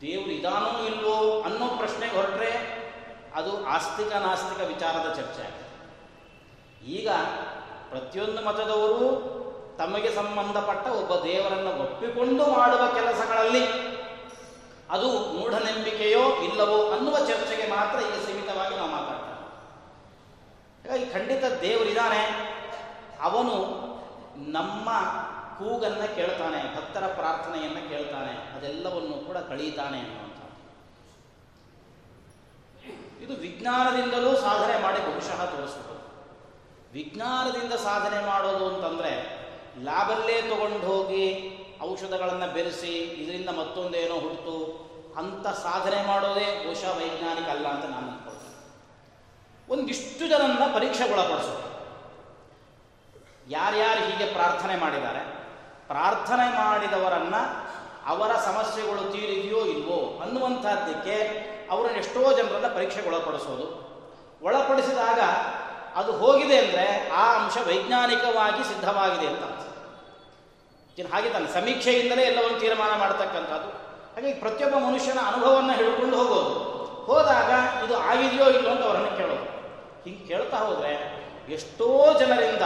ದೇವರು 0.00 0.30
ಇದಾನೋ 0.30 0.84
ಇಲ್ವೋ 0.86 1.42
ಅನ್ನೋ 1.42 1.66
ಪ್ರಶ್ನೆಗೆ 1.76 2.16
ಹೊರಟ್ರೆ 2.16 2.50
ಅದು 3.34 3.66
ಆಸ್ತಿಕ 3.66 4.12
ನಾಸ್ತಿಕ 4.12 4.60
ವಿಚಾರದ 4.68 5.14
ಚರ್ಚೆ 5.14 5.46
ಈಗ 6.86 7.08
ಪ್ರತಿಯೊಂದು 7.90 8.40
ಮತದವರು 8.42 9.08
ತಮಗೆ 9.78 10.10
ಸಂಬಂಧಪಟ್ಟ 10.14 10.86
ಒಬ್ಬ 10.86 11.24
ದೇವರನ್ನು 11.24 11.82
ಒಪ್ಪಿಕೊಂಡು 11.82 12.46
ಮಾಡುವ 12.46 12.86
ಕೆಲಸಗಳಲ್ಲಿ 12.94 13.64
ಅದು 14.90 15.08
ಮೂಢನಂಬಿಕೆಯೋ 15.32 16.36
ಇಲ್ಲವೋ 16.44 16.90
ಅನ್ನುವ 16.90 17.18
ಚರ್ಚೆಗೆ 17.18 17.70
ಮಾತ್ರ 17.70 17.98
ಈಗ 18.00 18.16
ಸೀಮಿತವಾಗಿ 18.26 18.76
ನಾವು 18.76 18.90
ಮಾತಾಡ್ತೇವೆ. 18.90 19.34
ಹಾಗಾಗಿ 20.82 21.06
ಖಂಡಿತ 21.12 21.44
ದೇವರಿದ್ದಾನೆ 21.60 22.22
ಅವನು 23.20 23.56
ನಮ್ಮ 24.52 24.88
ಕೂಗನ್ನು 25.58 26.06
ಕೇಳ್ತಾನೆ, 26.16 26.60
ಭಕ್ತರ 26.76 27.04
ಪ್ರಾರ್ಥನೆಯನ್ನು 27.20 27.82
ಕೇಳ್ತಾನೆ, 27.92 28.32
ಅದೆಲ್ಲವನ್ನು 28.56 29.16
ಕೂಡ 29.26 29.38
ಕಳೀತಾನೆ 29.50 29.98
ಅನ್ನುವಂಥ 30.04 30.34
ಇದು 33.24 33.34
ವಿಜ್ಞಾನದಿಂದಲೂ 33.44 34.30
ಸಾಧನೆ 34.46 34.76
ಮಾಡಿ 34.82 35.00
ಬಹುಶಃ 35.06 35.40
ತೋರಿಸಬಹುದು 35.52 36.04
ವಿಜ್ಞಾನದಿಂದ 36.92 37.74
ಸಾಧನೆ 37.86 38.20
ಮಾಡೋದು 38.26 38.64
ಅಂತಂದರೆ 38.72 39.12
ಲ್ಯಾಬಲ್ಲೇ 39.86 40.36
ತಗೊಂಡು 40.50 40.84
ಹೋಗಿ 40.90 41.24
ಔಷಧಗಳನ್ನು 41.88 42.48
ಬೆರೆಸಿ, 42.54 42.94
ಇದರಿಂದ 43.22 43.50
ಮತ್ತೊಂದೇನೋ 43.58 44.16
ಹುಡ್ತು, 44.26 44.56
ಅಂತ 45.20 45.46
ಸಾಧನೆ 45.66 46.00
ಮಾಡೋದೇ 46.06 46.46
ಬಹುಶಃ 46.64 46.92
ವೈಜ್ಞಾನಿಕ 46.98 47.48
ಅಲ್ಲ 47.54 47.66
ಅಂತ 47.74 47.84
ನಾನು 47.94 48.08
ಅಂದ್ಕೊಳ್ತೇನೆ 48.12 48.56
ಒಂದಿಷ್ಟು 49.68 50.24
ಜನನ್ನ 50.32 50.64
ಪರೀಕ್ಷೆಗೊಳಪಡಿಸೋದು. 50.76 51.66
ಯಾರ್ಯಾರು 53.56 54.00
ಹೀಗೆ 54.08 54.26
ಪ್ರಾರ್ಥನೆ 54.32 54.76
ಮಾಡಿದ್ದಾರೆ 54.84 55.22
ಪ್ರಾರ್ಥನೆ 55.88 56.48
ಮಾಡಿದವರನ್ನ 56.54 57.34
ಅವರ 58.06 58.32
ಸಮಸ್ಯೆಗಳು 58.36 59.12
ತೀರಿದೆಯೋ 59.12 59.64
ಇಲ್ವೋ 59.64 60.20
ಅನ್ನುವಂಥದ್ದಕ್ಕೆ 60.22 61.16
ಅವರನ್ನ 61.70 61.96
ಎಷ್ಟೋ 61.96 62.32
ಜನರನ್ನ 62.32 62.74
ಪರೀಕ್ಷೆಗೊಳಪಡಿಸೋದು 62.74 63.88
ಒಳಪಡಿಸಿದಾಗ 64.42 65.20
ಅದು 65.96 66.12
ಹೋಗಿದೆ 66.12 66.58
ಅಂದರೆ 66.58 67.10
ಆ 67.10 67.44
ಅಂಶ 67.44 67.56
ವೈಜ್ಞಾನಿಕವಾಗಿ 67.66 68.64
ಸಿದ್ಧವಾಗಿದೆ 68.64 69.26
ಅಂತ 69.26 69.58
ಹಾಗೆ 71.12 71.30
ತನ್ನ 71.30 71.46
ಸಮೀಕ್ಷೆಯಿಂದಲೇ 71.46 72.22
ಎಲ್ಲವನ್ನು 72.22 72.60
ತೀರ್ಮಾನ 72.60 72.98
ಮಾಡತಕ್ಕಂಥದ್ದು. 72.98 73.68
ಹಾಗೆ 74.14 74.34
ಪ್ರತಿಯೊಬ್ಬ 74.34 74.76
ಮನುಷ್ಯನ 74.76 75.18
ಅನುಭವವನ್ನು 75.18 75.72
ಹಿಡ್ಕೊಂಡು 75.72 76.16
ಹೋಗೋದು. 76.16 76.58
ಹೋದಾಗ 77.04 77.50
ಇದು 77.84 77.96
ಆಗಿದೆಯೋ 77.96 78.48
ಇಲ್ಲೋ 78.48 78.70
ಅಂತ 78.70 78.80
ಅವರನ್ನು 78.80 79.16
ಕೇಳೋದು. 79.16 79.44
ಹಿಂಗೆ 80.04 80.26
ಕೇಳ್ತಾ 80.28 80.56
ಹೋದರೆ 80.56 80.92
ಎಷ್ಟೋ 81.48 82.18
ಜನರಿಂದ 82.18 82.62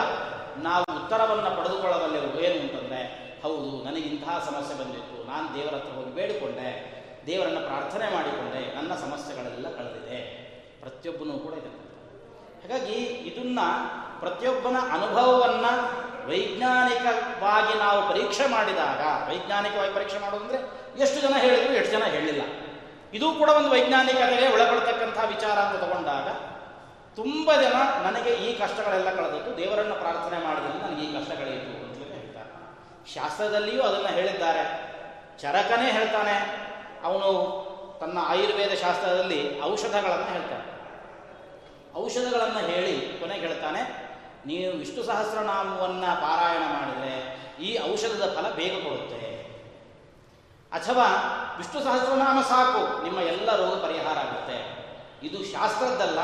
ನಾವು 0.59 1.03
ಉತ್ತರವನ್ನು 1.03 1.57
ಪಡೆದುಕೊಳ್ಳಬಲ್ಲೆವು 1.57 2.41
ಏನು 2.41 2.61
ಅಂತಂದರೆ, 2.61 3.03
ಹೌದು, 3.43 3.85
ನನಗೆ 3.85 4.01
ಇಂತಹ 4.01 4.51
ಸಮಸ್ಯೆ 4.51 4.79
ಬಂದಿತ್ತು. 4.79 5.29
ನಾನು 5.29 5.55
ದೇವರ 5.55 5.75
ಹತ್ರ 5.75 5.93
ಹೋಗಿ 5.93 6.15
ಬೇಡಿಕೊಂಡೆ. 6.15 6.93
ದೇವರನ್ನು 7.27 7.61
ಪ್ರಾರ್ಥನೆ 7.61 8.15
ಮಾಡಿಕೊಂಡೆ. 8.15 8.75
ನನ್ನ 8.75 8.95
ಸಮಸ್ಯೆಗಳೆಲ್ಲ 8.95 9.77
ಕಳೆದಿದೆ. 9.77 10.43
ಪ್ರತಿಯೊಬ್ಬನೂ 10.81 11.39
ಕೂಡ 11.39 11.53
ಇದೆ. 11.53 11.83
ಹಾಗಾಗಿ 12.63 12.93
ಇದನ್ನ 12.93 13.59
ಪ್ರತಿಯೊಬ್ಬನ 14.21 14.77
ಅನುಭವವನ್ನು 14.93 16.03
ವೈಜ್ಞಾನಿಕವಾಗಿ 16.29 17.79
ನಾವು 17.79 18.09
ಪರೀಕ್ಷೆ 18.09 18.47
ಮಾಡಿದಾಗ, 18.49 19.29
ವೈಜ್ಞಾನಿಕವಾಗಿ 19.29 19.95
ಪರೀಕ್ಷೆ 19.95 20.19
ಮಾಡೋದಂದ್ರೆ 20.19 20.59
ಎಷ್ಟು 20.99 21.21
ಜನ 21.21 21.35
ಹೇಳಿದ್ರು, 21.39 21.75
ಎಷ್ಟು 21.75 21.99
ಜನ 21.99 22.05
ಹೇಳಿಲ್ಲ. 22.05 22.43
ಇದು 23.15 23.33
ಕೂಡ 23.33 23.49
ಒಂದು 23.49 23.71
ವೈಜ್ಞಾನಿಕತೆಗೆ 23.71 24.53
ಒಳಪಡ್ತಕ್ಕಂಥ 24.53 25.25
ವಿಚಾರ 25.29 25.59
ಅಂತ 25.59 25.85
ತಗೊಂಡಾಗ 25.85 26.52
ತುಂಬ 27.17 27.49
ಜನ 27.63 27.77
ನನಗೆ 28.05 28.33
ಈ 28.45 28.49
ಕಷ್ಟಗಳೆಲ್ಲ 28.59 29.09
ಕಳೆದದ್ದು 29.17 29.51
ದೇವರನ್ನು 29.57 29.97
ಪ್ರಾರ್ಥನೆ 30.03 30.39
ಮಾಡಿದ್ರೆ 30.45 30.79
ನನಗೆ 30.85 31.03
ಈ 31.07 31.11
ಕಷ್ಟಗಳಿತ್ತು 31.17 31.73
ಅಂತಲೇ 31.87 32.07
ಹೇಳ್ತಾರೆ. 32.21 32.51
ಶಾಸ್ತ್ರದಲ್ಲಿಯೂ 33.15 33.83
ಅದನ್ನು 33.83 34.11
ಹೇಳಿದ್ದಾರೆ. 34.19 34.63
ಚರಕನೇ 35.43 35.89
ಹೇಳ್ತಾನೆ. 35.93 36.37
ಅವನು 37.09 37.29
ತನ್ನ 38.01 38.19
ಆಯುರ್ವೇದ 38.33 38.75
ಶಾಸ್ತ್ರದಲ್ಲಿ 38.75 39.41
ಔಷಧಗಳನ್ನು 39.63 40.29
ಹೇಳ್ತಾನೆ. 40.37 40.67
ಔಷಧಗಳನ್ನು 42.03 42.61
ಹೇಳಿ 42.71 42.95
ಕೊನೆಗೆ 43.21 43.45
ಹೇಳ್ತಾನೆ, 43.47 43.83
ನೀವು 44.47 44.69
ವಿಷ್ಣು 44.79 45.03
ಸಹಸ್ರನಾಮವನ್ನು 45.05 46.11
ಪಾರಾಯಣ 46.23 46.63
ಮಾಡಿದರೆ 46.75 47.13
ಈ 47.67 47.71
ಔಷಧದ 47.93 48.25
ಫಲ 48.37 48.47
ಬೇಗ 48.61 48.75
ಕೊಡುತ್ತೆ. 48.85 49.21
ಅಥವಾ 50.73 51.07
ವಿಷ್ಣು 51.59 51.81
ಸಹಸ್ರನಾಮ 51.85 52.39
ಸಾಕು, 52.53 52.83
ನಿಮ್ಮ 53.03 53.19
ಎಲ್ಲ 53.33 53.51
ರೋಗ 53.57 53.75
ಪರಿಹಾರ 53.85 54.17
ಆಗುತ್ತೆ. 54.19 54.59
ಇದು 55.27 55.39
ಶಾಸ್ತ್ರದ್ದಲ್ಲ 55.53 56.21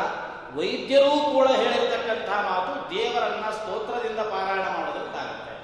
ವೈದ್ಯರೂ 0.56 1.32
ಕೂಡ 1.32 1.48
ಹೇಳಿರ್ತಕ್ಕಂಥ 1.48 2.28
ಮಾತು 2.28 2.90
ದೇವರನ್ನ 2.90 3.50
ಸ್ತೋತ್ರದಿಂದ 3.50 4.18
ಪಾರಾಯಣ 4.18 4.66
ಮಾಡೋದಕ್ಕಾಗುತ್ತೆ. 4.78 5.54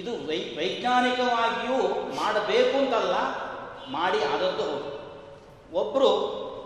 ಇದು 0.00 0.12
ವೈ, 0.28 0.38
ವೈಜ್ಞಾನಿಕವಾಗಿಯೂ 0.56 1.78
ಮಾಡಬೇಕು 2.14 2.78
ಅಂತಲ್ಲ, 2.78 3.14
ಮಾಡಿ 3.88 4.24
ಆದದ್ದು 4.24 4.62
ಹೌದು. 4.62 4.94
ಒಬ್ಬರು 5.72 6.10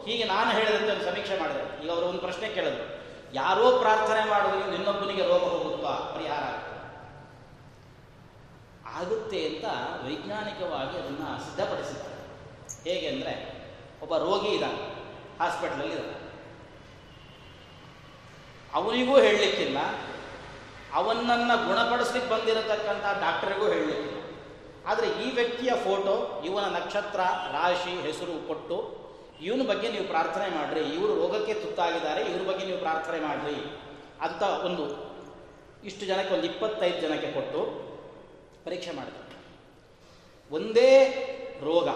ಹೀಗೆ 0.06 0.24
ನಾನು 0.24 0.50
ಹೇಳಿದಂತೆ 0.50 0.92
ಒಂದು 0.92 1.04
ಸಮೀಕ್ಷೆ 1.04 1.38
ಮಾಡಿದೆ. 1.38 1.84
ಈಗ 1.84 1.90
ಅವರು 1.90 2.06
ಒಂದು 2.06 2.20
ಪ್ರಶ್ನೆ 2.20 2.48
ಕೇಳಿದ್ರು. 2.48 2.84
ಯಾರೋ 3.34 3.78
ಪ್ರಾರ್ಥನೆ 3.78 4.30
ಮಾಡೋದ್ರಿಂದ 4.30 4.74
ಇನ್ನೊಬ್ಬನಿಗೆ 4.74 5.22
ರೋಗ 5.22 5.42
ಹೋಗುತ್ತಾ? 5.42 6.14
ಪರಿಹಾರ 6.14 6.42
ಆಗುತ್ತೆ 6.42 6.68
ಆಗುತ್ತೆ 8.96 9.46
ಅಂತ 9.46 9.64
ವೈಜ್ಞಾನಿಕವಾಗಿ 10.06 10.98
ಅದನ್ನು 10.98 11.38
ಸಿದ್ಧಪಡಿಸಿದ್ದಾರೆ. 11.44 12.18
ಹೇಗೆ 12.84 13.06
ಅಂದರೆ, 13.08 13.34
ಒಬ್ಬ 14.02 14.16
ರೋಗಿ 14.16 14.48
ಇದ್ದಾನೆ, 14.48 14.80
ಹಾಸ್ಪಿಟ್ಲಲ್ಲಿ 15.38 15.92
ಇದ್ದಾನೆ. 15.94 16.17
ಅವನಿಗೂ 18.74 19.20
ಹೇಳಲಿಕ್ಕಿಲ್ಲ. 19.20 19.78
ಅವನನ್ನು 20.92 21.68
ಗುಣಪಡಿಸ್ಲಿಕ್ಕೆ 21.68 22.30
ಬಂದಿರತಕ್ಕಂಥ 22.30 23.04
ಡಾಕ್ಟರಿಗೂ 23.20 23.66
ಹೇಳಲಿಕ್ಕಿಲ್ಲ. 23.66 24.18
ಆದರೆ 24.86 25.06
ಈ 25.06 25.34
ವ್ಯಕ್ತಿಯ 25.34 25.70
ಫೋಟೋ, 25.70 26.42
ಇವನ 26.44 26.64
ನಕ್ಷತ್ರ, 26.64 27.20
ರಾಶಿ, 27.52 27.90
ಹೆಸರು 27.90 28.46
ಕೊಟ್ಟು 28.46 28.98
ಇವನ 29.42 29.68
ಬಗ್ಗೆ 29.68 29.88
ನೀವು 29.88 30.04
ಪ್ರಾರ್ಥನೆ 30.04 30.56
ಮಾಡಿರಿ. 30.56 30.80
ಇವರು 30.80 31.14
ರೋಗಕ್ಕೆ 31.14 31.54
ತುತ್ತಾಗಿದ್ದಾರೆ, 31.54 32.20
ಇವ್ರ 32.22 32.48
ಬಗ್ಗೆ 32.48 32.66
ನೀವು 32.66 32.78
ಪ್ರಾರ್ಥನೆ 32.78 33.20
ಮಾಡಿರಿ 33.20 33.80
ಅಂತ 34.20 34.42
ಒಂದು 34.42 35.08
ಇಷ್ಟು 35.84 36.06
ಜನಕ್ಕೆ, 36.06 36.34
ಒಂದು 36.34 36.46
ಇಪ್ಪತ್ತೈದು 36.46 37.00
ಜನಕ್ಕೆ 37.00 37.32
ಕೊಟ್ಟು 37.32 37.88
ಪರೀಕ್ಷೆ 38.64 38.90
ಮಾಡಿದ್ರು. 38.90 39.28
ಒಂದೇ 40.54 40.90
ರೋಗ. 41.64 41.88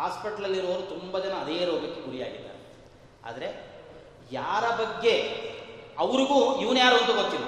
ಹಾಸ್ಪಿಟ್ಲಲ್ಲಿರೋರು 0.00 0.82
ತುಂಬ 0.82 1.18
ಜನ 1.18 1.32
ಅದೇ 1.32 1.64
ರೋಗಕ್ಕೆ 1.64 2.00
ಗುರಿಯಾಗಿದ್ದಾರೆ. 2.00 2.58
ಆದರೆ 3.24 3.67
ಯಾರ 4.32 4.64
ಬಗ್ಗೆ? 4.80 5.14
ಅವ್ರಿಗೂ 5.98 6.56
ಇವನು 6.56 6.78
ಯಾರು 6.78 6.96
ಅಂತ 6.96 7.10
ಗೊತ್ತಿಲ್ಲ. 7.10 7.46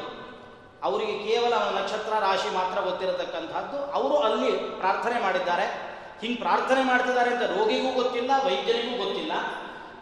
ಅವರಿಗೆ 0.82 1.14
ಕೇವಲ 1.28 1.54
ನಕ್ಷತ್ರ 1.78 2.12
ರಾಶಿ 2.18 2.50
ಮಾತ್ರ 2.54 2.80
ಗೊತ್ತಿರತಕ್ಕಂಥದ್ದು. 2.80 3.78
ಅವರು 3.92 4.16
ಅಲ್ಲಿ 4.16 4.52
ಪ್ರಾರ್ಥನೆ 4.52 5.20
ಮಾಡಿದ್ದಾರೆ. 5.22 5.66
ಹಿಂಗೆ 6.20 6.38
ಪ್ರಾರ್ಥನೆ 6.38 6.82
ಮಾಡ್ತಿದ್ದಾರೆ 6.82 7.30
ಅಂತ 7.30 7.42
ರೋಗಿಗೂ 7.42 7.90
ಗೊತ್ತಿಲ್ಲ, 8.02 8.30
ವೈದ್ಯರಿಗೂ 8.46 9.04
ಗೊತ್ತಿಲ್ಲ. 9.04 9.32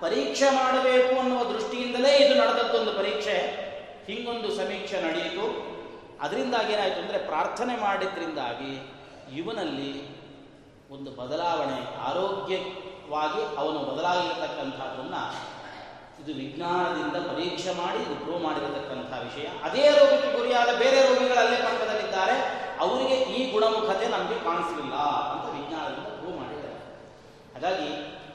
ಪರೀಕ್ಷೆ 0.01 0.51
ಮಾಡಬೇಕು 0.51 1.21
ಅನ್ನುವ 1.21 1.45
ದೃಷ್ಟಿಯಿಂದಲೇ 1.53 2.17
ಇದು 2.17 2.35
ನಡೆದದ್ದೊಂದು 2.43 2.93
ಪರೀಕ್ಷೆ. 2.93 3.39
ಹಿಂಗೊಂದು 4.07 4.49
ಸಮೀಕ್ಷೆ 4.57 5.01
ನಡೆಯಿತು 5.01 5.47
ಅದರಿಂದಾಗಿ 6.21 6.73
ಏನಾಯಿತು 6.73 7.01
ಅಂದರೆ 7.01 7.19
ಪ್ರಾರ್ಥನೆ 7.19 7.75
ಮಾಡಿದ್ರಿಂದಾಗಿ 7.77 8.73
ಇವನಲ್ಲಿ 9.37 9.93
ಒಂದು 10.91 11.11
ಬದಲಾವಣೆ, 11.11 12.01
ಆರೋಗ್ಯವಾಗಿ 12.01 13.43
ಅವನು 13.57 13.79
ಬದಲಾಗಿರತಕ್ಕಂಥದ್ದನ್ನು 13.79 15.23
ಇದು 16.29 16.37
ವಿಜ್ಞಾನದಿಂದ 16.37 17.27
ಪರೀಕ್ಷೆ 17.27 17.75
ಮಾಡಿ, 17.75 18.03
ಇದು 18.03 18.15
ಪ್ರೂವ್ 18.15 18.43
ಮಾಡಿರತಕ್ಕಂಥ 18.43 19.13
ವಿಷಯ. 19.25 19.49
ಅದೇ 19.63 19.91
ರೋಗಕ್ಕೆ 19.91 20.39
ಗುರಿಯಾದ 20.39 20.79
ಬೇರೆ 20.79 21.03
ರೋಗಿಗಳಲ್ಲೇ 21.03 21.57
ಪಕ್ಕದಲ್ಲಿದ್ದಾರೆ. 21.57 22.37
ಅವರಿಗೆ 22.81 23.15
ಈ 23.15 23.53
ಗುಣಮುಖತೆ 23.53 24.09
ನಮಗೆ 24.09 24.45
ಕಾಣಿಸಲಿಲ್ಲ 24.45 24.95
ಅಂತ 24.95 25.45
ವಿಜ್ಞಾನದಿಂದ 25.55 26.07
ಪ್ರೂವ್ 26.07 26.37
ಮಾಡಿದ್ದಾರೆ. 26.37 26.77
ಹಾಗಾಗಿ 27.55 27.91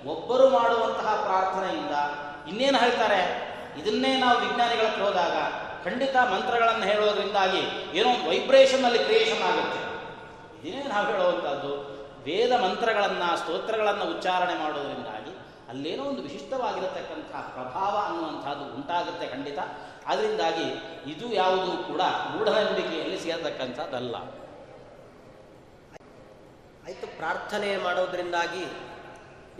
ಒಬ್ಬರು 0.07 0.49
ಮಾಡುವಂತಹ 0.49 1.21
ಪ್ರಾರ್ಥನೆಯಿಂದ 1.23 1.95
ಇನ್ನೇನು 2.49 2.77
ಹೇಳ್ತಾರೆ? 2.77 3.21
ಇದನ್ನೇ 3.79 4.19
ನಾವು 4.19 4.39
ವಿಜ್ಞಾನಿಗಳಕ್ಕೆ 4.39 5.01
ಹೋದಾಗ 5.01 5.35
ಖಂಡಿತ 5.85 6.15
ಮಂತ್ರಗಳನ್ನು 6.15 6.85
ಹೇಳೋದ್ರಿಂದಾಗಿ 6.85 7.61
ಏನೋ 7.99 8.09
ಒಂದು 8.09 8.29
ವೈಬ್ರೇಷನ್ 8.29 8.85
ಅಲ್ಲಿ 8.85 8.99
ಕ್ರಿಯೇಷನ್ 8.99 9.43
ಆಗುತ್ತೆ. 9.43 9.81
ಇದನ್ನೇ 10.69 10.85
ನಾವು 10.85 11.05
ಹೇಳುವಂಥದ್ದು. 11.05 11.93
ವೇದ 12.23 12.51
ಮಂತ್ರಗಳನ್ನು, 12.51 13.37
ಸ್ತೋತ್ರಗಳನ್ನು 13.37 14.03
ಉಚ್ಚಾರಣೆ 14.03 14.63
ಮಾಡೋದ್ರಿಂದಾಗಿ 14.63 15.23
ಅಲ್ಲೇನೋ 15.73 16.03
ಒಂದು 16.11 16.21
ವಿಶಿಷ್ಟವಾಗಿರತಕ್ಕಂಥ 16.27 17.31
ಪ್ರಭಾವ 17.55 17.93
ಅನ್ನುವಂಥದ್ದು 18.09 18.65
ಉಂಟಾಗುತ್ತೆ 18.77 19.27
ಖಂಡಿತ. 19.33 19.59
ಅದರಿಂದಾಗಿ 20.11 20.67
ಇದು 21.11 21.25
ಯಾವುದು 21.41 21.71
ಕೂಡ 21.89 22.01
ಮೂಢನಂಬಿಕೆಯಲ್ಲಿ 22.31 23.17
ಸೇರತಕ್ಕಂಥದ್ದಲ್ಲ. 23.25 24.15
ಆಯಿತು, 26.85 27.07
ಪ್ರಾರ್ಥನೆ 27.19 27.69
ಮಾಡೋದ್ರಿಂದಾಗಿ 27.85 28.65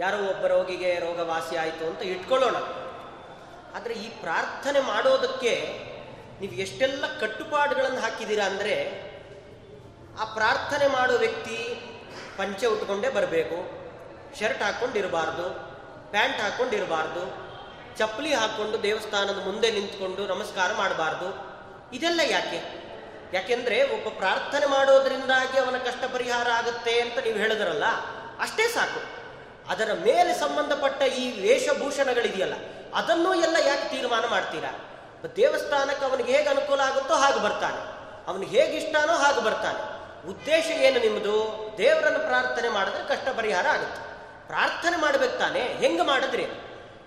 ಯಾರೋ 0.03 0.19
ಒಬ್ಬ 0.31 0.45
ರೋಗಿಗೆ 0.53 0.91
ರೋಗ 1.05 1.19
ವಾಸಿ 1.31 1.55
ಆಯಿತು 1.63 1.83
ಅಂತ 1.89 2.01
ಇಟ್ಕೊಳ್ಳೋಣ. 2.13 2.57
ಆದರೆ 3.77 3.93
ಈ 4.05 4.07
ಪ್ರಾರ್ಥನೆ 4.23 4.79
ಮಾಡೋದಕ್ಕೆ 4.91 5.53
ನೀವು 6.39 6.55
ಎಷ್ಟೆಲ್ಲ 6.63 7.05
ಕಟ್ಟುಪಾಡುಗಳನ್ನು 7.21 8.01
ಹಾಕಿದ್ದೀರಾ 8.05 8.45
ಅಂದರೆ 8.51 8.75
ಆ 10.21 10.25
ಪ್ರಾರ್ಥನೆ 10.37 10.87
ಮಾಡೋ 10.97 11.13
ವ್ಯಕ್ತಿ 11.25 11.57
ಪಂಚೆ 12.37 12.65
ಉಟ್ಕೊಂಡೇ 12.73 13.09
ಬರಬೇಕು, 13.17 13.57
ಶರ್ಟ್ 14.39 14.63
ಹಾಕ್ಕೊಂಡಿರಬಾರ್ದು 14.65 15.45
ಪ್ಯಾಂಟ್ 16.13 16.39
ಹಾಕ್ಕೊಂಡಿರಬಾರ್ದು 16.41 17.21
ಚಪ್ಪಲಿ 17.97 18.31
ಹಾಕ್ಕೊಂಡು 18.33 18.77
ದೇವಸ್ಥಾನದ 18.83 19.39
ಮುಂದೆ 19.45 19.69
ನಿಂತ್ಕೊಂಡು 19.71 20.23
ನಮಸ್ಕಾರ 20.27 20.69
ಮಾಡಬಾರ್ದು. 20.73 21.27
ಇದೆಲ್ಲ 21.95 22.21
ಯಾಕೆ? 22.29 22.59
ಯಾಕೆಂದ್ರೆ 23.33 23.77
ಒಬ್ಬ 23.95 24.07
ಪ್ರಾರ್ಥನೆ 24.19 24.65
ಮಾಡೋದ್ರಿಂದಾಗಿ 24.65 25.57
ಅವನ 25.59 25.77
ಕಷ್ಟ 25.77 26.03
ಪರಿಹಾರ 26.13 26.47
ಆಗುತ್ತೆ 26.51 26.93
ಅಂತ 27.01 27.17
ನೀವು 27.25 27.37
ಹೇಳಿದ್ರಲ್ಲ, 27.37 27.87
ಅಷ್ಟೇ 28.39 28.67
ಸಾಕು. 28.67 29.01
ಅದರ 29.69 29.89
ಮೇಲೆ 30.03 30.31
ಸಂಬಂಧಪಟ್ಟ 30.39 31.01
ಈ 31.21 31.25
ವೇಷಭೂಷಣಗಳಿದೆಯಲ್ಲ, 31.41 32.55
ಅದನ್ನು 32.95 33.33
ಎಲ್ಲ 33.45 33.57
ಯಾಕೆ 33.67 33.85
ತೀರ್ಮಾನ 33.89 34.25
ಮಾಡ್ತೀರಾ? 34.25 34.71
ದೇವಸ್ಥಾನಕ್ಕೆ 35.35 36.05
ಅವನಿಗೆ 36.05 36.31
ಹೇಗೆ 36.37 36.49
ಅನುಕೂಲ 36.49 36.81
ಆಗುತ್ತೋ 36.81 37.15
ಹಾಗೆ 37.15 37.39
ಬರ್ತಾನೆ. 37.39 37.81
ಅವನಿಗೆ 38.27 38.51
ಹೇಗೆ 38.57 38.75
ಇಷ್ಟಾನೋ 38.81 39.13
ಹಾಗೆ 39.23 39.43
ಬರ್ತಾನೆ. 39.49 39.81
ಉದ್ದೇಶ 40.29 40.65
ಏನು 40.87 40.99
ನಿಮ್ಮದು? 40.99 41.35
ದೇವರನ್ನು 41.77 42.23
ಪ್ರಾರ್ಥನೆ 42.29 42.69
ಮಾಡಿದ್ರೆ 42.69 43.03
ಕಷ್ಟ 43.07 43.27
ಪರಿಹಾರ 43.37 43.67
ಆಗುತ್ತೆ. 43.67 44.02
ಪ್ರಾರ್ಥನೆ 44.47 44.97
ಮಾಡ್ಬೇಕು 44.97 45.37
ತಾನೆ? 45.37 45.61
ಹೆಂಗೆ 45.61 46.01
ಮಾಡಿದ್ರೆ? 46.01 46.47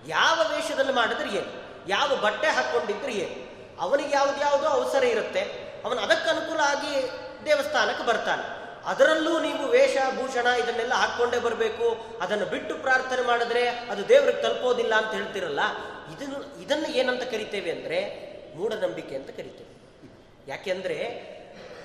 ಯಾವ 0.07 0.41
ವೇಷದಲ್ಲಿ 0.51 0.93
ಮಾಡಿದ್ರೆ 0.93 1.29
ಏನು? 1.29 1.67
ಯಾವ 1.87 2.15
ಬಟ್ಟೆ 2.15 2.47
ಹಾಕ್ಕೊಂಡಿದ್ರೆ 2.47 3.13
ಏನು? 3.13 3.47
ಅವನಿಗೆ 3.81 4.15
ಯಾವ್ದು 4.15 4.41
ಯಾವುದೋ 4.41 4.67
ಅವಸರ 4.67 5.03
ಇರುತ್ತೆ. 5.03 5.41
ಅವನು 5.85 6.01
ಅದಕ್ಕೆ 6.01 6.29
ಅನುಕೂಲ 6.29 6.59
ಆಗಿ 6.59 7.09
ದೇವಸ್ಥಾನಕ್ಕೆ 7.45 8.05
ಬರ್ತಾನೆ. 8.05 8.67
ಅದರಲ್ಲೂ 8.85 9.39
ನೀವು 9.39 9.67
ವೇಷ, 9.67 9.97
ಭೂಷಣ 10.15 10.45
ಇದನ್ನೆಲ್ಲ 10.45 10.93
ಹಾಕ್ಕೊಂಡೇ 10.93 11.39
ಬರಬೇಕು. 11.39 12.05
ಅದನ್ನು 12.21 12.45
ಬಿಟ್ಟು 12.45 12.75
ಪ್ರಾರ್ಥನೆ 12.75 13.21
ಮಾಡಿದ್ರೆ 13.21 13.69
ಅದು 13.69 14.09
ದೇವ್ರಿಗೆ 14.09 14.41
ತಲುಪೋದಿಲ್ಲ 14.41 14.95
ಅಂತ 14.95 15.13
ಹೇಳ್ತಿರಲ್ಲ. 15.13 15.59
ಇದನ್ನು 16.15 16.61
ಇದನ್ನು 16.61 16.87
ಏನಂತ 16.87 17.23
ಕರಿತೇವೆ 17.23 17.71
ಅಂದರೆ 17.71 18.27
ಮೂಢನಂಬಿಕೆ 18.55 19.15
ಅಂತ 19.15 19.29
ಕರಿತೇವೆ. 19.29 19.77
ಯಾಕೆಂದ್ರೆ 20.47 20.97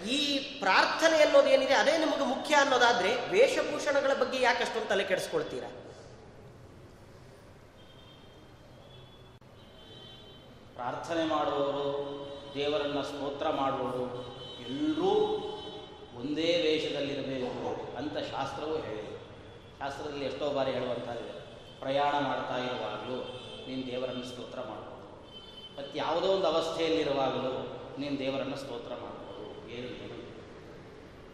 ಈ 0.07 0.39
ಪ್ರಾರ್ಥನೆ 0.59 1.23
ಅನ್ನೋದು 1.23 1.49
ಏನಿದೆ, 1.49 1.75
ಅದೇ 1.75 1.99
ನಿಮಗೆ 1.99 2.25
ಮುಖ್ಯ 2.25 2.55
ಅನ್ನೋದಾದ್ರೆ 2.55 3.31
ವೇಷಭೂಷಣಗಳ 3.31 4.15
ಬಗ್ಗೆ 4.21 4.41
ಯಾಕೆ 4.41 4.65
ಅಷ್ಟೊಂದು 4.65 4.89
ತಲೆ 4.89 5.05
ಕೆಡಿಸ್ಕೊಳ್ತೀರಾ? 5.05 5.69
ಪ್ರಾರ್ಥನೆ 10.75 11.25
ಮಾಡುವವರು, 11.25 11.87
ದೇವರನ್ನ 12.55 13.03
ಸ್ತೋತ್ರ 13.03 13.49
ಮಾಡುವವರು, 13.49 14.05
ಎಲ್ಲರೂ 14.63 15.13
ಒಂದೇ 16.19 16.51
ವೇಷದಲ್ಲಿರಬೇಕು 16.63 17.97
ಅಂತ 17.97 18.19
ಶಾಸ್ತ್ರವೂ 18.19 18.77
ಹೇಳಿದೆ. 18.77 19.13
ಶಾಸ್ತ್ರದಲ್ಲಿ 19.79 20.25
ಎಷ್ಟೋ 20.25 20.51
ಬಾರಿ 20.51 20.73
ಹೇಳುವಂಥದ್ದಿದೆ 20.73 21.33
ಪ್ರಯಾಣ 21.81 22.15
ಮಾಡ್ತಾ 22.19 22.57
ಇರುವಾಗಲೂ 22.57 23.17
ನೀನು 23.69 23.87
ದೇವರನ್ನು 23.87 24.25
ಸ್ತೋತ್ರ 24.25 24.59
ಮಾಡಬಹುದು 24.61 25.09
ಮತ್ತು 25.79 25.99
ಯಾವುದೋ 25.99 26.29
ಒಂದು 26.29 26.47
ಅವಸ್ಥೆಯಲ್ಲಿರುವಾಗಲೂ 26.47 27.53
ನೀನು 27.99 28.19
ದೇವರನ್ನು 28.19 28.57
ಸ್ತೋತ್ರ 28.57 28.95
ಏನು 29.79 29.91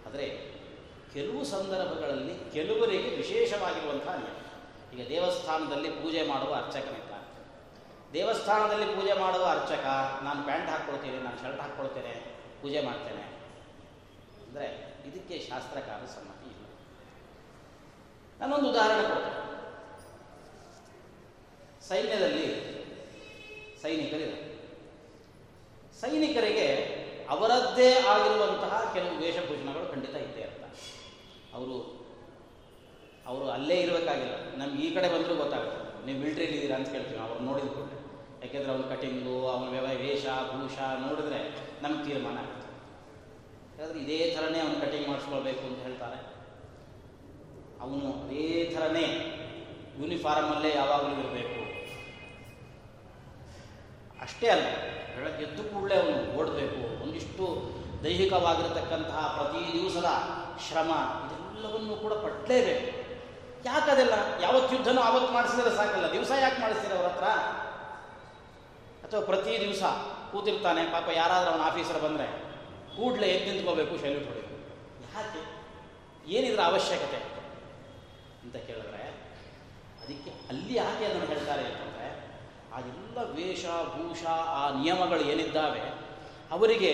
ಆದರೆ 0.06 0.26
ಕೆಲವು 1.14 1.44
ಸಂದರ್ಭಗಳಲ್ಲಿ 1.44 2.34
ಕೆಲವರಿಗೆ 2.52 3.08
ವಿಶೇಷವಾಗಿರುವಂಥ 3.16 4.06
ನಿಯಮ. 4.06 4.36
ಈಗ 4.94 5.08
ದೇವಸ್ಥಾನದಲ್ಲಿ 5.08 5.90
ಪೂಜೆ 5.90 6.22
ಮಾಡುವ 6.26 6.54
ಅರ್ಚಕನಿದ್ದಾನೆ 6.54 7.26
ದೇವಸ್ಥಾನದಲ್ಲಿ 8.12 8.86
ಪೂಜೆ 8.86 9.12
ಮಾಡುವ 9.12 9.44
ಅರ್ಚಕ, 9.46 9.84
ನಾನು 10.24 10.42
ಪ್ಯಾಂಟ್ 10.44 10.70
ಹಾಕ್ಕೊಳ್ತೇನೆ, 10.70 11.18
ನಾನು 11.22 11.38
ಶರ್ಟ್ 11.42 11.60
ಹಾಕ್ಕೊಳ್ತೇನೆ, 11.60 12.14
ಪೂಜೆ 12.62 12.80
ಮಾಡ್ತೇನೆ. 12.80 13.24
ಅಂದರೆ 14.46 14.68
ಇದಕ್ಕೆ 15.08 15.38
ಶಾಸ್ತ್ರಕಾರ 15.48 16.06
ಸಮ್ಮತಿ 16.06 16.46
ಇಲ್ಲ. 16.52 16.64
ನಾನೊಂದು 18.40 18.70
ಉದಾಹರಣೆ 18.70 19.04
ಕೊಡ್ತೇನೆ. 19.08 19.42
ಸೈನ್ಯದಲ್ಲಿ 21.88 22.46
ಸೈನಿಕರಿದ್ದಾರೆ. 23.82 24.46
ಸೈನಿಕರಿಗೆ 26.00 26.68
ಅವರದ್ದೇ 27.32 27.88
ಆಗಿರುವಂತಹ 28.12 28.90
ಕೆಲವು 28.94 29.14
ವೇಷಭೂಷಣಗಳು 29.22 29.92
ಖಂಡಿತ 29.92 30.14
ಇದ್ದೇ 30.26 30.40
ಇರ್ತಾರೆ 30.40 30.76
ಅವರು 31.54 31.76
ಅವರು 33.26 33.50
ಅಲ್ಲೇ 33.50 33.76
ಇರಬೇಕಾಗಿಲ್ಲ. 33.80 34.36
ನಮ್ಗೆ 34.56 34.82
ಈ 34.82 34.94
ಕಡೆ 34.94 35.08
ಬಂದರೂ 35.14 35.34
ಗೊತ್ತಾಗುತ್ತೆ. 35.36 36.06
ನೀವು 36.06 36.18
ಮಿಲ್ಟ್ರಿಲಿ 36.20 36.52
ಇದ್ದೀರಾ 36.52 36.76
ಅಂತ 36.76 36.88
ಕೇಳ್ತೀವಿ 36.88 37.20
ಅವ್ರು 37.20 37.44
ನೋಡಿದ 37.44 37.66
ಕೂಡಲೇ. 37.66 37.96
ಯಾಕೆಂದ್ರೆ 38.42 38.72
ಅವ್ರ 38.72 38.94
ಕಟಿಂಗು 38.94 39.48
ಅವನ 39.48 39.68
ವ್ಯವಹಾರ, 39.68 39.96
ವೇಷ, 39.96 40.24
ಭೂಷ 40.50 40.78
ನೋಡಿದ್ರೆ 40.78 41.40
ನಮ್ಗೆ 41.82 42.04
ತೀರ್ಮಾನ 42.04 42.38
ಆಗುತ್ತೆ. 42.38 42.68
ಯಾಕಂದ್ರೆ 43.78 44.00
ಇದೇ 44.04 44.34
ಥರನೇ 44.36 44.58
ಅವನು 44.58 44.80
ಕಟಿಂಗ್ 44.80 45.08
ಮಾಡಿಸ್ಕೊಳ್ಬೇಕು 45.08 45.66
ಅಂತ 45.66 45.78
ಹೇಳ್ತಾರೆ. 45.82 46.18
ಅವನು 47.80 48.24
ಅದೇ 48.24 48.74
ಥರನೇ 48.74 49.06
ಯೂನಿಫಾರ್ಮಲ್ಲೇ 50.00 50.70
ಯಾವಾಗಲೂ 50.74 51.12
ಇರಬೇಕು. 51.22 51.60
ಅಷ್ಟೇ 54.22 54.48
ಅಲ್ಲ 54.48 54.66
ಎದ್ದು 55.46 55.62
ಕೂಡಲೇ 55.64 55.96
ಅವನು 55.96 56.38
ಓಡಬೇಕು. 56.38 56.97
ಒಂದಿಷ್ಟು 57.08 57.44
ದೈಹಿಕವಾಗಿರತಕ್ಕಂತಹ 58.04 59.20
ಪ್ರತಿ 59.36 59.60
ದಿವಸದ 59.76 60.08
ಶ್ರಮ 60.68 60.90
ಇದೆಲ್ಲವನ್ನು 61.24 61.94
ಕೂಡ 61.96 62.12
ಪಟ್ಟಲೇಬೇಕು 62.24 62.86
ಯಾಕದೆಲ್ಲ 63.64 64.14
ಯಾವತ್ತು 64.42 64.70
ಯುದ್ಧನೂ 64.74 65.00
ಆವತ್ತು 65.00 65.30
ಮಾಡಿಸಿದ್ರೆ 65.32 65.70
ಸಾಕಲ್ಲ. 65.76 66.12
ದಿವಸ 66.12 66.30
ಯಾಕೆ 66.40 66.60
ಮಾಡಿಸ್ತೀರ 66.60 66.92
ಅವ್ರ 66.96 67.08
ಹತ್ರ? 67.08 67.28
ಅಥವಾ 69.04 69.20
ಪ್ರತಿ 69.20 69.52
ದಿವಸ 69.60 69.82
ಕೂತಿರ್ತಾನೆ, 70.32 70.82
ಪಾಪ 70.92 71.08
ಯಾರಾದರೂ 71.14 71.50
ಅವನ 71.50 71.62
ಆಫೀಸರ್ 71.66 72.00
ಬಂದರೆ 72.02 72.26
ಕೂಡಲೇ 72.96 73.26
ಎದ್ದು 73.26 73.50
ನಿಂತ್ಕೋಬೇಕು 73.52 73.94
ಶೈಲಿ 74.00 74.18
ಹೊಡಿಬೇಕು 74.24 74.56
ಯಾಕೆ? 75.16 75.42
ಏನಿದ್ರ 76.36 76.60
ಅವಶ್ಯಕತೆ 76.60 77.20
ಅಂತ 78.42 78.56
ಕೇಳಿದ್ರೆ, 78.56 79.02
ಅದಕ್ಕೆ 80.02 80.30
ಅಲ್ಲಿ 80.48 80.74
ಯಾಕೆ 80.74 81.04
ಅದನ್ನು 81.04 81.26
ಹೇಳ್ತಾರೆ 81.26 81.64
ಅಂತಂದರೆ, 81.64 82.08
ಆ 82.74 82.78
ಎಲ್ಲ 82.92 83.18
ವೇಷ, 83.36 83.64
ಭೂಷ, 83.94 84.22
ಆ 84.58 84.62
ನಿಯಮಗಳು 84.80 85.20
ಏನಿದ್ದಾವೆ 85.20 85.84
ಅವರಿಗೆ 86.54 86.92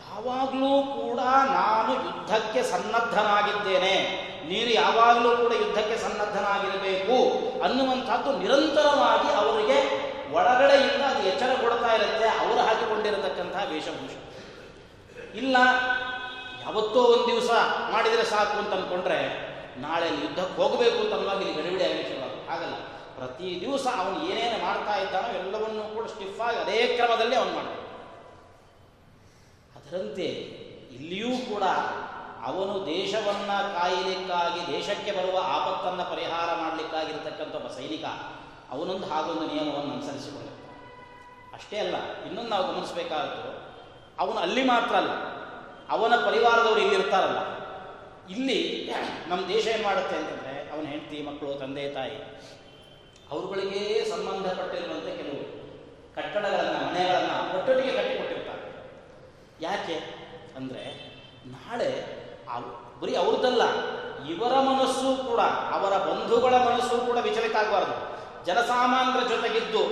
ಯಾವಾಗಲೂ 0.00 0.72
ಕೂಡ 0.96 1.20
ನಾನು 1.58 1.92
ಯುದ್ಧಕ್ಕೆ 2.06 2.60
ಸನ್ನದ್ಧನಾಗಿದ್ದೇನೆ. 2.72 3.94
ನೀನು 4.50 4.70
ಯಾವಾಗಲೂ 4.82 5.30
ಕೂಡ 5.42 5.52
ಯುದ್ಧಕ್ಕೆ 5.62 5.96
ಸನ್ನದ್ಧನಾಗಿರಬೇಕು 6.04 7.16
ಅನ್ನುವಂಥದ್ದು 7.66 8.30
ನಿರಂತರವಾಗಿ 8.42 9.30
ಅವರಿಗೆ 9.42 9.78
ಒಳಗಡೆಯಿಂದ 10.36 11.02
ಅದು 11.10 11.22
ಎಚ್ಚರ 11.30 11.50
ಕೊಡ್ತಾ 11.62 11.90
ಇರುತ್ತೆ, 11.98 12.26
ಅವರು 12.42 12.60
ಹಾಕಿಕೊಂಡಿರತಕ್ಕಂತಹ 12.68 13.64
ವೇಷಭೂಷ 13.72 14.14
ಇಲ್ಲ, 15.40 15.56
ಯಾವತ್ತೋ 16.64 17.00
ಒಂದು 17.12 17.26
ದಿವಸ 17.32 17.50
ಮಾಡಿದರೆ 17.92 18.24
ಸಾಕು 18.32 18.56
ಅಂತ 18.62 18.72
ಅಂದ್ಕೊಂಡ್ರೆ 18.78 19.20
ನಾಳೆ 19.84 20.08
ಯುದ್ಧಕ್ಕೆ 20.22 20.56
ಹೋಗಬೇಕು 20.62 20.98
ಅಂತ 21.04 21.12
ಅನ್ನುವಾಗ 21.16 21.40
ಇಲ್ಲಿ 21.42 21.54
ಗಡಿಬಿಡಿ 21.58 21.84
ಆಗಿ 21.90 22.02
ಆಗಲ್ಲ. 22.54 22.76
ಪ್ರತಿ 23.18 23.48
ದಿವಸ 23.64 23.84
ಅವನು 24.02 24.18
ಏನೇನು 24.32 24.58
ಮಾಡ್ತಾ 24.66 24.94
ಇದ್ದಾನೋ 25.02 25.28
ಎಲ್ಲವನ್ನೂ 25.40 25.82
ಕೂಡ 25.96 26.04
ಸ್ಟಿಫ್ 26.14 26.40
ಆಗಿ 26.46 26.58
ಅದೇ 26.64 26.78
ಕ್ರಮದಲ್ಲಿ 26.96 27.36
ಅವನು 27.40 27.52
ಮಾಡಬೇಕು 27.58 27.86
ಅದರಂತೆ 29.90 30.26
ಇಲ್ಲಿಯೂ 30.96 31.30
ಕೂಡ 31.50 31.64
ಅವನು 32.48 32.74
ದೇಶವನ್ನು 32.86 33.56
ಕಾಯಲಿಕ್ಕಾಗಿ, 33.76 34.60
ದೇಶಕ್ಕೆ 34.74 35.12
ಬರುವ 35.16 35.36
ಆಪತ್ತನ್ನು 35.54 36.04
ಪರಿಹಾರ 36.12 36.48
ಮಾಡಲಿಕ್ಕಾಗಿರ್ತಕ್ಕಂಥ 36.60 37.54
ಒಬ್ಬ 37.60 37.68
ಸೈನಿಕ, 37.78 38.04
ಅವನೊಂದು 38.74 39.06
ಹಾಗೊಂದು 39.12 39.44
ನಿಯಮವನ್ನು 39.52 39.90
ಅನುಸರಿಸಿಕೊಂಡಿರ್ತಾನೆ 39.96 40.78
ಅಷ್ಟೇ 41.56 41.78
ಅಲ್ಲ, 41.84 41.96
ಇನ್ನೊಂದು 42.26 42.50
ನಾವು 42.54 42.64
ಗಮನಿಸಬೇಕಾದ್ದು 42.70 43.50
ಅವನು 44.22 44.38
ಅಲ್ಲಿ 44.46 44.64
ಮಾತ್ರ 44.72 44.94
ಅಲ್ಲ, 45.02 45.12
ಅವನ 45.96 46.14
ಪರಿವಾರದವರು 46.28 46.80
ಇಲ್ಲಿರ್ತಾರಲ್ಲ 46.86 47.42
ಇಲ್ಲಿ 48.34 48.60
ನಮ್ಮ 49.30 49.42
ದೇಶ 49.54 49.64
ಏನು 49.74 49.84
ಮಾಡುತ್ತೆ 49.88 50.16
ಅಂತಂದರೆ, 50.20 50.54
ಅವನ 50.72 50.84
ಹೆಂಡತಿ, 50.92 51.20
ಮಕ್ಕಳು, 51.28 51.52
ತಂದೆ, 51.62 51.86
ತಾಯಿ, 51.96 52.18
ಅವರುಗಳಿಗೆ 53.32 53.82
ಸಂಬಂಧಪಟ್ಟಿರುವಂತೆ 54.12 55.12
ಕೆಲವು 55.20 55.40
ಕಟ್ಟಡಗಳನ್ನು, 56.18 56.78
ಮನೆಗಳನ್ನು 56.86 57.36
ಒಟ್ಟೊಟ್ಟಿಗೆ 57.56 57.94
ಕಟ್ಟಿಕೊಟ್ಟಿರ್ತಾರೆ 57.98 58.38
ಯಾಕೆ 59.66 59.96
ಅಂದರೆ 60.58 60.84
ನಾಳೆ 61.54 61.90
ಬರೀ 63.00 63.12
ಅವ್ರದ್ದಲ್ಲ, 63.22 63.64
ಇವರ 64.32 64.54
ಮನಸ್ಸು 64.68 65.10
ಕೂಡ, 65.26 65.40
ಅವರ 65.76 65.92
ಬಂಧುಗಳ 66.06 66.54
ಮನಸ್ಸು 66.68 66.96
ಕೂಡ 67.08 67.18
ವಿಚಲಿತ 67.26 67.56
ಆಗಬಾರ್ದು. 67.60 67.94
ಜನಸಾಮಾನ್ಯರ 68.46 69.22
ಜೊತೆಗಿದ್ದು 69.32 69.82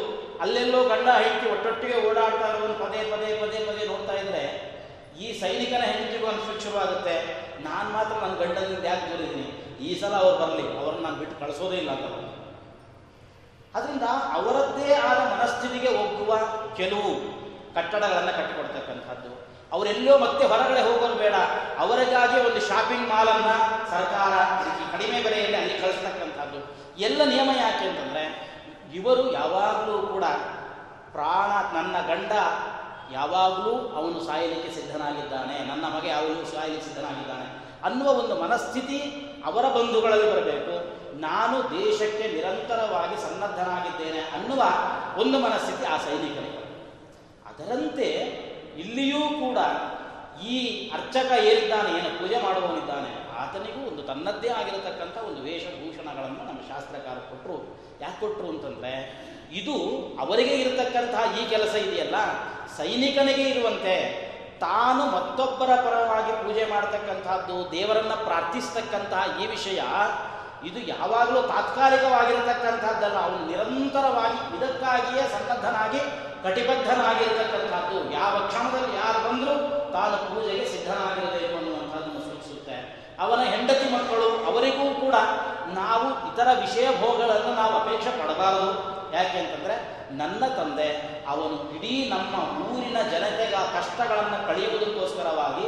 ಅಲ್ಲೆಲ್ಲೋ 0.44 0.80
ಗಂಡ 0.90 1.08
ಹೆಂಡತಿ 1.22 1.46
ಒಟ್ಟೊಟ್ಟಿಗೆ 1.54 1.96
ಓಡಾಡ್ತಾ 2.08 2.46
ಇರೋದನ್ನು 2.50 2.76
ಪದೇ 2.82 3.00
ಪದೇ 3.12 3.28
ಪದೇ 3.42 3.60
ಪದೇ 3.68 3.84
ನೋಡ್ತಾ 3.92 4.14
ಇದ್ರೆ 4.22 4.42
ಈ 5.22 5.28
ಸೈನಿಕನ 5.40 5.82
ಹೆಂಡತಿಗೂ 5.92 6.26
ಅನ್ಸಕ್ಕೆ 6.32 6.62
ಶುರುವಾಗುತ್ತೆ 6.64 7.14
ನಾನು 7.66 7.88
ಮಾತ್ರ 7.96 8.14
ನನ್ನ 8.24 8.36
ಗಂಡನಿಂದ 8.42 8.84
ಯಾಕೆ 8.90 9.06
ದೂರಿದ್ದೀನಿ 9.12 9.46
ಈ 9.86 9.90
ಸಲ 10.00 10.14
ಅವ್ರು 10.24 10.36
ಬರಲಿ, 10.42 10.66
ಅವ್ರನ್ನ 10.80 11.02
ನಾನು 11.06 11.18
ಬಿಟ್ಟು 11.22 11.36
ಕಳಿಸೋದೇ 11.42 11.78
ಇಲ್ಲ 11.82 11.90
ಅಂತ 11.96 12.06
ಅದರಿಂದ 13.76 14.06
ಅವರದ್ದೇ 14.36 14.88
ಆದ 15.08 15.18
ಮನಸ್ಥಿತಿಗೆ 15.32 15.90
ಒಗ್ಗುವ 16.04 16.32
ಕೆಲವು 16.78 17.10
ಕಟ್ಟಡಗಳನ್ನು 17.76 18.32
ಕಟ್ಟಿಕೊಡ್ತಕ್ಕಂಥದ್ದು 18.38 19.32
ಅವರೆಲ್ಲೋ 19.72 20.18
ಮತ್ತೆ 20.18 20.46
ಹೊರಗಡೆ 20.46 20.82
ಹೋಗೋದು 20.82 21.14
ಬೇಡ. 21.14 21.34
ಅವರಿಗಾಗಿ 21.78 22.40
ಒಂದು 22.40 22.60
ಶಾಪಿಂಗ್ 22.60 23.08
ಮಾಲನ್ನು 23.08 23.56
ಸರ್ಕಾರ 23.90 24.32
ಕಡಿಮೆ 24.96 25.22
ಬೆಲೆಯಲ್ಲಿ 25.22 25.56
ಅಲ್ಲಿ 25.56 25.78
ಕಳಿಸ್ತಕ್ಕಂಥದ್ದು. 25.78 26.76
ಎಲ್ಲ 26.98 27.24
ನಿಯಮ 27.24 27.50
ಯಾಕೆ 27.56 27.88
ಅಂತಂದರೆ, 27.88 28.24
ಇವರು 28.94 29.32
ಯಾವಾಗಲೂ 29.32 30.06
ಕೂಡ 30.06 30.24
ಪ್ರಾಣ, 31.12 31.76
ನನ್ನ 31.76 31.96
ಗಂಡ 32.06 32.32
ಯಾವಾಗಲೂ 33.12 33.92
ಅವನು 33.96 34.24
ಸಾಯಲಿಕ್ಕೆ 34.24 34.70
ಸಿದ್ಧನಾಗಿದ್ದಾನೆ, 34.70 35.64
ನನ್ನ 35.64 35.84
ಮಗೆ 35.96 36.08
ಯಾವಾಗಲೂ 36.08 36.44
ಸಾಯಲಿಕ್ಕೆ 36.44 36.86
ಸಿದ್ಧನಾಗಿದ್ದಾನೆ 36.86 37.46
ಅನ್ನುವ 37.84 38.08
ಒಂದು 38.08 38.42
ಮನಸ್ಥಿತಿ 38.42 38.98
ಅವರ 39.46 39.64
ಬಂಧುಗಳಲ್ಲಿ 39.64 40.32
ಬರಬೇಕು. 40.32 40.98
ನಾನು 41.20 41.56
ದೇಶಕ್ಕೆ 41.62 42.32
ನಿರಂತರವಾಗಿ 42.32 43.22
ಸನ್ನದ್ಧನಾಗಿದ್ದೇನೆ 43.22 44.18
ಅನ್ನುವ 44.18 44.62
ಒಂದು 45.20 45.38
ಮನಸ್ಥಿತಿ 45.38 45.84
ಆ 45.84 45.96
ಸೈನಿಕರಿಗೆ. 45.96 46.58
ಅದರಂತೆ 47.48 48.47
ಇಲ್ಲಿಯೂ 48.82 49.22
ಕೂಡ 49.42 49.58
ಈ 50.52 50.56
ಅರ್ಚಕ 50.96 51.30
ಏನಿದ್ದಾನೆ 51.50 51.90
ಏನು 51.98 52.10
ಪೂಜೆ 52.18 52.38
ಮಾಡುವವನಿದ್ದಾನೆ, 52.44 53.10
ಆತನಿಗೂ 53.42 53.80
ಒಂದು 53.90 54.02
ತನ್ನದ್ದೇ 54.10 54.50
ಆಗಿರತಕ್ಕಂಥ 54.60 55.16
ಒಂದು 55.28 55.40
ವೇಷಭೂಷಣಗಳನ್ನು 55.46 56.42
ನಮ್ಮ 56.50 56.60
ಶಾಸ್ತ್ರಕಾರ 56.70 57.16
ಕೊಟ್ಟರು 57.30 57.56
ಯಾಕೆ 58.02 58.18
ಕೊಟ್ಟರು 58.20 58.48
ಅಂತಂದರೆ, 58.54 58.92
ಇದು 59.60 59.74
ಅವರಿಗೆ 60.24 60.54
ಇರತಕ್ಕಂತಹ 60.62 61.22
ಈ 61.40 61.42
ಕೆಲಸ 61.54 61.74
ಇದೆಯಲ್ಲ, 61.86 62.18
ಸೈನಿಕನಿಗೆ 62.78 63.44
ಇರುವಂತೆ 63.52 63.96
ತಾನು 64.60 65.02
ಮತ್ತೊಬ್ಬರ 65.16 65.70
ಪರವಾಗಿ 65.86 66.32
ಪೂಜೆ 66.44 66.64
ಮಾಡತಕ್ಕಂತಹದ್ದು 66.70 67.56
ದೇವರನ್ನ 67.74 68.14
ಪ್ರಾರ್ಥಿಸ್ತಕ್ಕಂತಹ 68.28 69.22
ಈ 69.42 69.44
ವಿಷಯ, 69.56 69.80
ಇದು 70.68 70.78
ಯಾವಾಗಲೂ 70.94 71.40
ತಾತ್ಕಾಲಿಕವಾಗಿರತಕ್ಕಂಥದ್ದಲ್ಲ. 71.52 73.18
ಅವನು 73.26 73.42
ನಿರಂತರವಾಗಿ 73.50 74.38
ಇದಕ್ಕಾಗಿಯೇ 74.56 75.24
ಸನ್ನದ್ಧನಾಗಿ 75.34 76.00
ಕಟಿಬದ್ಧನಾಗಿರತಕ್ಕಂಥದ್ದು, 76.44 77.96
ಯಾವ 78.12 78.34
ಕ್ಷಣದಲ್ಲಿ 78.48 78.92
ಯಾರು 78.96 79.18
ಬಂದರೂ 79.26 79.54
ತಾನು 79.92 80.16
ಪೂಜೆಗೆ 80.28 80.64
ಸಿದ್ಧನಾಗಿರಬೇಕು 80.72 81.54
ಅನ್ನುವಂಥದ್ದನ್ನು 81.58 82.20
ಸೂಚಿಸುತ್ತೆ. 82.20 82.76
ಅವನ 83.20 83.40
ಹೆಂಡತಿ 83.40 83.86
ಮಕ್ಕಳು 83.92 84.26
ಅವರಿಗೂ 84.50 84.86
ಕೂಡ 85.00 85.14
ನಾವು 85.80 86.06
ಇತರ 86.30 86.48
ವಿಷಯ 86.60 86.86
ಭೋಗಗಳನ್ನು 87.00 87.52
ನಾವು 87.54 87.72
ಅಪೇಕ್ಷೆ 87.80 88.10
ಪಡಬಾರದು. 88.10 88.70
ಯಾಕೆ 89.16 89.38
ಅಂತಂದರೆ, 89.38 89.76
ನನ್ನ 90.16 90.42
ತಂದೆ 90.46 90.88
ಅವನು 91.28 91.56
ಇಡೀ 91.76 91.94
ನಮ್ಮ 92.08 92.34
ಊರಿನ 92.66 92.98
ಜನತೆಗ 93.10 93.54
ಕಷ್ಟಗಳನ್ನು 93.76 94.38
ಕಳೆಯುವುದಕ್ಕೋಸ್ಕರವಾಗಿ 94.48 95.66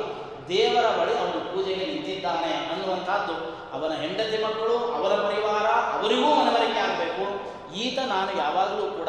ದೇವರ 0.48 0.86
ಬಳಿ 0.98 1.14
ಅವನು 1.18 1.40
ಪೂಜೆಗೆ 1.52 1.86
ನಿಂತಿದ್ದಾನೆ 1.86 2.52
ಅನ್ನುವಂಥದ್ದು. 2.72 3.34
ಅವನ 3.76 3.92
ಹೆಂಡತಿ 3.92 4.38
ಮಕ್ಕಳು, 4.44 4.78
ಅವರ 4.78 5.12
ಪರಿವಾರ, 5.26 5.66
ಅವರಿಗೂ 5.96 6.30
ಮನವರಿಕೆ 6.34 6.78
ಆಗಬೇಕು. 6.78 7.24
ಈತ 7.74 7.98
ನಾನು 8.06 8.30
ಯಾವಾಗಲೂ 8.38 8.86
ಕೂಡ, 8.98 9.08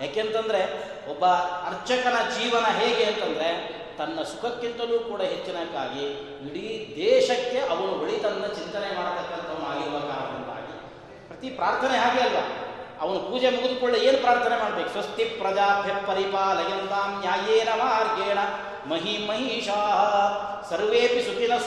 ಯಾಕೆಂತಂದ್ರೆ 0.00 0.93
ಒಬ್ಬ 1.10 1.26
ಅರ್ಚಕನ 1.68 2.16
ಜೀವನ 2.38 2.64
ಹೇಗೆ 2.78 3.04
ಅಂತಂದ್ರೆ, 3.04 3.84
ತನ್ನ 3.98 4.22
ಸುಖಕ್ಕಿಂತಲೂ 4.22 4.98
ಕೂಡ 4.98 5.22
ಹೆಚ್ಚಿನಕ್ಕಾಗಿ 5.22 6.04
ಇಡೀ 6.46 6.94
ದೇಶಕ್ಕೆ 6.96 7.58
ಅವನು 7.58 7.92
ಒಳಿತನ್ನ 8.02 8.46
ಚಿಂತನೆ 8.46 8.96
ಮಾಡತಕ್ಕಂಥವನು 8.96 9.66
ಆಗಿರುವ 9.66 9.98
ಕಾರಣದಿಂದಾಗಿ. 9.98 10.72
ಪ್ರತಿ 11.28 11.48
ಪ್ರಾರ್ಥನೆ 11.50 11.98
ಹಾಗೆ 11.98 12.20
ಅಲ್ಲ 12.20 12.36
ಅವನು 13.00 13.18
ಪೂಜೆ 13.18 13.50
ಮುಗಿದುಕೊಳ್ಳೆ 13.50 13.98
ಏನು 13.98 14.18
ಪ್ರಾರ್ಥನೆ 14.18 14.58
ಮಾಡಬೇಕು? 14.58 14.90
ಸ್ವಸ್ತಿ 14.90 15.24
ಪ್ರಜಾಭ್ಯ 15.24 15.92
ಪರಿಪಾಲಯಂತಾಂ 16.06 17.20
ನ್ಯಾಯೇನ 17.20 17.68
ಮಾರ್ಗೇಣ 17.68 18.38
ಮಹಿ 18.88 19.26
ಮಹಿಷಾ 19.26 19.80
ಸರ್ವೇಪಿ 20.70 21.22
ಸುಖಿನಃ 21.22 21.58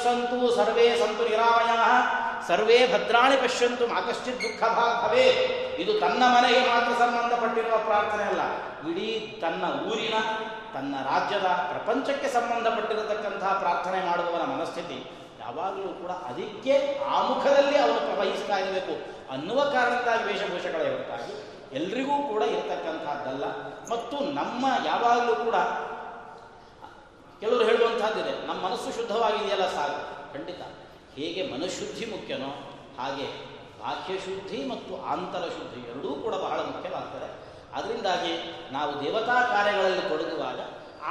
ಸರ್ವೇ 0.55 0.97
ಸಂತು 0.97 1.29
ನಿರಾಮಯ 1.29 1.71
ಸರ್ವೇ 2.47 2.93
ಭದ್ರಾಣಿ 2.93 3.35
ಪಶ್ಯಂತು 3.35 3.87
ಮಾಕಶ್ಚಿತ್ 3.87 4.41
ದುಃಖ 4.41 4.63
ಭಾಗವೇ 4.63 5.23
ಇದು 5.79 5.99
ತನ್ನ 5.99 6.23
ಮನೆಗೆ 6.27 6.59
ಮಾತ್ರ 6.59 6.91
ಸಂಬಂಧಪಟ್ಟಿರುವ 6.91 7.77
ಪ್ರಾರ್ಥನೆ 7.77 8.23
ಅಲ್ಲ. 8.23 8.41
ಇಡೀ 8.89 9.37
ತನ್ನ 9.41 9.91
ಊರಿನ, 9.91 10.13
ತನ್ನ 10.73 10.95
ರಾಜ್ಯದ, 10.95 11.45
ಪ್ರಪಂಚಕ್ಕೆ 11.45 12.27
ಸಂಬಂಧಪಟ್ಟಿರತಕ್ಕಂತಹ 12.27 13.59
ಪ್ರಾರ್ಥನೆ 13.59 14.09
ಮಾಡುವವನ 14.09 14.41
ಮನಸ್ಥಿತಿ 14.41 15.11
ಯಾವಾಗಲೂ 15.39 15.87
ಕೂಡ 15.87 16.11
ಅದಕ್ಕೆ 16.11 16.99
ಆ 17.03 17.21
ಮುಖದಲ್ಲಿ 17.21 17.77
ಅವನು 17.77 18.13
ಪ್ರವಹಿಸ್ತಾ 18.13 18.57
ಇರಬೇಕು 18.57 18.93
ಅನ್ನುವ 19.31 19.63
ಕಾರಣಕ್ಕಾಗಿ 19.63 20.23
ವೇಷಭೂಷಗಳ 20.23 20.79
ಹೊರತಾಗಿ 20.79 21.33
ಎಲ್ರಿಗೂ 21.75 22.23
ಕೂಡ 22.23 22.41
ಇರತಕ್ಕಂಥದ್ದಲ್ಲ. 22.41 23.45
ಮತ್ತು 23.91 24.33
ನಮ್ಮ 24.33 24.65
ಯಾವಾಗಲೂ 24.85 25.35
ಕೂಡ 25.35 25.55
ಕೆಲವರು 27.39 27.63
ಹೇಳುವಂತಹದ್ದಿದೆ 27.65 28.47
ನಮ್ಮ 28.47 28.67
ಮನಸ್ಸು 28.67 28.95
ಶುದ್ಧವಾಗಿದೆಯಲ್ಲ 28.95 29.71
ಸಾಕು. 29.71 30.33
ಖಂಡಿತ. 30.33 30.61
ಹೇಗೆ 31.17 31.43
ಮನಃಶುದ್ಧಿ 31.51 32.05
ಮುಖ್ಯನೋ 32.13 32.49
ಹಾಗೆ 32.99 33.27
ಬಾಹ್ಯಶುದ್ಧಿ 33.81 34.59
ಮತ್ತು 34.71 34.93
ಆಂತರ 35.11 35.43
ಶುದ್ಧಿ 35.57 35.79
ಎರಡೂ 35.91 36.09
ಕೂಡ 36.23 36.33
ಬಹಳ 36.45 36.59
ಮುಖ್ಯವಾಗ್ತದೆ. 36.69 37.29
ಅದರಿಂದಾಗಿ 37.77 38.33
ನಾವು 38.75 38.91
ದೇವತಾ 39.03 39.37
ಕಾರ್ಯಗಳಲ್ಲಿ 39.53 40.03
ತೊಡಗುವಾಗ 40.09 40.59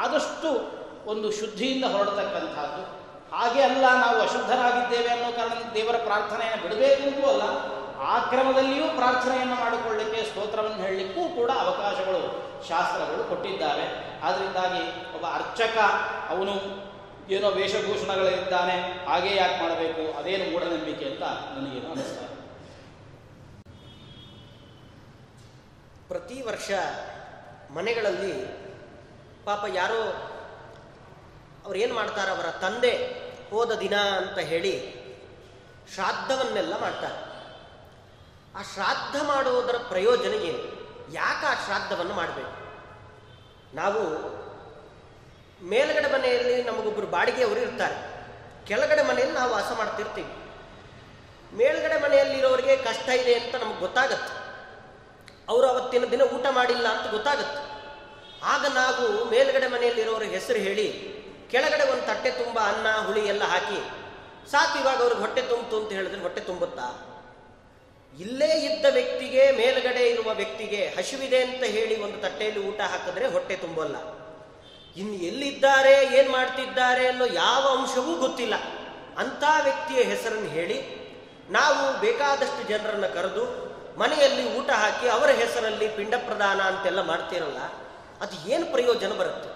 ಆದಷ್ಟು 0.03 0.51
ಒಂದು 1.13 1.29
ಶುದ್ಧಿಯಿಂದ 1.41 1.85
ಹೊರಡತಕ್ಕಂಥದ್ದು. 1.95 2.83
ಹಾಗೆ 3.37 3.61
ಅಲ್ಲ 3.63 3.85
ನಾವು 4.05 4.19
ಅಶುದ್ಧರಾಗಿದ್ದೇವೆ 4.21 5.11
ಅನ್ನೋ 5.15 5.29
ಕಾರಣ 5.37 5.55
ದೇವರ 5.75 5.97
ಪ್ರಾರ್ಥನೆಯನ್ನು 6.05 6.63
ಬಿಡಬೇಕು 6.65 7.03
ಅಂತೂ 7.09 7.25
ಅಲ್ಲ, 7.29 7.45
ಆ 8.13 8.15
ಕ್ರಮದಲ್ಲಿಯೂ 8.31 8.87
ಪ್ರಾರ್ಥನೆಯನ್ನು 8.99 9.57
ಮಾಡಿಕೊಳ್ಳಿಕ್ಕೆ 9.63 10.21
ಸ್ತೋತ್ರವನ್ನು 10.31 10.81
ಹೇಳಲಿಕ್ಕೂ 10.85 11.23
ಕೂಡ 11.39 11.51
ಅವಕಾಶಗಳು, 11.65 12.23
ಶಾಸ್ತ್ರಗಳು 12.69 13.23
ಕೊಟ್ಟಿದ್ದಾರೆ 13.31 13.87
ಆದ್ದರಿಂದಾಗಿ 14.27 14.83
ಒಬ್ಬ 15.17 15.27
ಅರ್ಚಕ, 15.39 15.77
ಅವನು 16.35 16.55
ಏನೋ 17.29 17.51
ವೇಷಭೂಷಣಗಳಿದ್ದಾನೆ 17.51 19.07
ಹಾಗೇ 19.07 19.37
ಯಾಕೆ 19.37 19.63
ಮಾಡಬೇಕು? 19.63 20.19
ಅದೇನು 20.19 20.51
ಮೂಢನಂಬಿಕೆ 20.51 21.05
ಅಂತ 21.05 21.23
ನನಗೇನು 21.23 21.91
ಅನಿಸ್ತಾ 21.91 22.27
ಪ್ರತಿ 26.09 26.43
ವರ್ಷ 26.43 26.71
ಮನೆಗಳಲ್ಲಿ 27.71 28.33
ಪಾಪ 29.45 29.65
ಯಾರೋ 29.75 30.01
ಅವ್ರು 31.65 31.79
ಏನು 31.79 31.95
ಮಾಡ್ತಾರೆ? 31.95 32.31
ಅವರ 32.31 32.51
ತಂದೆ 32.51 32.93
ಹೋದ 33.51 33.73
ದಿನ 33.73 33.97
ಅಂತ 33.97 34.39
ಹೇಳಿ 34.39 35.07
ಶ್ರಾದ್ದವನ್ನೆಲ್ಲ 35.95 36.81
ಮಾಡ್ತಾರೆ. 36.81 37.27
ಆ 38.59 38.63
ಶ್ರಾದ್ದ 38.63 39.27
ಮಾಡುವುದರ 39.27 39.77
ಪ್ರಯೋಜನ 39.89 40.33
ಏನು? 40.33 40.63
ಯಾಕೆ 41.13 41.47
ಆ 41.47 41.55
ಶ್ರಾದ್ದವನ್ನು 41.65 42.15
ಮಾಡಬೇಕು? 42.15 42.67
ನಾವು 43.77 44.03
ಮೇಲ್ಗಡೆ 45.61 46.13
ಮನೆಯಲ್ಲಿ 46.13 46.63
ನಮಗೊಬ್ಬರು 46.63 47.07
ಬಾಡಿಗೆಯವರು 47.07 47.61
ಇರ್ತಾರೆ. 47.61 47.97
ಕೆಳಗಡೆ 48.67 49.03
ಮನೆಯಲ್ಲಿ 49.03 49.35
ನಾವು 49.35 49.51
ವಾಸ 49.53 49.71
ಮಾಡ್ತಿರ್ತೀವಿ. 49.73 50.33
ಮೇಲ್ಗಡೆ 51.57 52.03
ಮನೆಯಲ್ಲಿರೋರಿಗೆ 52.03 52.77
ಕಷ್ಟ 52.77 53.09
ಇದೆ 53.09 53.35
ಅಂತ 53.35 53.55
ನಮಗೆ 53.55 53.81
ಗೊತ್ತಾಗತ್ತೆ. 53.81 54.33
ಅವರು 55.49 55.67
ಅವತ್ತಿನ 55.67 56.05
ದಿನ 56.05 56.23
ಊಟ 56.23 56.47
ಮಾಡಿಲ್ಲ 56.51 56.89
ಅಂತ 56.89 57.11
ಗೊತ್ತಾಗತ್ತೆ. 57.11 57.61
ಆಗ 58.43 58.65
ನಾವು 58.75 59.31
ಮೇಲ್ಗಡೆ 59.31 59.67
ಮನೆಯಲ್ಲಿರೋರ 59.67 60.23
ಹೆಸರು 60.23 60.59
ಹೇಳಿ, 60.59 60.89
ಕೆಳಗಡೆ 61.51 61.91
ಒಂದು 61.93 62.07
ತಟ್ಟೆ 62.07 62.31
ತುಂಬ 62.31 62.59
ಅನ್ನ, 62.59 62.87
ಹುಳಿ 63.07 63.21
ಎಲ್ಲ 63.21 63.45
ಹಾಕಿ, 63.45 63.81
ಸಾಕು 64.51 64.79
ಇವಾಗ 64.79 64.97
ಅವ್ರಿಗೆ 64.97 65.21
ಹೊಟ್ಟೆ 65.21 65.43
ತುಂಬಿತು 65.43 65.77
ಅಂತ 65.81 65.93
ಹೇಳಿದ್ರೆ 65.93 66.21
ಹೊಟ್ಟೆ 66.21 66.41
ತುಂಬುತ್ತಾ? 66.41 66.87
ಇಲ್ಲೇ 68.19 68.51
ಇದ್ದ 68.59 68.87
ವ್ಯಕ್ತಿಗೆ, 68.91 69.51
ಮೇಲ್ಗಡೆ 69.53 70.09
ಇರುವ 70.09 70.35
ವ್ಯಕ್ತಿಗೆ 70.35 70.95
ಹಸಿವಿದೆ 70.99 71.43
ಅಂತ 71.43 71.65
ಹೇಳಿ 71.65 72.03
ಒಂದು 72.03 72.19
ತಟ್ಟೆಯಲ್ಲಿ 72.23 72.69
ಊಟ 72.69 72.81
ಹಾಕಿದ್ರೆ 72.81 73.27
ಹೊಟ್ಟೆ 73.27 73.57
ತುಂಬಲ್ಲ. 73.57 74.26
ಇನ್ನು 74.99 75.17
ಎಲ್ಲಿದ್ದಾರೆ, 75.29 75.95
ಏನು 76.19 76.31
ಮಾಡ್ತಿದ್ದಾರೆ 76.33 77.03
ಅನ್ನೋ 77.09 77.27
ಯಾವ 77.45 77.63
ಅಂಶವೂ 77.79 78.13
ಗೊತ್ತಿಲ್ಲ. 78.25 78.55
ಅಂಥ 79.23 79.43
ವ್ಯಕ್ತಿಯ 79.67 80.01
ಹೆಸರನ್ನು 80.13 80.51
ಹೇಳಿ, 80.57 80.79
ನಾವು 81.51 81.83
ಬೇಕಾದಷ್ಟು 82.01 82.63
ಜನರನ್ನು 82.69 83.09
ಕರೆದು 83.17 83.45
ಮನೆಯಲ್ಲಿ 84.01 84.45
ಊಟ 84.59 84.71
ಹಾಕಿ 84.83 85.07
ಅವರ 85.09 85.29
ಹೆಸರಲ್ಲಿ 85.43 85.87
ಪಿಂಡ 85.97 86.15
ಪ್ರದಾನ 86.29 86.61
ಅಂತೆಲ್ಲ 86.71 87.03
ಮಾಡ್ತಿರಲ್ಲ, 87.11 87.61
ಅದು 88.21 88.35
ಏನು 88.53 88.67
ಪ್ರಯೋಜನ 88.73 89.13
ಬರುತ್ತೆ? 89.21 89.51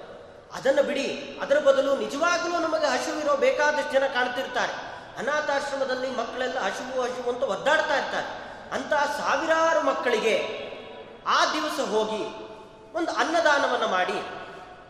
ಅದನ್ನು 0.57 0.83
ಬಿಡಿ, 0.83 1.07
ಅದರ 1.43 1.59
ಬದಲು 1.69 1.91
ನಿಜವಾಗಲೂ 1.97 2.57
ನಮಗೆ 2.67 2.87
ಹಸಿವಿರೋ 2.95 3.35
ಬೇಕಾದಷ್ಟು 3.37 3.93
ಜನ 3.93 4.07
ಕಾಣ್ತಿರ್ತಾರೆ. 4.17 4.75
ಅನಾಥಾಶ್ರಮದಲ್ಲಿ 5.19 6.11
ಮಕ್ಕಳೆಲ್ಲ 6.17 6.59
ಹಸಿವು 6.59 7.01
ಹಸಿವು 7.03 7.29
ಅಂತ 7.31 7.43
ಒದ್ದಾಡ್ತಾ 7.55 7.97
ಇರ್ತಾರೆ. 7.97 8.29
ಅಂತಹ 8.77 9.03
ಸಾವಿರಾರು 9.19 9.81
ಮಕ್ಕಳಿಗೆ 9.87 10.35
ಆ 11.27 11.39
ದಿವಸ 11.53 11.79
ಹೋಗಿ 11.95 12.23
ಒಂದು 12.99 13.11
ಅನ್ನದಾನವನ್ನು 13.13 13.89
ಮಾಡಿ 13.89 14.19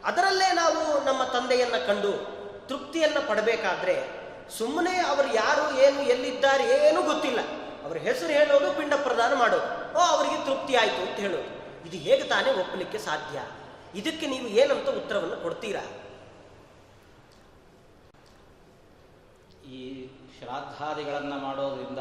ಅದರಲ್ಲೇ 0.04 0.54
ನಾವು 0.54 1.04
ನಮ್ಮ 1.04 1.24
ತಂದೆಯನ್ನ 1.24 1.76
ಕಂಡು 1.76 2.40
ತೃಪ್ತಿಯನ್ನು 2.68 3.28
ಪಡಬೇಕಾದ್ರೆ 3.28 4.20
ಸುಮ್ಮನೆ 4.58 4.96
ಅವರು 4.96 5.34
ಯಾರು, 5.34 5.78
ಏನು, 5.78 6.02
ಎಲ್ಲಿದ್ದಾರೆ, 6.02 6.88
ಏನೂ 6.88 7.02
ಗೊತ್ತಿಲ್ಲ. 7.02 7.38
ಅವ್ರ 7.84 7.96
ಹೆಸರು 7.96 8.28
ಹೇಳೋದು, 8.28 8.76
ಪಿಂಡ 8.76 8.94
ಪ್ರದಾನ 8.94 9.34
ಮಾಡೋದು. 9.34 9.94
ಓ, 9.94 9.98
ಅವರಿಗೆ 9.98 10.46
ತೃಪ್ತಿ 10.46 10.74
ಆಯಿತು 10.74 11.00
ಅಂತ 11.00 11.20
ಹೇಳೋದು. 11.20 11.60
ಇದು 11.88 11.96
ಹೇಗೆ 11.96 12.22
ತಾನೇ 12.24 12.60
ಒಪ್ಪಲಿಕ್ಕೆ 12.60 12.98
ಸಾಧ್ಯ? 12.98 13.42
ಇದಕ್ಕೆ 13.94 14.26
ನೀವು 14.26 14.48
ಏನಂತ 14.48 14.88
ಉತ್ತರವನ್ನು 14.88 15.36
ಕೊಡ್ತೀರಾ? 15.36 15.80
ಈ 19.70 20.06
ಶ್ರಾದ್ದಾದಿಗಳನ್ನು 20.38 21.38
ಮಾಡೋದ್ರಿಂದ 21.38 21.98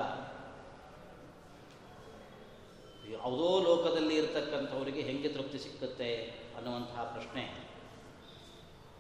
ಯಾವುದೋ 3.11 3.59
ಲೋಕದಲ್ಲಿ 3.59 4.15
ಇರತಕ್ಕಂಥವರಿಗೆ 4.15 5.01
ಹೆಂಗೆ 5.01 5.27
ತೃಪ್ತಿ 5.27 5.59
ಸಿಕ್ಕುತ್ತೆ 5.59 6.15
ಅನ್ನುವಂತಹ 6.57 7.03
ಪ್ರಶ್ನೆ. 7.03 7.68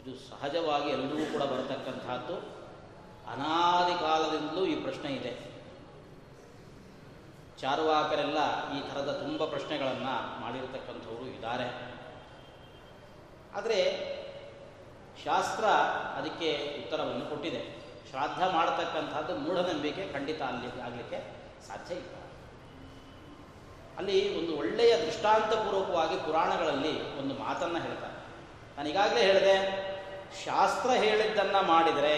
ಇದು 0.01 0.19
ಸಹಜವಾಗಿ 0.29 0.89
ಎಲ್ಲರಿಗೂ 0.89 1.25
ಕೂಡ 1.33 1.43
ಬರತಕ್ಕಂಥದ್ದು 1.43 2.35
ಅನಾದಿ 3.31 3.99
ಕಾಲದಿಂದಲೂ 3.99 4.65
ಈ 4.65 4.75
ಪ್ರಶ್ನೆ 4.75 5.09
ಇದೆ. 5.13 5.31
ಚಾರುವಾಕರೆಲ್ಲ 7.61 8.37
ಈ 8.77 8.79
ಥರದ 8.81 9.11
ತುಂಬ 9.11 9.45
ಪ್ರಶ್ನೆಗಳನ್ನು 9.45 10.41
ಮಾಡಿರ್ತಕ್ಕಂಥವರು 10.41 11.25
ಇದ್ದಾರೆ. 11.25 11.67
ಆದರೆ 13.55 13.79
ಶಾಸ್ತ್ರ 15.25 15.65
ಅದಕ್ಕೆ 16.19 16.49
ಉತ್ತರವನ್ನು 16.81 17.29
ಕೊಟ್ಟಿದೆ. 17.29 17.79
ಶ್ರಾದ್ದ 18.09 18.41
ಮಾಡತಕ್ಕಂಥದ್ದು 18.53 19.37
ಮೂಢನಂಬಿಕೆ 19.37 20.13
ಖಂಡಿತ 20.13 20.41
ಅಲ್ಲಿ 20.41 20.81
ಆಗಲಿಕ್ಕೆ 20.81 21.19
ಸಾಧ್ಯ 21.67 21.95
ಇಲ್ಲ. 21.95 22.15
ಅಲ್ಲಿ 23.97 24.39
ಒಂದು 24.39 24.57
ಒಳ್ಳೆಯ 24.57 25.05
ದೃಷ್ಟಾಂತಪೂರ್ವಕವಾಗಿ 25.05 26.17
ಪುರಾಣಗಳಲ್ಲಿ 26.17 27.17
ಒಂದು 27.17 27.33
ಮಾತನ್ನು 27.43 27.81
ಹೇಳ್ತಾರೆ. 27.81 28.15
ನಾನು 28.77 28.89
ಈಗಾಗಲೇ 28.89 29.21
ಹೇಳಿದೆ 29.21 29.88
ಶಾಸ್ತ್ರ 30.45 30.89
ಹೇಳಿದ್ದನ್ನು 30.89 31.61
ಮಾಡಿದರೆ, 31.67 32.15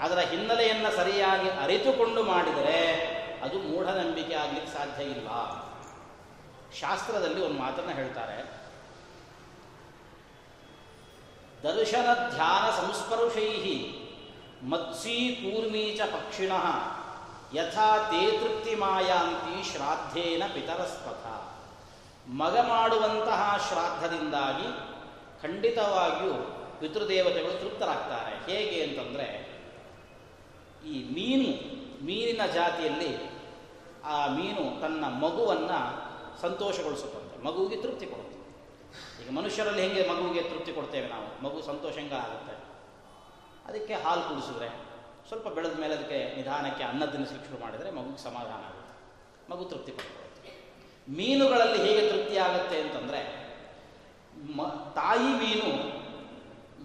ಅದರ 0.00 0.18
ಹಿನ್ನೆಲೆಯನ್ನು 0.18 0.96
ಸರಿಯಾಗಿ 0.96 1.50
ಅರಿತುಕೊಂಡು 1.50 2.22
ಮಾಡಿದರೆ 2.22 2.80
ಅದು 3.42 3.58
ಮೂಢನಂಬಿಕೆ 3.58 4.34
ಆಗಲಿಕ್ಕೆ 4.34 4.72
ಸಾಧ್ಯ 4.72 5.02
ಇಲ್ಲ 5.04 5.28
ಶಾಸ್ತ್ರದಲ್ಲಿ 6.80 7.44
ಒಂದು 7.44 7.58
ಮಾತನ್ನು 7.58 7.90
ಹೇಳ್ತಾರೆ. 7.90 8.58
ದರ್ಶನ 11.62 12.08
ಧ್ಯಾನ 12.34 12.64
ಸಂಸ್ಪರ್ಶೈ 12.70 13.50
ಮತ್ಸೀ 14.62 15.16
ಕೂರ್ಮೀಚ 15.34 16.00
ಪಕ್ಷಿಣ 16.00 16.52
ಯಥಾ 17.54 17.88
ತೇ 18.10 18.38
ತೃಪ್ತಿ 18.38 18.74
ಮಾಯಾಂತಿ 18.74 19.72
ಶ್ರಾದ್ದೇನ 19.72 20.42
ಪಿತರಸ್ಪಥ. 20.54 21.24
ಮಗ 22.28 22.58
ಮಾಡುವಂತಹ 22.58 23.40
ಶ್ರಾದ್ದದಿಂದಾಗಿ 23.68 24.68
ಖಂಡಿತವಾಗಿಯೂ 25.42 26.57
ಪಿತೃದೇವತೆಗಳು 26.80 27.60
ತೃಪ್ತರಾಗ್ತಾರೆ. 27.60 28.52
ಹೇಗೆ 28.52 28.82
ಅಂತಂದರೆ, 28.82 29.58
ಈ 30.86 31.02
ಮೀನು, 31.14 31.78
ಮೀನಿನ 32.04 32.46
ಜಾತಿಯಲ್ಲಿ 32.46 33.38
ಆ 34.04 34.26
ಮೀನು 34.26 34.80
ತನ್ನ 34.80 35.04
ಮಗುವನ್ನು 35.04 36.08
ಸಂತೋಷಗೊಳಿಸುತ್ತಂತೆ. 36.40 37.44
ಮಗುವಿಗೆ 37.44 37.82
ತೃಪ್ತಿ 37.82 38.06
ಕೊಡುತ್ತೆ. 38.06 38.38
ಈಗ 39.24 39.30
ಮನುಷ್ಯರಲ್ಲಿ 39.30 39.88
ಹೇಗೆ 39.88 40.08
ಮಗುವಿಗೆ 40.08 40.48
ತೃಪ್ತಿ 40.48 40.72
ಕೊಡ್ತೇವೆ 40.72 41.08
ನಾವು? 41.08 41.44
ಮಗು 41.44 41.62
ಸಂತೋಷಂಗ 41.62 42.12
ಆಗುತ್ತೆ 42.12 42.68
ಅದಕ್ಕೆ 43.66 43.94
ಹಾಲು 43.94 44.28
ಕುಡಿಸಿದ್ರೆ, 44.28 44.68
ಸ್ವಲ್ಪ 45.28 45.48
ಬೆಳೆದ 45.48 45.78
ಮೇಲೆ 45.78 45.94
ಅದಕ್ಕೆ 45.94 46.36
ನಿಧಾನಕ್ಕೆ 46.36 46.84
ಅನ್ನ 46.84 47.04
ತಿನ್ನಿಸ್ಲಿಕ್ಕೆ 47.04 47.50
ಶುರು 47.50 47.62
ಮಾಡಿದರೆ 47.62 47.90
ಮಗುಗೆ 47.90 48.24
ಸಮಾಧಾನ 48.24 48.52
ಆಗುತ್ತೆ. 48.52 48.88
ಮಗು 49.50 49.64
ತೃಪ್ತಿ 49.64 49.92
ಪಡ್ಕೊಳ್ಳುತ್ತೆ 49.92 50.68
ಮೀನುಗಳಲ್ಲಿ 51.12 51.78
ಹೇಗೆ 51.78 52.12
ತೃಪ್ತಿ 52.12 52.36
ಆಗುತ್ತೆ 52.36 52.80
ಅಂತಂದರೆ, 52.80 53.48
ಮ, 54.56 54.66
ತಾಯಿ 54.94 55.38
ಮೀನು 55.38 55.98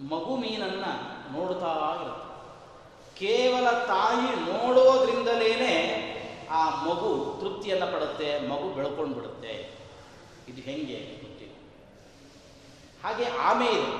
ಮಗು 0.02 0.36
ಮೀನನ್ನು 0.36 0.92
ನೋಡ್ತಾ 1.32 1.72
ಇರುತ್ತೆ. 2.02 2.24
ಕೇವಲ 3.18 3.70
ತಾಯಿ 3.70 4.30
ನೋಡೋದ್ರಿಂದಲೇ 4.52 5.74
ಆ 6.50 6.70
ಮಗು 6.70 7.38
ತೃಪ್ತಿಯನ್ನು 7.40 7.86
ಪಡುತ್ತೆ, 7.92 8.48
ಮಗು 8.48 8.74
ಬೆಳ್ಕೊಂಡು 8.74 9.14
ಬಿಡುತ್ತೆ 9.14 9.52
ಇದು 10.48 10.62
ಹೆಂಗೆ 10.62 11.20
ಗೊತ್ತಿಲ್ಲ. 11.22 11.54
ಹಾಗೆ 13.04 13.24
ಆಮೆ 13.24 13.66
ಇದೆ. 13.66 13.92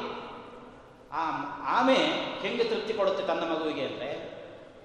ಆ 1.13 1.31
ಆಮೆ 1.67 1.99
ಹೆಂಗೆ 2.41 2.65
ತೃಪ್ತಿ 2.65 2.95
ಕೊಡುತ್ತೆ 2.95 3.27
ತನ್ನ 3.27 3.41
ಮಗುವಿಗೆ 3.41 3.87
ಅಂದರೆ, 3.87 4.11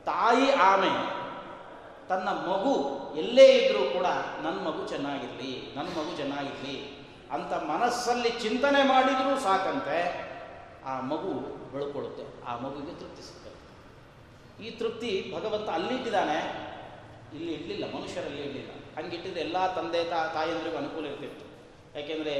ತಾಯಿ 0.05 0.51
ಆಮೆ, 0.51 1.20
ತನ್ನ 2.10 2.30
ಮಗು 2.30 2.74
ಎಲ್ಲೇ 3.16 3.45
ಇದ್ದರೂ 3.45 3.89
ಕೂಡ 3.89 4.05
ನನ್ನ 4.43 4.60
ಮಗು 4.68 4.88
ಚೆನ್ನಾಗಿರಲಿ 4.88 5.74
ನನ್ನ 5.76 5.88
ಮಗು 5.88 6.18
ಚೆನ್ನಾಗಿರಲಿ 6.18 7.05
ಅಂತ 7.32 7.53
ಮನಸ್ಸಲ್ಲಿ 7.53 8.30
ಚಿಂತನೆ 8.30 8.84
ಮಾಡಿದರೂ 8.84 9.39
ಸಾಕಂತೆ. 9.39 10.28
ಆ 10.86 10.93
ಮಗು 11.11 11.32
ಬೆಳ್ಕೊಳ್ಳುತ್ತೆ, 11.73 12.25
ಆ 12.49 12.53
ಮಗುವಿಗೆ 12.63 12.93
ತೃಪ್ತಿ 12.99 13.23
ಸಿಗ್ತದೆ. 13.27 13.57
ಈ 14.65 14.69
ತೃಪ್ತಿ 14.80 15.11
ಭಗವಂತ 15.36 15.69
ಅಲ್ಲಿಟ್ಟಿದ್ದಾನೆ 15.69 16.38
ಇಲ್ಲಿ 17.38 17.51
ಇಡಲಿಲ್ಲ, 17.53 17.86
ಮನುಷ್ಯರಲ್ಲಿ 17.95 18.41
ಇಡಲಿಲ್ಲ. 18.41 18.71
ಹಂಗಿಟ್ಟಿದ್ರೆ 18.97 19.41
ಎಲ್ಲ 19.41 19.57
ತಂದೆ 19.75 20.03
ತಾ, 20.03 20.19
ತಾಯಂದ್ರಿಗೂ 20.36 20.77
ಅನುಕೂಲ 20.77 21.05
ಇರ್ತಿತ್ತು. 21.05 21.45
ಯಾಕೆಂದರೆ 21.97 22.34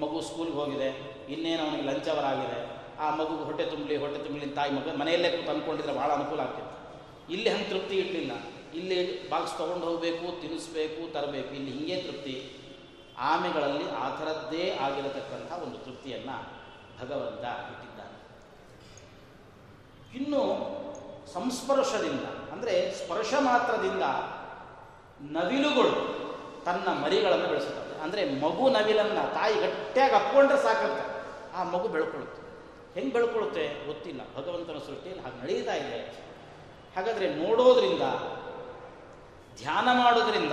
ಮಗು 0.00 0.20
ಸ್ಕೂಲ್ಗೆ 0.20 0.56
ಹೋಗಿದೆ, 0.60 0.88
ಇನ್ನೇನು 1.34 1.62
ಅವನಿಗೆ 1.66 1.86
ಲಂಚವರಾಗಿದೆ 1.90 2.58
ಆ 3.04 3.08
ಮಗು 3.20 3.36
ಹೊಟ್ಟೆ 3.44 3.64
ತುಂಬಲಿ 3.64 3.96
ಹೊಟ್ಟೆ 3.96 4.20
ತುಂಬಲಿ 4.24 4.46
ತಾಯಿ 4.58 4.70
ಮಗ 4.76 4.94
ಮನೆಯಲ್ಲೇ 5.00 5.30
ಕೂತು 5.36 5.50
ಅಂದ್ಕೊಂಡಿದ್ರೆ 5.50 5.94
ಭಾಳ 5.94 6.10
ಅನುಕೂಲ 6.10 6.40
ಆಗ್ತಿತ್ತು. 6.40 6.76
ಇಲ್ಲಿ 7.32 7.48
ಹಂಗೆ 7.50 7.68
ತೃಪ್ತಿ 7.70 7.96
ಇಡಲಿಲ್ಲ. 7.96 8.32
ಇಲ್ಲಿ 8.74 9.28
ಬಾಕ್ಸ್ 9.30 9.58
ತೊಗೊಂಡು 9.58 9.84
ಹೋಗಬೇಕು, 9.86 10.40
ತಿನ್ನಿಸ್ಬೇಕು, 10.40 11.12
ತರಬೇಕು, 11.12 11.50
ಇಲ್ಲಿ 11.54 11.72
ಹೀಗೆ 11.78 11.96
ತೃಪ್ತಿ. 12.02 12.36
ಆಮೆಗಳಲ್ಲಿ 13.32 13.90
ಆ 13.90 14.06
ಥರದ್ದೇ 14.18 14.70
ಆಗಿರತಕ್ಕಂಥ 14.86 15.50
ಒಂದು 15.66 15.78
ತೃಪ್ತಿಯನ್ನು 15.84 16.55
ಭಗವಂತ 17.00 17.44
ಇಟ್ಟಿದ್ದಾನೆ 17.70 18.16
ಇನ್ನು 20.16 20.42
ಸಂಸ್ಪರ್ಶದಿಂದ, 21.32 22.52
ಅಂದರೆ 22.52 22.92
ಸ್ಪರ್ಶ 22.92 23.34
ಮಾತ್ರದಿಂದ 23.40 24.02
ನವಿಲುಗಳು 25.36 25.92
ತನ್ನ 26.64 27.02
ಮರಿಗಳನ್ನು 27.02 27.48
ಬೆಳೆಸುತ್ತವೆ. 27.48 28.00
ಅಂದರೆ 28.00 28.40
ಮಗು 28.40 28.70
ನವಿಲನ್ನು 28.70 29.34
ತಾಯಿ 29.34 29.54
ಗಟ್ಟಿಯಾಗಿ 29.54 30.14
ಅಪ್ಕೊಂಡ್ರೆ 30.14 30.58
ಸಾಕಂತೆ. 30.58 31.04
ಆ 31.54 31.62
ಮಗು 31.62 31.88
ಬೆಳ್ಕೊಳ್ಳುತ್ತೆ. 31.88 32.42
ಹೆಂಗೆ 32.94 33.12
ಬೆಳ್ಕೊಳ್ಳುತ್ತೆ 33.12 33.86
ಗೊತ್ತಿಲ್ಲ. 33.86 34.20
ಭಗವಂತನ 34.36 34.78
ಸೃಷ್ಟಿಯಲ್ಲಿ 34.78 35.22
ಹಾಗೆ 35.24 35.42
ನಡೀತಾ 35.42 35.74
ಇದೆ. 35.74 36.00
ಹಾಗಾದರೆ 36.96 37.34
ನೋಡೋದ್ರಿಂದ, 37.34 38.02
ಧ್ಯಾನ 39.56 39.88
ಮಾಡೋದ್ರಿಂದ, 40.02 40.52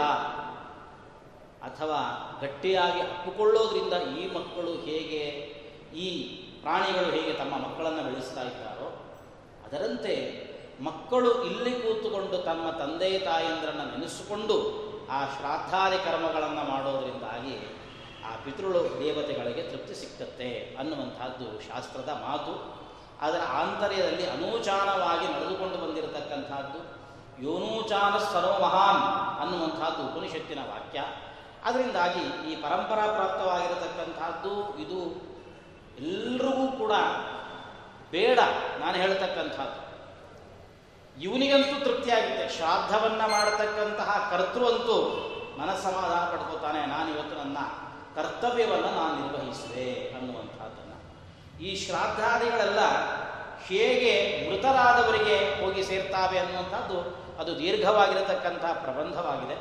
ಅಥವಾ 1.64 2.00
ಗಟ್ಟಿಯಾಗಿ 2.42 3.02
ಅಪ್ಪಿಕೊಳ್ಳೋದ್ರಿಂದ 3.02 3.94
ಈ 4.18 4.34
ಮಕ್ಕಳು 4.34 4.72
ಹೇಗೆ 4.74 5.53
ಈ 5.96 6.08
ಪ್ರಾಣಿಗಳು 6.62 7.06
ಹೇಗೆ 7.06 7.34
ತಮ್ಮ 7.34 7.58
ಮಕ್ಕಳನ್ನು 7.58 8.04
ಬೆಳೆಸ್ತಾ 8.04 8.42
ಇದ್ದಾರೋ, 8.42 8.88
ಅದರಂತೆ 9.68 10.14
ಮಕ್ಕಳು 10.84 11.44
ಇಲ್ಲಿ 11.44 11.72
ಕೂತುಕೊಂಡು 11.72 12.38
ತಮ್ಮ 12.38 12.70
ತಂದೆ 12.70 13.20
ತಾಯಂದ್ರನ್ನು 13.20 13.92
ನೆನೆಸಿಕೊಂಡು 13.92 14.56
ಆ 15.12 15.26
ಶ್ರಾದ್ದಾದಿ 15.26 15.98
ಕರ್ಮಗಳನ್ನು 15.98 16.64
ಮಾಡೋದರಿಂದಾಗಿ 16.72 17.56
ಆ 18.26 18.36
ಪಿತೃಳು 18.44 19.00
ದೇವತೆಗಳಿಗೆ 19.00 19.64
ತೃಪ್ತಿ 19.64 19.96
ಸಿಗ್ತತ್ತೆ 19.96 20.76
ಅನ್ನುವಂಥದ್ದು 20.80 21.62
ಶಾಸ್ತ್ರದ 21.62 22.10
ಮಾತು. 22.10 22.84
ಅದರ 23.22 23.40
ಆಂತರ್ಯದಲ್ಲಿ 23.52 24.30
ಅನೂಚಾನವಾಗಿ 24.30 25.26
ನಡೆದುಕೊಂಡು 25.34 25.78
ಬಂದಿರತಕ್ಕಂಥದ್ದು 25.78 26.80
ಯೋನೂಚಾನ 27.44 28.18
ಸರ್ವ 28.18 28.54
ಮಹಾನ್ 28.60 29.04
ಅನ್ನುವಂಥದ್ದು 29.42 30.02
ಉಪನಿಷತ್ತಿನ 30.08 30.60
ವಾಕ್ಯ. 30.60 31.00
ಅದರಿಂದಾಗಿ 31.66 32.52
ಈ 32.52 32.56
ಪರಂಪರಾ 32.56 33.06
ಪ್ರಾಪ್ತವಾಗಿರತಕ್ಕಂಥದ್ದು 33.12 34.78
ಇದು 34.78 35.33
ಎಲ್ರಿಗೂ 35.98 36.68
ಕೂಡ 36.78 36.92
ಬೇಡ 38.12 38.40
ನಾನು 38.80 38.98
ಹೇಳ್ತಕ್ಕಂಥದ್ದು. 38.98 39.80
ಇವನಿಗಂತೂ 41.22 41.86
ತೃಪ್ತಿಯಾಗಿದೆ 41.86 42.50
ಶ್ರಾದ್ದವನ್ನು 42.58 43.32
ಮಾಡತಕ್ಕಂತಹ 43.32 44.30
ಕರ್ತೃ 44.32 44.66
ಅಂತೂ 44.66 44.98
ಮನಸ್ಸಮಾಧಾನ 45.60 46.24
ಪಡ್ಕೋತಾನೆ 46.32 46.86
ನಾನು 46.86 47.10
ಇವತ್ತು 47.14 47.36
ನನ್ನ 47.36 47.58
ಕರ್ತವ್ಯವನ್ನು 48.16 48.88
ನಾನು 48.88 49.16
ನಿರ್ವಹಿಸಿದೆ 49.22 50.16
ಅನ್ನುವಂಥದ್ದನ್ನು. 50.18 50.98
ಈ 51.64 51.76
ಶ್ರಾದ್ದಾದಿಗಳೆಲ್ಲ 51.86 52.80
ಹೇಗೆ 53.66 54.14
ಮೃತರಾದವರಿಗೆ 54.50 55.64
ಹೋಗಿ 55.64 55.84
ಸೇರ್ತಾವೆ 55.84 56.38
ಅನ್ನುವಂಥದ್ದು 56.40 56.98
ಅದು 57.40 57.60
ದೀರ್ಘವಾಗಿರತಕ್ಕಂಥ 57.60 58.66
ಪ್ರಬಂಧವಾಗಿದೆ. 58.84 59.56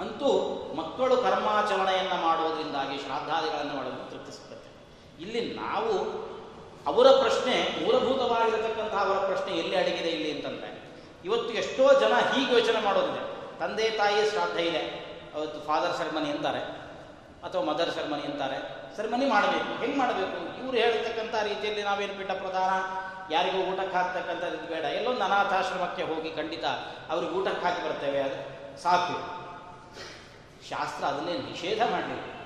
ಅಂತೂ 0.00 0.28
ಮಕ್ಕಳು 0.76 1.16
ಕರ್ಮಾಚರಣೆಯನ್ನು 1.16 2.26
ಮಾಡುವುದರಿಂದಾಗಿ 2.26 2.98
ಶ್ರಾದ್ದಾದಿಗಳನ್ನು 2.98 3.74
ಮಾಡೋದು 3.76 4.10
ತೃಪ್ತಿ 4.10 4.32
ಸಿಗುತ್ತೆ 4.32 4.47
ಇಲ್ಲಿ 5.20 5.54
ನಾವು 5.54 5.94
ಅವರ 6.86 7.06
ಪ್ರಶ್ನೆ 7.10 7.84
ಮೂಲಭೂತವಾಗಿರತಕ್ಕಂತಹ 7.84 8.98
ಅವರ 8.98 9.16
ಪ್ರಶ್ನೆ 9.16 9.56
ಎಲ್ಲಿ 9.56 9.76
ಅಡಗಿದೆ 9.76 10.08
ಇಲ್ಲಿ 10.08 10.30
ಅಂತಂದರೆ, 10.36 10.82
ಇವತ್ತು 11.24 11.50
ಎಷ್ಟೋ 11.50 12.00
ಜನ 12.00 12.12
ಹೀಗೆ 12.32 12.52
ಯೋಚನೆ 12.52 12.84
ಮಾಡೋದಿದೆ. 12.84 13.22
ತಂದೆ 13.58 13.90
ತಾಯಿ 13.90 14.30
ಶ್ರಾದ್ದ 14.30 14.56
ಇದೆ. 14.56 15.08
ಅವತ್ತು 15.34 15.66
ಫಾದರ್ 15.66 15.96
ಸೆರೆಮನಿ 15.96 16.30
ಅಂತಾರೆ, 16.30 16.60
ಅಥವಾ 17.46 17.62
ಮದರ್ 17.62 17.90
ಸೆರೆಮನಿ 17.90 18.22
ಅಂತಾರೆ. 18.22 18.58
ಸೆರೆಮನಿ 18.96 19.26
ಮಾಡಬೇಕು. 19.26 19.80
ಹೆಂಗೆ 19.80 19.98
ಮಾಡಬೇಕು? 19.98 20.64
ಇವರು 20.64 20.76
ಹೇಳ್ತಕ್ಕಂಥ 20.76 21.34
ರೀತಿಯಲ್ಲಿ 21.42 21.82
ನಾವೇನು 21.82 22.14
ಬಿಟ್ಟ 22.14 22.32
ಪ್ರಧಾನ? 22.32 22.72
ಯಾರಿಗೂ 23.32 23.58
ಊಟಕ್ಕೆ 23.58 23.96
ಹಾಕ್ತಕ್ಕಂಥದ್ದು 23.96 24.68
ಬೇಡ. 24.68 24.84
ಎಲ್ಲೊಂದು 24.84 25.24
ಅನಾಥಾಶ್ರಮಕ್ಕೆ 25.24 26.02
ಹೋಗಿ 26.02 26.30
ಖಂಡಿತ 26.30 26.64
ಅವ್ರಿಗೆ 27.10 27.32
ಊಟಕ್ಕೆ 27.32 27.64
ಹಾಕಿ 27.66 27.84
ಬರ್ತೇವೆ. 27.84 28.22
ಅದು 28.22 28.38
ಸಾಕು. 28.82 29.16
ಶಾಸ್ತ್ರ 30.68 31.04
ಅದನ್ನೇ 31.04 31.32
ನಿಷೇಧ 31.32 31.80
ಮಾಡಲಿಲ್ಲ 31.90 32.37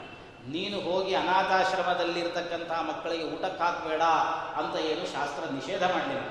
ನೀನು 0.54 0.76
ಹೋಗಿ 0.86 1.12
ಅನಾಥಾಶ್ರಮದಲ್ಲಿರ್ತಕ್ಕಂಥ 1.22 2.70
ಮಕ್ಕಳಿಗೆ 2.90 3.24
ಊಟಕ್ಕೆ 3.34 3.62
ಹಾಕಬೇಡ 3.64 4.04
ಅಂತ 4.60 4.74
ಏನು 4.90 5.04
ಶಾಸ್ತ್ರ 5.14 5.42
ನಿಷೇಧ 5.58 5.82
ಮಾಡಲಿಲ್ಲ. 5.94 6.24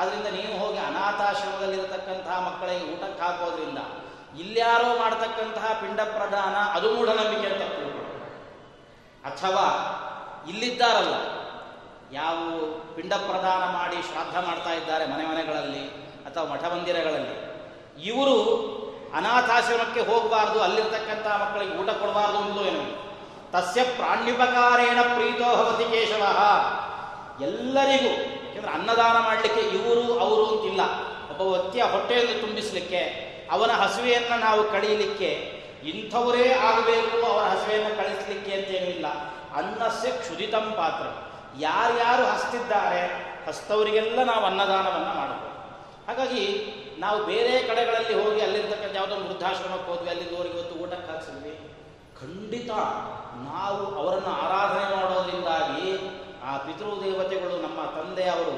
ಆದ್ದರಿಂದ 0.00 0.28
ನೀನು 0.36 0.54
ಹೋಗಿ 0.62 0.78
ಅನಾಥಾಶ್ರಮದಲ್ಲಿರತಕ್ಕಂತಹ 0.90 2.36
ಮಕ್ಕಳಿಗೆ 2.48 2.86
ಊಟಕ್ಕೆ 2.94 3.22
ಹಾಕೋದ್ರಿಂದ 3.24 3.80
ಇಲ್ಯಾರೋ 4.42 4.88
ಮಾಡ್ತಕ್ಕಂತಹ 5.02 5.66
ಪಿಂಡ 5.82 6.00
ಪ್ರದಾನ 6.16 6.56
ಅದು 6.76 6.88
ಮೂಢನಂಬಿಕೆ 6.96 7.48
ಅಂತ 7.52 7.62
ಅಥವಾ 9.28 9.64
ಇಲ್ಲಿದ್ದಾರಲ್ಲ, 10.50 11.16
ಯಾವ 12.12 12.36
ಪಿಂಡ 12.96 13.12
ಪ್ರದಾನ 13.28 13.62
ಮಾಡಿ 13.78 13.98
ಶ್ರಾದ್ದ 14.08 14.36
ಮಾಡ್ತಾ 14.46 14.72
ಇದ್ದಾರೆ 14.80 15.04
ಮನೆ 15.12 15.24
ಮನೆಗಳಲ್ಲಿ 15.30 15.82
ಅಥವಾ 16.28 16.44
ಮಠ 16.52 16.64
ಮಂದಿರಗಳಲ್ಲಿ. 16.74 17.34
ಇವರು 18.10 18.36
ಅನಾಥಾಶ್ರಮಕ್ಕೆ 19.18 20.00
ಹೋಗಬಾರ್ದು 20.10 20.58
ಅಲ್ಲಿರ್ತಕ್ಕಂಥ 20.66 21.26
ಮಕ್ಕಳಿಗೆ 21.42 21.74
ಊಟ 21.80 21.90
ಕೊಡಬಾರ್ದು 22.00 22.38
ಅಂತ 22.38 22.58
ಏನು? 22.70 22.84
ತಸ್ಯ 23.52 23.82
ಪ್ರಾಣ್ಯುಪಕಾರೇಣ 23.98 24.98
ಪ್ರೀತೋ 25.14 25.48
ಭವತಿ 25.56 25.86
ಕೇಶವ. 25.92 26.24
ಎಲ್ಲರಿಗೂ, 27.48 28.12
ಯಾಕಂದ್ರೆ 28.46 28.72
ಅನ್ನದಾನ 28.72 29.16
ಮಾಡಲಿಕ್ಕೆ 29.28 29.62
ಇವರು, 29.76 30.04
ಅವರು 30.24 30.44
ಅಂತಿಲ್ಲ. 30.46 30.82
ಒಬ್ಬ 31.30 31.40
ವ್ಯಕ್ತಿಯ 31.52 31.82
ಹೊಟ್ಟೆಯನ್ನು 31.82 32.34
ತುಂಬಿಸಲಿಕ್ಕೆ, 32.40 33.02
ಅವನ 33.50 33.70
ಹಸುವೆಯನ್ನು 33.82 34.36
ನಾವು 34.40 34.62
ಕಳೀಲಿಕ್ಕೆ, 34.74 35.30
ಇಂಥವರೇ 35.90 36.46
ಆಗಬೇಕು 36.68 37.16
ಅವರ 37.30 37.44
ಹಸುವೆಯನ್ನು 37.54 37.92
ಕಳಿಸಲಿಕ್ಕೆ 37.96 38.52
ಅಂತೇನಿಲ್ಲ 38.58 39.06
ಅನ್ನಸ್ಯ 39.60 40.10
ಕ್ಷುದಿತಂ 40.10 40.66
ಪಾತ್ರ. 40.80 41.06
ಯಾರ್ಯಾರು 41.58 42.24
ಹಸ್ತಿದ್ದಾರೆ, 42.32 43.02
ಹಸ್ತವರಿಗೆಲ್ಲ 43.48 44.18
ನಾವು 44.32 44.44
ಅನ್ನದಾನವನ್ನು 44.44 45.12
ಮಾಡಬೇಕು 45.20 45.46
ಹಾಗಾಗಿ 46.08 46.42
ನಾವು 46.98 47.18
ಬೇರೆ 47.24 47.54
ಕಡೆಗಳಲ್ಲಿ 47.68 48.14
ಹೋಗಿ 48.22 48.40
ಅಲ್ಲಿರ್ತಕ್ಕಂಥ 48.40 48.94
ಯಾವುದೋ 48.96 49.16
ವೃದ್ಧಾಶ್ರಮಕ್ಕೆ 49.24 49.88
ಹೋದ್ವಿ 49.90 50.10
ಅಲ್ಲಿದ್ದವರಿಗೆ 50.10 50.54
ಇವತ್ತು 50.54 50.74
ಊಟ 50.84 50.92
ಹಾಕ್ಸಿದ್ವಿ 51.08 51.52
ಖಂಡಿತ 52.20 52.70
ನಾವು 53.48 53.82
ಅವರನ್ನು 54.00 54.32
ಆರಾಧನೆ 54.44 54.86
ಮಾಡೋದ್ರಿಂದಾಗಿ 54.96 55.88
ಆ 56.48 56.52
ಪಿತೃದೇವತೆಗಳು 56.56 57.56
ನಮ್ಮ 57.62 57.80
ತಂದೆಯವರು 57.96 58.56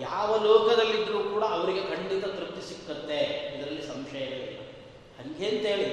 ಯಾವ 0.00 0.28
ಲೋಕದಲ್ಲಿದ್ದರೂ 0.46 1.20
ಕೂಡ 1.32 1.44
ಅವರಿಗೆ 1.56 1.82
ಖಂಡಿತ 1.90 2.24
ತೃಪ್ತಿ 2.36 2.62
ಸಿಕ್ಕತ್ತೆ. 2.68 3.18
ಇದರಲ್ಲಿ 3.56 3.82
ಸಂಶಯವೇ 3.82 4.38
ಇಲ್ಲ. 4.46 4.60
ಹಂಗೆ 5.18 5.48
ಅಂತೇಳಿ 5.48 5.90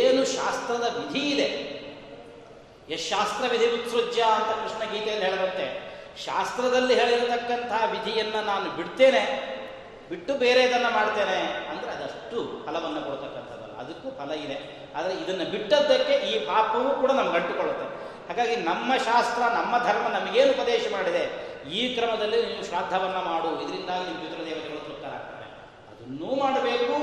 ಏನು 0.00 0.24
ಶಾಸ್ತ್ರದ 0.24 0.86
ವಿಧಿ 0.98 1.22
ಇದೆ? 1.30 1.48
ಯಶಾಸ್ತ್ರ 2.90 3.44
ವಿಧಿ 3.52 3.66
ಉತ್ಸೃಜ್ಯ 3.76 4.22
ಅಂತ 4.22 4.50
ಕೃಷ್ಣ 4.62 4.82
ಗೀತೆಯಲ್ಲಿ 4.92 5.26
ಹೇಳುತ್ತೆ 5.30 5.66
ಶಾಸ್ತ್ರದಲ್ಲಿ 6.24 6.94
ಹೇಳಿರತಕ್ಕಂತಹ 6.94 7.82
ವಿಧಿಯನ್ನು 7.90 8.40
ನಾನು 8.46 8.70
ಬಿಡ್ತೇನೆ, 8.70 9.22
ಬಿಟ್ಟು 10.08 10.32
ಬೇರೆದನ್ನು 10.34 10.90
ಮಾಡ್ತೇನೆ 10.94 11.38
ಅಂದರೆ 11.70 11.90
ಅದಷ್ಟು 11.90 12.38
ಫಲವನ್ನು 12.64 13.00
ಕೊಡ್ತಕ್ಕಂಥದ್ದಲ್ಲ. 13.00 13.74
ಅದಕ್ಕೂ 13.82 14.08
ಫಲ 14.18 14.30
ಇದೆ. 14.46 14.81
ಆದರೆ 14.96 15.14
ಇದನ್ನು 15.14 15.50
ಬಿಟ್ಟದ್ದಕ್ಕೆ 15.50 16.12
ಈ 16.12 16.46
ಪಾಪವೂ 16.46 17.00
ಕೂಡ 17.00 17.10
ನಮ್ಗೆ 17.10 17.36
ಅಂಟಿಕೊಳ್ಳುತ್ತೆ. 17.36 17.86
ಹಾಗಾಗಿ 18.28 18.56
ನಮ್ಮ 18.56 18.96
ಶಾಸ್ತ್ರ, 18.96 19.42
ನಮ್ಮ 19.42 19.78
ಧರ್ಮ 19.78 20.08
ನಮಗೇನು 20.08 20.52
ಉಪದೇಶ 20.52 20.86
ಮಾಡಿದೆ? 20.92 21.52
ಈ 21.70 21.94
ಕ್ರಮದಲ್ಲಿ 21.94 22.46
ನೀವು 22.46 22.64
ಶ್ರಾದ್ದವನ್ನು 22.64 23.30
ಮಾಡು. 23.30 23.62
ಇದರಿಂದಾಗಿ 23.62 24.04
ನಿಮ್ಮ 24.04 24.20
ಪಿತೃದೇವತೆಗಳು 24.20 24.84
ತೃಪ್ತರಾಗ್ತಾರೆ. 24.84 25.46
ಅದನ್ನೂ 25.90 26.34
ಮಾಡಬೇಕು. 26.34 26.96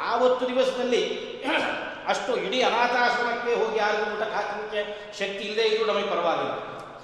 ಆವತ್ತು 0.00 0.48
ದಿವಸದಲ್ಲಿ 0.48 1.30
ಅಷ್ಟು 2.08 2.36
ಇಡೀ 2.36 2.62
ಅನಾಥಾಶ್ರಮಕ್ಕೆ 2.62 3.54
ಹೋಗಿ 3.54 3.78
ಯಾರಿಗೂ 3.78 4.16
ಊಟಕ್ಕೆ 4.16 4.34
ಹಾಕಲಿಕ್ಕೆ 4.34 4.80
ಶಕ್ತಿ 5.18 5.44
ಇಲ್ಲದೆ 5.44 5.68
ಇದ್ರೂ 5.68 5.92
ನಮಗೆ 5.92 6.08
ಪರವಾಗಿಲ್ಲ. 6.08 6.52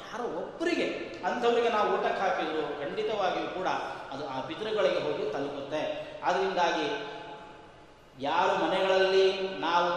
ಯಾರೋ 0.06 0.24
ಒಬ್ಬರಿಗೆ 0.24 0.86
ಅಂಥವರಿಗೆ 1.24 1.68
ನಾವು 1.68 1.92
ಊಟಕ್ಕೆ 1.92 2.20
ಹಾಕಿದ್ರು 2.20 2.80
ಖಂಡಿತವಾಗಿಯೂ 2.80 3.48
ಕೂಡ 3.48 3.66
ಅದು 4.12 4.28
ಆ 4.28 4.40
ಪಿತೃಗಳಿಗೆ 4.40 5.00
ಹೋಗಿ 5.00 5.32
ತಲುಪುತ್ತೆ. 5.32 5.82
ಆದ್ದರಿಂದಾಗಿ 6.24 7.15
ಯಾರು 8.20 8.64
ಮನೆಗಳಲ್ಲಿ 8.64 9.48
ನಾವು 9.60 9.88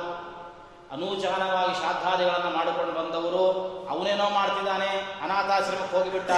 ಅನೂಚಾನವಾಗಿ 0.94 1.74
ಶ್ರಾದ್ದಾದಿಗಳನ್ನು 1.80 2.50
ಮಾಡಿಕೊಂಡು 2.58 2.94
ಬಂದವರು, 3.00 3.44
ಅವನೇನೋ 3.90 4.30
ಮಾಡ್ತಿದ್ದಾನೆ, 4.30 4.90
ಅನಾಥಾಶ್ರಮಕ್ಕೆ 5.24 5.98
ಹೋಗಿಬಿಟ್ಟ 5.98 6.32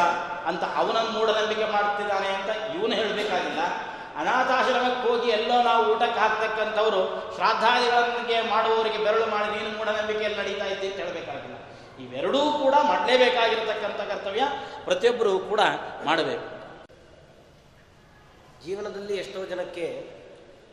ಅಂತ 0.49 0.63
ಅವನ 0.75 0.97
ಮೂಢನಂಬಿಕೆ 1.13 1.71
ಮಾಡ್ತಿದ್ದಾನೆ 1.71 2.27
ಅಂತ 2.27 2.75
ಇವನು 2.75 2.93
ಹೇಳಬೇಕಾಗಿಲ್ಲ. 2.95 3.61
ಅನಾಥಾಶ್ರಮಕ್ಕೆ 4.17 5.09
ಹೋಗಿ 5.09 5.29
ಎಲ್ಲೋ 5.29 5.63
ನಾವು 5.63 5.95
ಊಟಕ್ಕೆ 5.95 6.19
ಹಾಕ್ತಕ್ಕಂಥವ್ರು 6.19 7.01
ಶ್ರಾದ್ದಾದಿಗಳಿಗೆ 7.35 8.49
ಮಾಡುವವರಿಗೆ 8.49 8.97
ಬೆರಳು 8.97 9.25
ಮಾಡಿ 9.25 9.51
ನೀನು 9.57 9.77
ಮೂಢನಂಬಿಕೆಯಲ್ಲಿ 9.77 10.39
ನಡೀತಾ 10.39 10.65
ಇದ್ದೆ 10.65 10.87
ಅಂತ 10.87 10.97
ಹೇಳಬೇಕಾಗಿಲ್ಲ. 10.97 11.57
ಇವೆರಡೂ 12.05 12.51
ಕೂಡ 12.63 12.75
ಮಾಡಲೇಬೇಕಾಗಿರ್ತಕ್ಕಂಥ 12.83 14.01
ಕರ್ತವ್ಯ 14.11 14.43
ಪ್ರತಿಯೊಬ್ಬರೂ 14.85 15.39
ಕೂಡ 15.39 15.61
ಮಾಡಬೇಕು. 16.05 16.47
ಜೀವನದಲ್ಲಿ 18.65 19.17
ಎಷ್ಟೋ 19.17 19.45
ಜನಕ್ಕೆ 19.45 20.20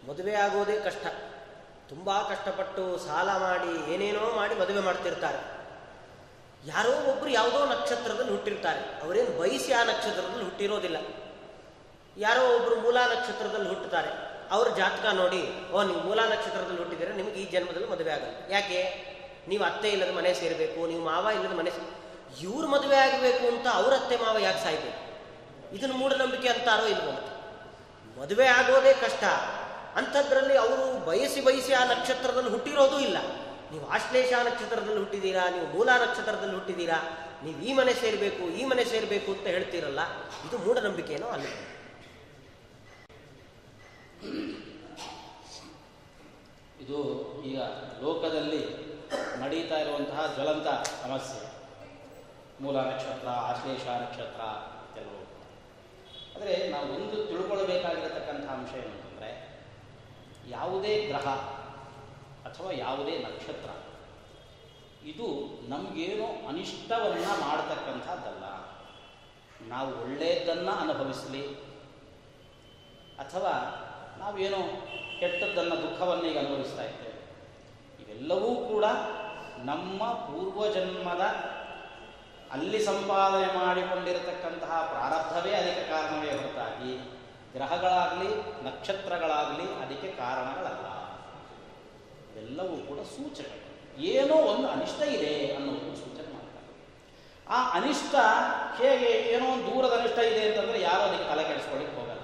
ಮದುವೆ 0.08 0.34
ಆಗೋದೇ 0.34 0.80
ಕಷ್ಟ. 0.80 1.06
ತುಂಬ 1.88 2.22
ಕಷ್ಟಪಟ್ಟು 2.22 2.98
ಸಾಲ 2.98 3.28
ಮಾಡಿ, 3.28 3.92
ಏನೇನೋ 3.92 4.36
ಮಾಡಿ 4.36 4.54
ಮದುವೆ 4.54 4.80
ಮಾಡ್ತಿರ್ತಾರೆ. 4.80 5.58
ಯಾರೋ 6.66 7.10
ಒಬ್ಬರು 7.10 7.30
ಯಾವುದೋ 7.30 7.64
ನಕ್ಷತ್ರದಲ್ಲಿ 7.64 8.30
ಹುಟ್ಟಿರ್ತಾರೆ. 8.30 9.02
ಅವರೇನು 9.02 9.38
ಬಯಸಿ 9.38 9.72
ಆ 9.72 9.84
ನಕ್ಷತ್ರದಲ್ಲಿ 9.84 10.44
ಹುಟ್ಟಿರೋದಿಲ್ಲ. 10.44 10.96
ಯಾರೋ 12.16 12.56
ಒಬ್ಬರು 12.56 12.80
ಮೂಲಾ 12.80 13.06
ನಕ್ಷತ್ರದಲ್ಲಿ 13.06 13.68
ಹುಟ್ಟುತ್ತಾರೆ. 13.68 14.08
ಅವ್ರ 14.50 14.68
ಜಾತಕ 14.68 15.06
ನೋಡಿ, 15.12 15.70
ಓ, 15.70 15.82
ನೀವು 15.82 16.00
ಮೂಲಾ 16.00 16.28
ನಕ್ಷತ್ರದಲ್ಲಿ 16.28 16.78
ಹುಟ್ಟಿದರೆ 16.78 17.12
ನಿಮ್ಗೆ 17.12 17.34
ಈ 17.34 17.50
ಜನ್ಮದಲ್ಲಿ 17.50 17.88
ಮದುವೆ 17.88 18.10
ಆಗಲ್ಲ. 18.10 18.52
ಯಾಕೆ? 18.52 18.80
ನೀವು 19.48 19.64
ಅತ್ತೆ 19.64 19.90
ಇಲ್ಲದ 19.90 20.16
ಮನೆ 20.16 20.34
ಸೇರಬೇಕು, 20.34 20.86
ನೀವು 20.86 21.04
ಮಾವ 21.04 21.28
ಇಲ್ಲದ 21.34 21.52
ಮನೆ 21.52 21.70
ಸೇರಿ, 21.70 21.88
ಇವ್ರ 22.42 22.66
ಮದುವೆ 22.66 22.96
ಆಗಬೇಕು 22.96 23.56
ಅಂತ 23.56 23.66
ಅವ್ರ 23.72 23.94
ಅತ್ತೆ 23.94 24.16
ಮಾವ 24.16 24.38
ಯಾಕೆ 24.38 24.62
ಸಾಯ್ಬೇಕು? 24.62 25.00
ಇದನ್ನು 25.74 25.94
ಮೂಢನಂಬಿಕೆ 25.94 26.48
ಅಂತಾರೋ 26.48 26.86
ಇಲ್ವೋ 26.86 27.14
ಮದುವೆ 28.20 28.46
ಆಗೋದೇ 28.46 28.92
ಕಷ್ಟ. 28.92 29.24
ಅಂಥದ್ರಲ್ಲಿ 29.96 30.56
ಅವರು 30.56 30.84
ಬಯಸಿ 31.06 31.40
ಬಯಸಿ 31.40 31.72
ಆ 31.72 31.84
ನಕ್ಷತ್ರದಲ್ಲಿ 31.84 32.50
ಹುಟ್ಟಿರೋದು 32.50 32.98
ಇಲ್ಲ. 33.00 33.18
ನೀವು 33.72 33.86
ಆಶ್ಲೇಷ 33.86 34.32
ನಕ್ಷತ್ರದಲ್ಲಿ 34.48 35.00
ಹುಟ್ಟಿದ್ದೀರಾ 35.00 35.50
ನೀವು 35.50 35.66
ಮೂಲ 35.76 35.88
ನಕ್ಷತ್ರದಲ್ಲಿ 36.04 36.54
ಹುಟ್ಟಿದ್ದೀರಾ 36.54 36.98
ನೀವು 37.44 37.58
ಈ 37.60 37.72
ಮನೆ 37.72 37.92
ಸೇರಬೇಕು, 37.94 38.44
ಈ 38.50 38.64
ಮನೆ 38.64 38.84
ಸೇರಬೇಕು 38.84 39.32
ಅಂತ 39.32 39.46
ಹೇಳ್ತೀರಲ್ಲ, 39.46 40.00
ಇದು 40.46 40.58
ಮೂಢನಂಬಿಕೆನೋ 40.58 41.28
ಅಲ್ಲ. 41.36 41.46
ಇದು 46.84 46.98
ಈಗ 47.48 47.58
ಲೋಕದಲ್ಲಿ 48.04 48.62
ನಡೀತಾ 49.42 49.76
ಇರುವಂತಹ 49.78 50.34
ಜ್ವಲಂತ 50.34 50.68
ಸಮಸ್ಯೆ. 51.02 51.40
ಮೂಲ 52.62 52.76
ನಕ್ಷತ್ರ, 52.76 53.28
ಆಶ್ಲೇಷ 53.28 53.84
ನಕ್ಷತ್ರ, 54.04 54.42
ಕೆಲವು. 54.94 55.20
ಆದರೆ 56.34 56.70
ನಾವು 56.72 56.88
ಒಂದು 56.96 57.16
ತಿಳ್ಕೊಳ್ಬೇಕಾಗಿರತಕ್ಕಂಥ 57.28 58.46
ಅಂಶ 58.56 58.72
ಏನು? 58.74 59.07
ಯಾವುದೇ 60.50 61.06
ಗ್ರಹ 61.06 61.28
ಅಥವಾ 62.48 62.70
ಯಾವುದೇ 62.72 63.18
ನಕ್ಷತ್ರ, 63.18 63.70
ಇದು 65.04 65.26
ನಮಗೇನೋ 65.68 66.48
ಅನಿಷ್ಟವನ್ನು 66.48 67.32
ಮಾಡತಕ್ಕಂಥದ್ದಲ್ಲ. 67.40 68.44
ನಾವು 69.68 70.02
ಒಳ್ಳೆಯದನ್ನು 70.02 70.72
ಅನುಭವಿಸಲಿ, 70.72 71.42
ಅಥವಾ 73.18 73.54
ನಾವೇನೋ 74.18 74.60
ಕೆಟ್ಟದ್ದನ್ನು 75.20 75.76
ದುಃಖವನ್ನು 75.82 76.24
ಈಗ 76.24 76.38
ಅನುಭವಿಸ್ತಾ 76.38 76.82
ಇದ್ದೇವೆ. 76.82 77.14
ಇವೆಲ್ಲವೂ 78.02 78.50
ಕೂಡ 78.72 78.84
ನಮ್ಮ 79.64 80.04
ಪೂರ್ವಜನ್ಮದ 80.04 81.24
ಅಲ್ಲಿ 82.50 82.78
ಸಂಪಾದನೆ 82.84 83.48
ಮಾಡಿಕೊಂಡಿರತಕ್ಕಂತಹ 83.58 84.74
ಪ್ರಾರಬ್ಧವೇ 84.92 85.54
ಅದಕ್ಕೆ 85.54 85.84
ಕಾರಣವೇ 85.90 86.30
ಹೊರತಾಗಿ 86.30 86.92
ಗ್ರಹಗಳಾಗಲಿ, 87.52 88.30
ನಕ್ಷತ್ರಗಳಾಗಲಿ 88.64 89.84
ಅದಕ್ಕೆ 89.84 90.08
ಕಾರಣಗಳಲ್ಲ. 90.08 90.88
ಇವೆಲ್ಲವೂ 92.32 92.76
ಕೂಡ 92.76 92.98
ಸೂಚನೆ. 92.98 93.68
ಏನೋ 94.02 94.34
ಒಂದು 94.34 94.68
ಅನಿಷ್ಟ 94.68 95.02
ಇದೆ 95.02 95.54
ಅನ್ನೋದು 95.54 95.96
ಸೂಚನೆ 95.96 96.34
ಮಾಡ್ತಾರೆ. 96.34 96.68
ಆ 97.48 97.70
ಅನಿಷ್ಟ 97.72 98.14
ಹೇಗೆ 98.82 99.06
ಏನೋ 99.06 99.46
ಒಂದು 99.52 99.66
ದೂರದ 99.66 99.98
ಅನಿಷ್ಟ 99.98 100.18
ಇದೆ 100.18 100.48
ಅಂತಂದರೆ 100.48 100.80
ಯಾರು 100.80 101.02
ಅದಕ್ಕೆ 101.02 101.28
ತಲೆ 101.28 101.44
ಕೆಡಿಸ್ಕೊಳ್ಳಿಕ್ಕೆ 101.44 101.96
ಹೋಗಲ್ಲ. 102.00 102.20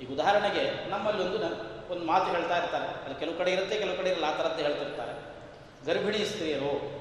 ಈಗ 0.00 0.12
ಉದಾಹರಣೆಗೆ 0.12 0.90
ನಮ್ಮಲ್ಲಿ 0.90 1.22
ಒಂದು 1.22 1.76
ಒಂದು 1.92 2.04
ಮಾತು 2.06 2.24
ಹೇಳ್ತಾ 2.24 2.58
ಇರ್ತಾರೆ. 2.58 2.86
ಅಲ್ಲಿ 2.86 3.18
ಕೆಲವು 3.18 3.38
ಕಡೆ 3.38 3.52
ಇರುತ್ತೆ, 3.52 3.78
ಕೆಲವು 3.78 3.96
ಕಡೆ 3.96 4.10
ಇರಲ್ಲ, 4.10 4.24
ಆ 4.24 4.36
ಥರದ್ದು 4.36 4.62
ಹೇಳ್ತಿರ್ತಾರೆ. 4.62 5.26
ಗರ್ಭಿಣಿ 5.86 6.24
ಸ್ತ್ರೀಯರು 6.24 6.96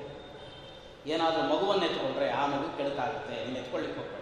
ಏನಾದರೂ 1.06 1.41
ಮಗುವನ್ನು 1.41 1.86
ಎತ್ಕೊಂಡ್ರೆ 1.86 2.30
ಆ 2.30 2.46
ಮಗು 2.46 2.78
ಕೆಡಕಾಗುತ್ತೆ 2.78 3.46
ನೀನು 3.46 3.58
ಎತ್ಕೊಳ್ಳಿಕ್ಕೆ 3.58 4.14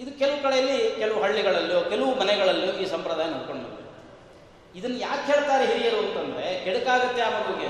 ಇದು 0.00 0.18
ಕೆಲವು 0.18 0.42
ಕಡೆಯಲ್ಲಿ 0.42 0.90
ಕೆಲವು 0.90 1.22
ಹಳ್ಳಿಗಳಲ್ಲೋ, 1.22 1.80
ಕೆಲವು 1.90 2.20
ಮನೆಗಳಲ್ಲೋ 2.20 2.72
ಈ 2.72 2.86
ಸಂಪ್ರದಾಯ 2.86 3.26
ನೋಡ್ಕೊಂಡು 3.26 3.64
ಬಂದಿದೆ. 3.64 3.80
ಇದನ್ನು 4.78 4.98
ಯಾಕೆ 4.98 5.32
ಹೇಳ್ತಾರೆ 5.32 5.64
ಹಿರಿಯರು 5.66 5.98
ಅಂತಂದರೆ, 5.98 6.64
ಕೆಡಕಾಗುತ್ತೆ 6.64 7.22
ಆ 7.22 7.30
ಮಗುಗೆ 7.40 7.68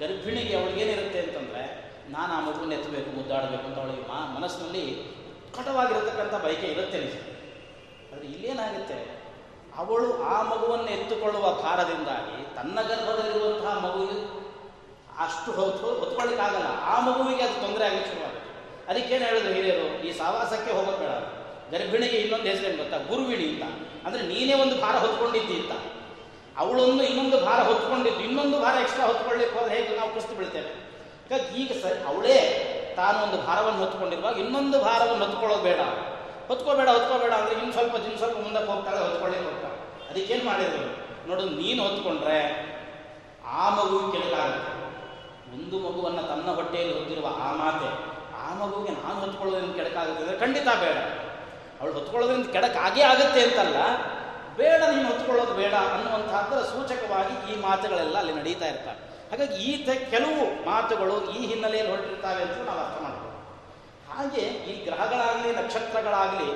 ಗರ್ಭಿಣಿಗೆ 0.00 0.56
ಅವಳಿಗೇನಿರುತ್ತೆ 0.56 1.20
ಅಂತಂದರೆ, 1.20 1.62
ನಾನು 2.10 2.32
ಆ 2.32 2.40
ಮಗುವನ್ನು 2.40 2.74
ಎತ್ತಬೇಕು, 2.74 3.10
ಮುದ್ದಾಡಬೇಕು 3.10 3.64
ಅಂತ 3.64 3.78
ಅವಳಿಗೆ 3.78 4.08
ಮಾ 4.08 4.38
ಮನಸ್ಸಿನಲ್ಲಿ 4.40 4.84
ಕಟವಾಗಿರತಕ್ಕಂಥ 5.56 6.44
ಬಯಕೆ 6.44 6.66
ಇರುತ್ತೆ 6.66 6.98
ನಿಜ. 6.98 7.14
ಆದರೆ 8.12 8.26
ಇಲ್ಲೇನಾಗುತ್ತೆ? 8.26 8.98
ಅವಳು 9.76 10.22
ಆ 10.22 10.42
ಮಗುವನ್ನು 10.42 10.86
ಎತ್ತುಕೊಳ್ಳುವ 10.86 11.52
ಭಾರದಿಂದಾಗಿ 11.52 12.54
ತನ್ನ 12.56 12.78
ಗರ್ಭದಲ್ಲಿರುವಂತಹ 12.82 13.78
ಮಗುವಿಗೆ 13.86 14.18
ಅಷ್ಟು 15.24 15.52
ಹೊತ್ತು 15.52 15.86
ಹೊತ್ಕೊಳ್ಳಿಕ್ಕಾಗಲ್ಲ. 15.86 16.66
ಆ 16.82 17.00
ಮಗುವಿಗೆ 17.00 17.42
ಅದು 17.42 17.60
ತೊಂದರೆ 17.60 17.84
ಆಗಲಿಕ್ಕೆ 17.84 18.10
ಶುರುವಾಗುತ್ತೆ. 18.10 18.46
ಅದಕ್ಕೇನು 18.90 19.24
ಹೇಳಿದ್ರು 19.24 19.52
ಹಿರಿಯರು, 19.52 19.86
ಈ 20.06 20.12
ಸಾವಾಸಕ್ಕೆ 20.12 20.72
ಹೋಗೋದು 20.72 21.35
ಗರ್ಭಿಣಿಗೆ 21.72 22.18
ಇನ್ನೊಂದು 22.24 22.48
ಹೆಸರೇನು 22.50 22.78
ಗೊತ್ತಾ? 22.82 22.98
ಗುರುವಿಣಿ 23.10 23.46
ಅಂತ. 23.52 23.64
ಅಂದರೆ 24.06 24.22
ನೀನೇ 24.32 24.54
ಒಂದು 24.64 24.76
ಭಾರ 24.82 24.94
ಹೊತ್ಕೊಂಡಿದ್ದಿ 25.04 25.56
ಅಂತ. 25.60 25.74
ಅವಳೊಂದು 26.62 27.02
ಇನ್ನೊಂದು 27.10 27.38
ಭಾರ 27.46 27.60
ಹೊತ್ಕೊಂಡಿದ್ದು, 27.70 28.20
ಇನ್ನೊಂದು 28.28 28.56
ಭಾರ 28.64 28.74
ಎಕ್ಸ್ಟ್ರಾ 28.84 29.06
ಹೊತ್ಕೊಳ್ಳಿಕ್ಕೆ 29.10 29.54
ಹೋದ್ರೆ 29.58 29.72
ಹೇಗೆ 29.76 29.96
ನಾವು 30.00 30.10
ಕುಸ್ತು 30.16 30.34
ಬೀಳ್ತೇವೆ? 30.38 30.70
ಹಾಗಾಗಿ 31.22 31.48
ಈಗ 31.62 31.70
ಸರಿ 31.82 31.98
ಅವಳೇ 32.10 32.36
ತಾನು 32.98 33.16
ಒಂದು 33.26 33.38
ಭಾರವನ್ನು 33.46 33.80
ಹೊತ್ಕೊಂಡಿರುವಾಗ 33.84 34.36
ಇನ್ನೊಂದು 34.44 34.78
ಭಾರವನ್ನು 34.88 35.24
ಹೊತ್ಕೊಳ್ಳೋದು 35.24 35.64
ಬೇಡ. 35.68 35.80
ಹೊತ್ಕೋಬೇಡ 36.50 36.88
ಹೊತ್ಕೋಬೇಡ 36.96 37.32
ಅಂದರೆ 37.40 37.54
ಇನ್ನು 37.60 37.72
ಸ್ವಲ್ಪ 37.78 37.94
ಇನ್ನು 38.06 38.20
ಸ್ವಲ್ಪ 38.22 38.38
ಮುಂದಕ್ಕೆ 38.46 38.70
ಹೋಗ್ತಾಳೆ, 38.72 38.98
ಹೊತ್ಕೊಳ್ಳಿಕ್ಕೆ 39.06 39.48
ಹೋಗ್ತಾಳೆ. 39.50 39.76
ಅದಕ್ಕೇನು 40.10 40.44
ಮಾಡಿದ್ರು? 40.50 40.86
ನೋಡು, 41.28 41.44
ನೀನು 41.60 41.80
ಹೊತ್ಕೊಂಡ್ರೆ 41.86 42.38
ಆ 43.60 43.64
ಮಗು 43.76 43.98
ಕೆಲಗಾಗುತ್ತೆ 44.14 44.72
ಒಂದು 45.56 45.76
ಮಗುವನ್ನು 45.84 46.22
ತನ್ನ 46.30 46.48
ಹೊಟ್ಟೆಯಲ್ಲಿ 46.58 46.94
ಹೊತ್ತಿರುವ 46.98 47.28
ಆ 47.46 47.48
ಮಾತೆ, 47.60 47.90
ಆ 48.44 48.48
ಮಗುವಿಗೆ 48.60 48.92
ನಾನು 49.02 49.18
ಹೊತ್ಕೊಳ್ಳೋದ್ರಿಂದ 49.24 49.74
ಕೆಡಕಾಗುತ್ತೆ 49.80 50.22
ಅಂದರೆ 50.24 50.38
ಖಂಡಿತ 50.44 50.68
ಬೇಡ. 50.84 50.98
ಅವಳು 51.80 51.92
ಹೊತ್ಕೊಳ್ಳೋದ್ರಿಂದ 51.98 52.76
ಆಗೇ 52.86 53.02
ಆಗುತ್ತೆ 53.12 53.40
ಅಂತಲ್ಲ, 53.46 53.78
ಬೇಡ, 54.60 54.80
ನೀನು 54.94 55.08
ಹೊತ್ಕೊಳ್ಳೋದು 55.12 55.54
ಬೇಡ 55.62 55.74
ಅನ್ನುವಂಥದ್ದರ 55.94 56.60
ಸೂಚಕವಾಗಿ 56.72 57.34
ಈ 57.50 57.56
ಮಾತುಗಳೆಲ್ಲ 57.66 58.16
ಅಲ್ಲಿ 58.22 58.34
ನಡೀತಾ 58.38 58.66
ಇರ್ತವೆ. 58.72 58.96
ಹಾಗಾಗಿ 59.30 59.56
ಈ 59.68 59.72
ಕೆಲವು 60.12 60.40
ಮಾತುಗಳು 60.70 61.16
ಈ 61.36 61.40
ಹಿನ್ನೆಲೆಯಲ್ಲಿ 61.50 61.92
ಹೊರಟಿರ್ತಾವೆ 61.94 62.42
ಅಂತ 62.46 62.58
ನಾವು 62.68 62.80
ಅರ್ಥ 62.84 62.96
ಮಾಡ್ಬೋದು. 63.04 63.36
ಹಾಗೆ 64.10 64.44
ಈ 64.70 64.74
ಗ್ರಹಗಳಾಗಲಿ, 64.86 65.50
ನಕ್ಷತ್ರಗಳಾಗಲಿ 65.60 66.50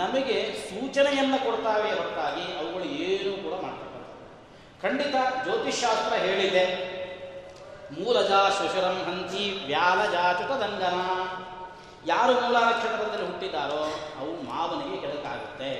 ನಮಗೆ 0.00 0.36
ಸೂಚನೆಯನ್ನು 0.68 1.38
ಕೊಡ್ತಾವೆ 1.44 1.90
ಹೊರತಾಗಿ 1.98 2.44
ಅವುಗಳು 2.60 2.86
ಏನೂ 3.08 3.32
ಕೂಡ 3.44 3.54
ಮಾಡ್ತಕ್ಕಂಥ 3.64 4.06
ಖಂಡಿತ 4.84 5.16
ಜ್ಯೋತಿಷ್ಶಾಸ್ತ್ರ 5.44 6.14
ಹೇಳಿದೆ 6.26 6.64
ಮೂಲಜಾ 7.96 8.40
ಶುಶುರಂ 8.56 8.96
ಹಂತಿ 9.08 9.44
ವ್ಯಾಲಜಾ 9.66 10.24
ದಂಗನ 10.62 10.96
ಯಾರು 12.06 12.32
ಮೂಲ 12.40 12.56
ನಕ್ಷತ್ರದಲ್ಲಿ 12.70 13.26
ಹುಟ್ಟಿದಾರೋ 13.26 13.82
ಅವು 14.20 14.32
ಮಾವನಿಗೆ 14.50 14.98
ಕೆಡಕಾಗುತ್ತೆ 15.04 15.70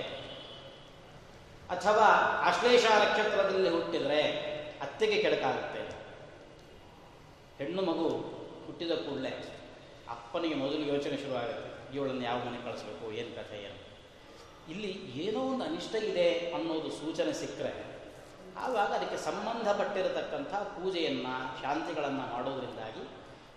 ಅಥವಾ 1.70 2.06
ಆಶ್ಲೇಷ 2.48 2.84
ನಕ್ಷತ್ರದಲ್ಲಿ 2.84 3.68
ಹುಟ್ಟಿದರೆ 3.68 4.22
ಅತ್ತೆಗೆ 4.82 5.22
ಕೆಡಕಾಗುತ್ತೆ 5.22 5.82
ಹೆಣ್ಣು 7.58 7.82
ಮಗು 7.82 8.08
ಹುಟ್ಟಿದ 8.66 8.90
ಕೂಡಲೇ 8.90 9.32
ಅಪ್ಪನಿಗೆ 10.08 10.54
ಮೊದಲು 10.54 10.84
ಯೋಚನೆ 10.92 11.16
ಶುರುವಾಗುತ್ತೆ. 11.16 11.94
ಇವಳನ್ನು 11.96 12.22
ಯಾವ 12.22 12.38
ಮನೆ 12.38 12.58
ಕಳಿಸ್ಬೇಕು, 12.64 13.12
ಏನು 13.12 13.30
ಕಥೆ 13.36 13.56
ಏನು? 13.68 13.78
ಇಲ್ಲಿ 14.72 14.90
ಏನೋ 15.24 15.40
ಒಂದು 15.40 15.64
ಅನಿಷ್ಟ 15.64 15.94
ಇದೆ 15.94 16.28
ಅನ್ನೋದು 16.56 16.90
ಸೂಚನೆ 16.90 17.32
ಸಿಕ್ಕರೆ 17.32 17.72
ಆವಾಗ 18.64 18.90
ಅದಕ್ಕೆ 18.98 19.16
ಸಂಬಂಧಪಟ್ಟಿರತಕ್ಕಂಥ 19.16 20.54
ಪೂಜೆಯನ್ನು, 20.54 21.34
ಶಾಂತಿಗಳನ್ನು 21.62 22.24
ಮಾಡೋದ್ರಿಂದಾಗಿ 22.34 23.02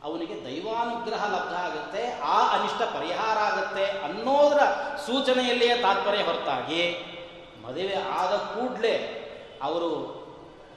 ಅವನಿಗೆ 0.03 0.45
ದೈವಾನುಗ್ರಹ 0.45 1.25
ಲಬ್ಧ 1.25 1.53
ಆಗುತ್ತೆ, 1.53 2.21
ಆ 2.21 2.57
ಅನಿಷ್ಟ 2.57 2.81
ಪರಿಹಾರ 2.81 3.37
ಆಗುತ್ತೆ 3.37 3.85
ಅನ್ನೋದರ 3.85 4.61
ಸೂಚನೆಯಲ್ಲಿಯೇ 5.05 5.77
ತಾತ್ಪರ್ಯ 5.81 6.23
ಹೊರತಾಗಿ 6.23 6.83
ಮದುವೆ 7.61 7.93
ಆದ 7.93 8.33
ಕೂಡಲೇ 8.37 9.15
ಅವರು 9.61 10.19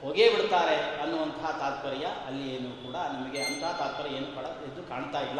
ಹೊಗೆ 0.01 0.29
ಬಿಡ್ತಾರೆ 0.29 1.01
ಅನ್ನುವಂತಹ 1.01 1.51
ತಾತ್ಪರ್ಯ 1.59 2.05
ಅಲ್ಲಿ 2.27 2.55
ಏನು 2.55 2.85
ಕೂಡ 2.85 2.95
ನಮಗೆ 2.95 3.43
ಅಂತಹ 3.43 3.71
ತಾತ್ಪರ್ಯ 3.71 4.15
ಏನು 4.15 4.35
ಪಡ 4.35 4.45
ಇದು 4.45 4.89
ಕಾಣ್ತಾ 4.89 5.19
ಇಲ್ಲ. 5.19 5.39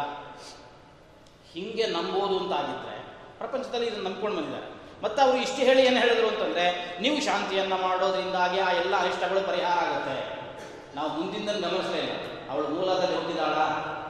ಹಿಂಗೆ 1.52 1.86
ನಂಬೋದು 1.86 2.38
ಅಂತಾಗಿದ್ದರೆ 2.38 2.96
ಪ್ರಪಂಚದಲ್ಲಿ 3.38 3.86
ಇದನ್ನು 3.86 4.04
ನಂಬ್ಕೊಂಡು 4.04 4.36
ಬಂದಿದ್ದಾರೆ. 4.36 4.68
ಮತ್ತೆ 5.02 5.22
ಅವರು 5.22 5.36
ಇಷ್ಟು 5.36 5.56
ಹೇಳಿ 5.56 5.86
ಏನು 5.86 5.96
ಹೇಳಿದ್ರು 5.96 6.28
ಅಂತಂದ್ರೆ, 6.28 6.96
ನೀವು 7.02 7.20
ಶಾಂತಿಯನ್ನ 7.20 7.72
ಮಾಡೋದ್ರಿಂದಾಗಿ 7.72 8.60
ಆ 8.60 8.72
ಎಲ್ಲ 8.72 8.96
ಅನಿಷ್ಟಗಳು 8.96 9.40
ಪರಿಹಾರ 9.46 9.78
ಆಗುತ್ತೆ. 9.78 10.16
ನಾವು 10.96 11.08
ಮುಂದಿನ 11.08 11.46
ಗಮನಿಸಲೇ 11.46 11.98
ಇಲ್ಲ. 11.98 12.33
ಅವಳು 12.50 12.66
ಮೂಲದಲ್ಲಿ 12.68 13.16
ಹುಟ್ಟಿದಾಳ, 13.16 13.56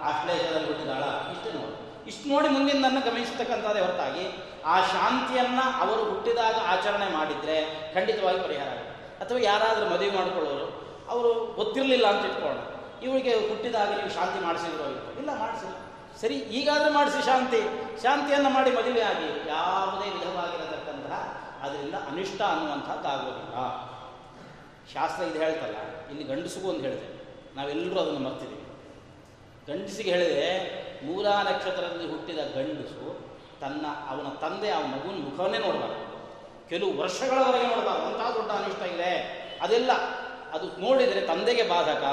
ಆಶ್ಲೇಷದಲ್ಲಿ 0.08 0.66
ಹುಟ್ಟಿದಾಳ, 0.66 1.04
ಇಷ್ಟು 1.34 1.48
ನೋಡಿ. 1.58 1.76
ಇಷ್ಟು 2.10 2.26
ನೋಡಿ 2.28 2.48
ಮುಂದಿನ 2.48 2.88
ಗಮನಿಸ್ತಕ್ಕಂಥದ್ದೇ 3.06 3.80
ಹೊರತಾಗಿ, 3.80 4.24
ಆ 4.64 4.74
ಶಾಂತಿಯನ್ನ 4.92 5.60
ಅವರು 5.82 6.02
ಹುಟ್ಟಿದಾಗ 6.10 6.56
ಆಚರಣೆ 6.72 7.08
ಮಾಡಿದ್ರೆ 7.16 7.56
ಖಂಡಿತವಾಗಿ 7.94 8.40
ಪರಿಹಾರ 8.46 8.68
ಆಗುತ್ತೆ. 8.68 8.94
ಅಥವಾ 9.24 9.38
ಯಾರಾದರೂ 9.38 9.86
ಮದುವೆ 9.94 10.10
ಮಾಡ್ಕೊಳ್ಳೋರು, 10.10 10.66
ಅವರು 11.08 11.30
ಗೊತ್ತಿರಲಿಲ್ಲ 11.54 12.06
ಅಂತ 12.06 12.24
ಇಟ್ಕೊಳ್ಳೋಣ. 12.24 12.60
ಇವಳಿಗೆ 13.02 13.32
ಹುಟ್ಟಿದಾಗ 13.48 13.90
ನೀವು 13.96 14.12
ಶಾಂತಿ 14.18 14.38
ಮಾಡಿಸಿದ್ರು 14.44 14.84
ಇಲ್ಲ, 15.20 15.30
ಮಾಡಿಸಿಲ್ಲ. 15.40 15.74
ಸರಿ, 16.20 16.36
ಈಗಾದರೂ 16.58 16.92
ಮಾಡಿಸಿ 16.92 17.20
ಶಾಂತಿ. 17.26 17.60
ಶಾಂತಿಯನ್ನು 18.02 18.50
ಮಾಡಿ 18.50 18.70
ಮದುವೆ 18.70 19.02
ಆಗಿ. 19.12 19.30
ಯಾವುದೇ 19.48 20.06
ವಿಧವಾಗಿರತಕ್ಕಂತಹ 20.16 21.16
ಅದರಿಂದ 21.64 21.96
ಅನಿಷ್ಟ 22.10 22.40
ಅನ್ನುವಂಥದ್ದಾಗೋದಿಲ್ಲ. 22.42 23.56
ಶಾಸ್ತ್ರ 24.94 25.20
ಇದು 25.24 25.38
ಹೇಳ್ತಲ್ಲ, 25.38 25.78
ಇಲ್ಲಿ 26.10 26.24
ಗಂಡಸಿಗೂ 26.24 26.68
ಅಂತ 26.70 26.82
ಹೇಳಿದೆ 26.86 27.08
ನಾವೆಲ್ಲರೂ 27.56 28.00
ಅದನ್ನು 28.00 28.20
ಮರ್ತಿದ್ದೀವಿ. 28.20 28.64
ಗಂಡಸಿಗೆ 29.68 30.10
ಹೇಳಿದೆ 30.10 30.84
ಮೂಲ 31.06 31.26
ನಕ್ಷತ್ರದಲ್ಲಿ 31.28 32.10
ಹುಟ್ಟಿದ 32.10 32.38
ಗಂಡಸು 32.38 33.24
ತನ್ನ 33.60 33.86
ಅವನ 33.86 34.28
ತಂದೆ 34.28 34.70
ಆ 34.70 34.80
ಮಗುವಿನ 34.86 35.24
ಮುಖವನ್ನೇ 35.24 35.58
ನೋಡಬಾರ್ದು. 35.58 36.04
ಕೆಲವು 36.68 36.96
ವರ್ಷಗಳವರೆಗೆ 36.98 37.66
ನೋಡಬಾರ್ದು. 37.66 38.06
ಅಂತಹ 38.06 38.30
ದೊಡ್ಡ 38.30 38.50
ಅನಿಷ್ಟ 38.50 38.82
ಇದೆ. 38.82 39.14
ಅದೆಲ್ಲ 39.62 39.92
ಅದು 40.52 40.80
ನೋಡಿದರೆ 40.80 41.20
ತಂದೆಗೆ 41.20 41.68
ಬಾಧಕ. 41.68 42.04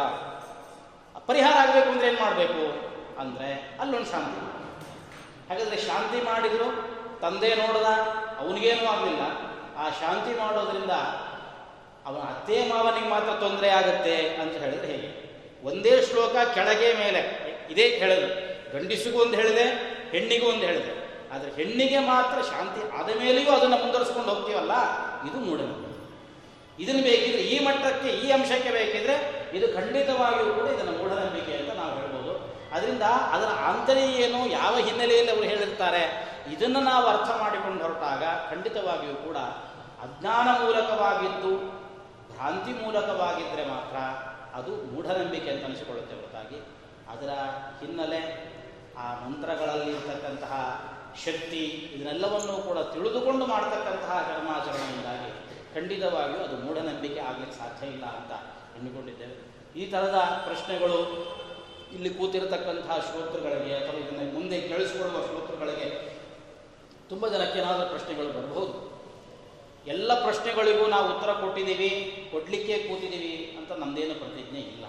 ಪರಿಹಾರ 1.28 1.68
ಆಗಬೇಕು 1.68 1.90
ಅಂದ್ರೆ 1.90 2.08
ಏನು 2.08 2.20
ಮಾಡಬೇಕು? 2.20 2.92
ಅಂದರೆ 3.20 3.78
ಅಲ್ಲೊಂದು 3.80 4.12
ಶಾಂತಿ. 4.12 4.62
ಹಾಗಾದರೆ 5.50 5.78
ಶಾಂತಿ 5.78 6.26
ಮಾಡಿದ್ರು, 6.26 6.66
ತಂದೆ 7.22 7.56
ನೋಡ್ದ, 7.56 7.86
ಅವನಿಗೇನೂ 8.40 8.86
ಆಗಲಿಲ್ಲ. 8.86 9.22
ಆ 9.78 9.90
ಶಾಂತಿ 9.90 10.40
ಮಾಡೋದ್ರಿಂದ 10.40 10.92
ಅವನ 12.06 12.22
ಅತ್ತೆ 12.22 12.68
ಮಾವನಿಗೆ 12.70 13.10
ಮಾತ್ರ 13.10 13.34
ತೊಂದರೆ 13.34 13.70
ಆಗುತ್ತೆ 13.70 14.36
ಅಂತ 14.36 14.54
ಹೇಳಿದ್ರೆ 14.54 14.88
ಹೇಗೆ? 14.88 15.21
ಒಂದೇ 15.64 16.02
ಶ್ಲೋಕ 16.02 16.36
ಕೆಳಗೆ 16.54 16.94
ಮೇಲೆ. 16.94 17.22
ಇದೇ 17.70 17.88
ಹೇಳಿದೆ. 17.88 18.30
ಗಂಡಿಸಿಗೂ 18.74 19.22
ಒಂದು 19.22 19.34
ಹೇಳಿದೆ, 19.34 19.66
ಹೆಣ್ಣಿಗೂ 20.12 20.48
ಒಂದು 20.48 20.66
ಹೇಳಿದೆ. 20.66 20.92
ಆದರೆ 21.36 21.52
ಹೆಣ್ಣಿಗೆ 21.52 22.00
ಮಾತ್ರ 22.00 22.42
ಶಾಂತಿ 22.42 22.82
ಆದ 23.00 23.10
ಮೇಲೆಯೂ 23.20 23.52
ಅದನ್ನು 23.52 23.78
ಮುಂದುವರಿಸ್ಕೊಂಡು 23.78 24.30
ಹೋಗ್ತೀವಲ್ಲ? 24.34 24.72
ಇದು 25.28 25.38
ಮೂಢನಂಬಿಕೆ. 25.38 25.92
ಇದನ್ನು 26.84 27.02
ಬೇಕಿದ್ರೆ 27.02 27.42
ಈ 27.42 27.66
ಮಟ್ಟಕ್ಕೆ 27.66 28.10
ಈ 28.10 28.32
ಅಂಶಕ್ಕೆ 28.32 28.70
ಬೇಕಿದ್ರೆ 28.70 29.16
ಇದು 29.58 29.68
ಖಂಡಿತವಾಗಿಯೂ 29.76 30.54
ಕೂಡ 30.54 30.68
ಇದನ್ನು 30.68 30.92
ಮೂಢನಂಬಿಕೆ 30.92 31.54
ಅಂತ 31.58 31.72
ನಾವು 31.76 31.94
ಹೇಳ್ಬೋದು. 32.00 32.34
ಅದರಿಂದ 32.76 33.02
ಅದರ 33.02 33.48
ಆಂತರ್ಯ 33.48 34.02
ಏನು, 34.02 34.50
ಯಾವ 34.50 34.78
ಹಿನ್ನೆಲೆಯಲ್ಲಿ 34.78 35.32
ಅವರು 35.32 35.44
ಹೇಳಿರ್ತಾರೆ, 35.44 36.04
ಇದನ್ನು 36.54 36.80
ನಾವು 36.80 37.06
ಅರ್ಥ 37.08 37.30
ಮಾಡಿಕೊಂಡು 37.30 37.84
ಹೊರಟಾಗ 37.84 38.24
ಖಂಡಿತವಾಗಿಯೂ 38.54 39.16
ಕೂಡ 39.16 39.38
ಅಜ್ಞಾನ 40.06 40.48
ಮೂಲಕವಾಗಿದ್ದು, 40.64 41.54
ಭ್ರಾಂತಿ 42.32 42.72
ಮೂಲಕವಾಗಿದ್ದರೆ 42.84 43.66
ಮಾತ್ರ 43.68 43.98
ಅದು 44.54 44.72
ಮೂಢನಂಬಿಕೆ 44.92 45.50
ಅಂತ 45.50 45.66
ಅನಿಸಿಕೊಳ್ಳುತ್ತೆ 45.66 46.16
ಹೊರತಾಗಿ. 46.16 46.60
ಅದರ 47.14 47.30
ಹಿನ್ನೆಲೆ 47.80 48.22
ಆ 48.98 49.26
ಮಂತ್ರಗಳಲ್ಲಿ 49.26 49.92
ಇರ್ತಕ್ಕಂತಹ 49.92 50.54
ಶಕ್ತಿ 51.26 51.62
ಇದನ್ನೆಲ್ಲವನ್ನೂ 51.94 52.54
ಕೂಡ 52.58 52.78
ತಿಳಿದುಕೊಂಡು 52.94 53.46
ಮಾಡ್ತಕ್ಕಂತಹ 53.46 54.34
ಕರ್ಮಾಚರಣೆಯಿಂದಾಗಿ 54.34 55.30
ಖಂಡಿತವಾಗಿಯೂ 55.76 56.44
ಅದು 56.44 56.56
ಮೂಢನಂಬಿಕೆ 56.58 57.20
ಆಗಲಿಕ್ಕೆ 57.20 57.58
ಸಾಧ್ಯ 57.58 57.88
ಇಲ್ಲ 57.88 58.06
ಅಂತ 58.06 58.32
ಅಂದುಕೊಂಡಿದ್ದೇವೆ 58.78 59.36
ಈ 59.82 59.86
ಥರದ 59.86 60.18
ಪ್ರಶ್ನೆಗಳು 60.46 61.00
ಇಲ್ಲಿ 61.94 62.10
ಕೂತಿರತಕ್ಕಂತಹ 62.10 62.98
ಶ್ರೋತೃಗಳಿಗೆ 63.00 63.76
ಅಥವಾ 63.76 64.00
ಇದನ್ನು 64.00 64.34
ಮುಂದೆ 64.34 64.62
ಕೇಳಿಸಿಕೊಳ್ಳುವ 64.62 65.22
ಶ್ರೋತೃಗಳಿಗೆ 65.22 65.88
ತುಂಬ 67.10 67.28
ಜನಕ್ಕೆ 67.28 67.60
ಏನಾದರೂ 67.60 67.90
ಪ್ರಶ್ನೆಗಳು 67.90 68.28
ಬರಬಹುದು. 68.28 68.74
ಎಲ್ಲ 69.88 70.14
ಪ್ರಶ್ನೆಗಳಿಗೂ 70.24 70.88
ನಾವು 70.88 71.18
ಉತ್ತರ 71.18 71.32
ಕೊಟ್ಟಿದ್ದೀವಿ. 71.34 71.90
ಕೊಡಲಿಕ್ಕೆ 72.32 72.78
ಕೂತಿದ್ದೀವಿ 72.78 73.56
ಅಂತ 73.60 73.72
ನಮ್ಮದೇನು 73.72 74.16
ಪ್ರತಿಜ್ಞೆ 74.20 74.60
ಇಲ್ಲ. 74.60 74.86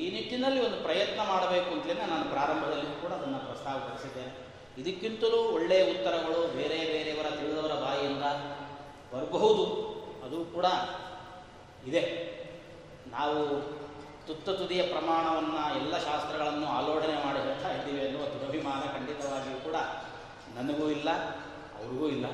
ಈ 0.00 0.02
ನಿಟ್ಟಿನಲ್ಲಿ 0.14 0.60
ಒಂದು 0.66 0.78
ಪ್ರಯತ್ನ 0.82 1.20
ಮಾಡಬೇಕು 1.28 1.70
ಅಂತಲೇ 1.74 1.94
ನಾನು 1.94 2.24
ಪ್ರಾರಂಭದಲ್ಲಿ 2.24 3.02
ಕೂಡ 3.02 3.12
ಅದನ್ನು 3.12 3.38
ಪ್ರಸ್ತಾವಪಡಿಸಿದ್ದೇನೆ. 3.38 4.32
ಇದಕ್ಕಿಂತಲೂ 4.80 5.38
ಒಳ್ಳೆಯ 5.54 5.82
ಉತ್ತರಗಳು 5.92 6.40
ಬೇರೆ 6.56 6.78
ಬೇರೆಯವರ 6.92 7.30
ತಿಳಿದವರ 7.30 7.74
ಬಾಯಿಯಿಂದ 7.84 8.22
ಬರಬಹುದು. 9.14 9.64
ಅದು 10.24 10.44
ಕೂಡ 10.44 10.66
ಇದೆ. 11.86 12.02
ನಾವು 13.10 13.38
ತುತ್ತ 14.26 14.48
ತುದಿಯ 14.48 14.82
ಪ್ರಮಾಣವನ್ನು 14.82 15.76
ಎಲ್ಲ 15.80 15.98
ಶಾಸ್ತ್ರಗಳನ್ನು 15.98 16.66
ಆಲೋಡನೆ 16.66 17.16
ಮಾಡಿ 17.24 17.38
ಹೇಳ್ತಾ 17.38 17.70
ಇದ್ದೀವಿ 17.74 18.06
ಅನ್ನುವ 18.06 18.24
ದುರಭಿಮಾನ 18.24 18.82
ಖಂಡಿತವಾಗಿಯೂ 18.92 19.58
ಕೂಡ 19.60 19.78
ನನಗೂ 20.56 20.88
ಇಲ್ಲ, 20.88 21.10
ಅವ್ರಿಗೂ 21.78 22.08
ಇಲ್ಲ. 22.08 22.26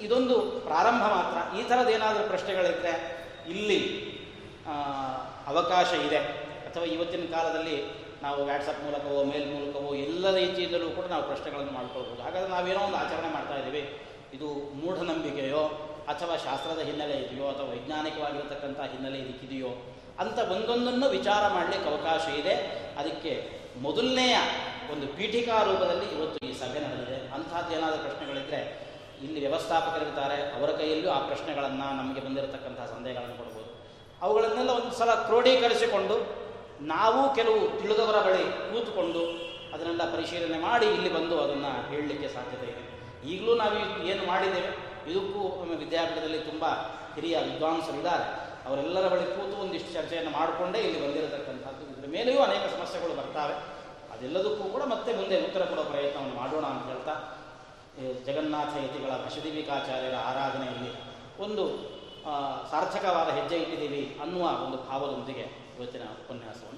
ಇದೊಂದು 0.00 0.34
ಪ್ರಾರಂಭ 0.40 1.02
ಮಾತ್ರ. 1.02 1.58
ಈ 1.58 1.62
ಥರದ್ದೇನಾದರೂ 1.68 2.24
ಪ್ರಶ್ನೆಗಳಿದ್ದರೆ 2.28 3.17
ಇಲ್ಲಿ 3.50 3.78
ಅವಕಾಶ 5.46 5.92
ಇದೆ. 6.06 6.20
ಅಥವಾ 6.68 6.84
ಇವತ್ತಿನ 6.84 7.24
ಕಾಲದಲ್ಲಿ 7.34 7.76
ನಾವು 8.22 8.44
ವ್ಯಾಟ್ಸಪ್ 8.44 8.84
ಮೂಲಕವೋ 8.84 9.24
ಮೇಲ್ 9.24 9.48
ಮೂಲಕವೋ 9.54 9.94
ಎಲ್ಲ 9.94 10.30
ರೀತಿಯಿಂದಲೂ 10.34 10.90
ಕೂಡ 10.90 11.04
ನಾವು 11.04 11.22
ಪ್ರಶ್ನೆಗಳನ್ನು 11.22 11.72
ಮಾಡ್ಕೊಳ್ಬೋದು. 11.72 12.22
ಹಾಗಾದರೆ 12.22 12.50
ನಾವೇನೋ 12.50 12.80
ಒಂದು 12.80 12.96
ಆಚರಣೆ 12.96 13.32
ಮಾಡ್ತಾ 13.32 13.54
ಇದ್ದೀವಿ. 13.54 14.02
ಇದು 14.34 14.48
ಮೂಢನಂಬಿಕೆಯೋ, 14.74 15.62
ಅಥವಾ 16.08 16.36
ಶಾಸ್ತ್ರದ 16.36 16.78
ಹಿನ್ನೆಲೆ 16.78 17.16
ಇದೆಯೋ, 17.16 17.48
ಅಥವಾ 17.48 17.66
ವೈಜ್ಞಾನಿಕವಾಗಿರತಕ್ಕಂಥ 17.66 18.80
ಹಿನ್ನೆಲೆ 18.80 19.18
ಇದಕ್ಕಿದೆಯೋ, 19.18 19.70
ಅಂತ 20.18 20.38
ಒಂದೊಂದನ್ನು 20.38 21.08
ವಿಚಾರ 21.08 21.48
ಮಾಡಲಿಕ್ಕೆ 21.48 21.88
ಅವಕಾಶ 21.90 22.38
ಇದೆ. 22.38 22.54
ಅದಕ್ಕೆ 22.98 23.50
ಮೊದಲನೆಯ 23.80 24.36
ಒಂದು 24.92 25.06
ಪೀಠಿಕಾ 25.06 25.62
ರೂಪದಲ್ಲಿ 25.62 26.06
ಇವತ್ತು 26.16 26.46
ಈ 26.46 26.52
ಸಭೆ 26.52 26.80
ನಡೆದಿದೆ. 26.80 27.30
ಅಂಥದ್ದು 27.34 27.76
ಏನಾದರೂ 27.76 28.02
ಪ್ರಶ್ನೆಗಳಿದ್ದರೆ 28.02 28.87
ಇಲ್ಲಿ 29.24 29.40
ವ್ಯವಸ್ಥಾಪಕರಿರ್ತಾರೆ, 29.44 30.36
ಅವರ 30.56 30.70
ಕೈಯಲ್ಲೂ 30.80 31.08
ಆ 31.16 31.18
ಪ್ರಶ್ನೆಗಳನ್ನು 31.28 31.86
ನಮಗೆ 32.00 32.20
ಬಂದಿರತಕ್ಕಂತಹ 32.26 32.86
ಸಂದೇಹಗಳನ್ನು 32.94 33.36
ಕೊಡ್ಬೋದು. 33.40 33.70
ಅವುಗಳನ್ನೆಲ್ಲ 34.24 34.70
ಒಂದು 34.70 34.92
ಸಲ 34.98 35.10
ಕ್ರೋಢೀಕರಿಸಿಕೊಂಡು 35.26 36.16
ನಾವು 36.92 37.20
ಕೆಲವು 37.34 37.60
ತಿಳಿದವರ 37.80 38.18
ಬಳಿ 38.26 38.44
ಕೂತುಕೊಂಡು 38.70 39.22
ಅದನ್ನೆಲ್ಲ 39.74 40.04
ಪರಿಶೀಲನೆ 40.14 40.58
ಮಾಡಿ 40.58 40.86
ಇಲ್ಲಿ 40.96 41.10
ಬಂದು 41.14 41.36
ಅದನ್ನು 41.44 41.70
ಹೇಳಲಿಕ್ಕೆ 41.90 42.28
ಸಾಧ್ಯತೆ 42.28 42.66
ಇದೆ. 42.72 42.82
ಈಗಲೂ 43.32 43.54
ನಾವು 43.54 43.76
ಏನು 44.10 44.22
ಮಾಡಿದ್ದೇವೆ, 44.26 44.70
ಇದಕ್ಕೂ 45.10 45.42
ನಮ್ಮ 45.60 45.72
ವಿದ್ಯಾಪೀಠದಲ್ಲಿ 45.84 46.40
ತುಂಬ 46.50 46.64
ಹಿರಿಯ 47.14 47.36
ವಿದ್ವಾಂಸರಿದ್ದಾರೆ. 47.48 48.26
ಅವರೆಲ್ಲರ 48.68 49.06
ಬಳಿ 49.12 49.26
ಕೂತು 49.36 49.56
ಒಂದಿಷ್ಟು 49.64 49.90
ಚರ್ಚೆಯನ್ನು 49.92 50.30
ಮಾಡಿಕೊಂಡೇ 50.30 50.78
ಇಲ್ಲಿ 50.78 51.00
ಬಂದಿರತಕ್ಕಂಥದ್ದು. 51.06 51.82
ಇದರ 51.92 52.08
ಮೇಲೆಯೂ 52.16 52.40
ಅನೇಕ 52.48 52.64
ಸಮಸ್ಯೆಗಳು 52.76 53.14
ಬರ್ತಾವೆ. 53.20 53.56
ಅದೆಲ್ಲದಕ್ಕೂ 54.14 54.64
ಕೂಡ 54.74 54.82
ಮತ್ತೆ 54.92 55.10
ಮುಂದೆ 55.18 55.36
ಉತ್ತರ 55.46 55.62
ಕೊಡೋ 55.64 55.84
ಪ್ರಯತ್ನವನ್ನು 55.92 56.36
ಮಾಡೋಣ 56.42 56.64
ಅಂತ 56.74 56.84
ಹೇಳ್ತಾ 56.92 57.14
ಜಗನ್ನಾಥ 58.26 58.72
ಯತಿಗಳ 58.84 59.12
ಭಷದಿವಿಕಾಚಾರ್ಯರ 59.24 60.16
ಆರಾಧನೆಯಲ್ಲಿ 60.30 60.92
ಒಂದು 61.44 61.64
ಸಾರ್ಥಕವಾದ 62.70 63.28
ಹೆಜ್ಜೆ 63.38 63.56
ಇಟ್ಟಿದ್ದೀವಿ 63.56 64.02
ಅನ್ನುವ 64.22 64.44
ಒಂದು 64.66 64.78
ಭಾವದೊಂದಿಗೆ 64.88 65.44
ಇವತ್ತಿನ 65.78 66.04
ಉಪನ್ಯಾಸವನ್ನು. 66.22 66.77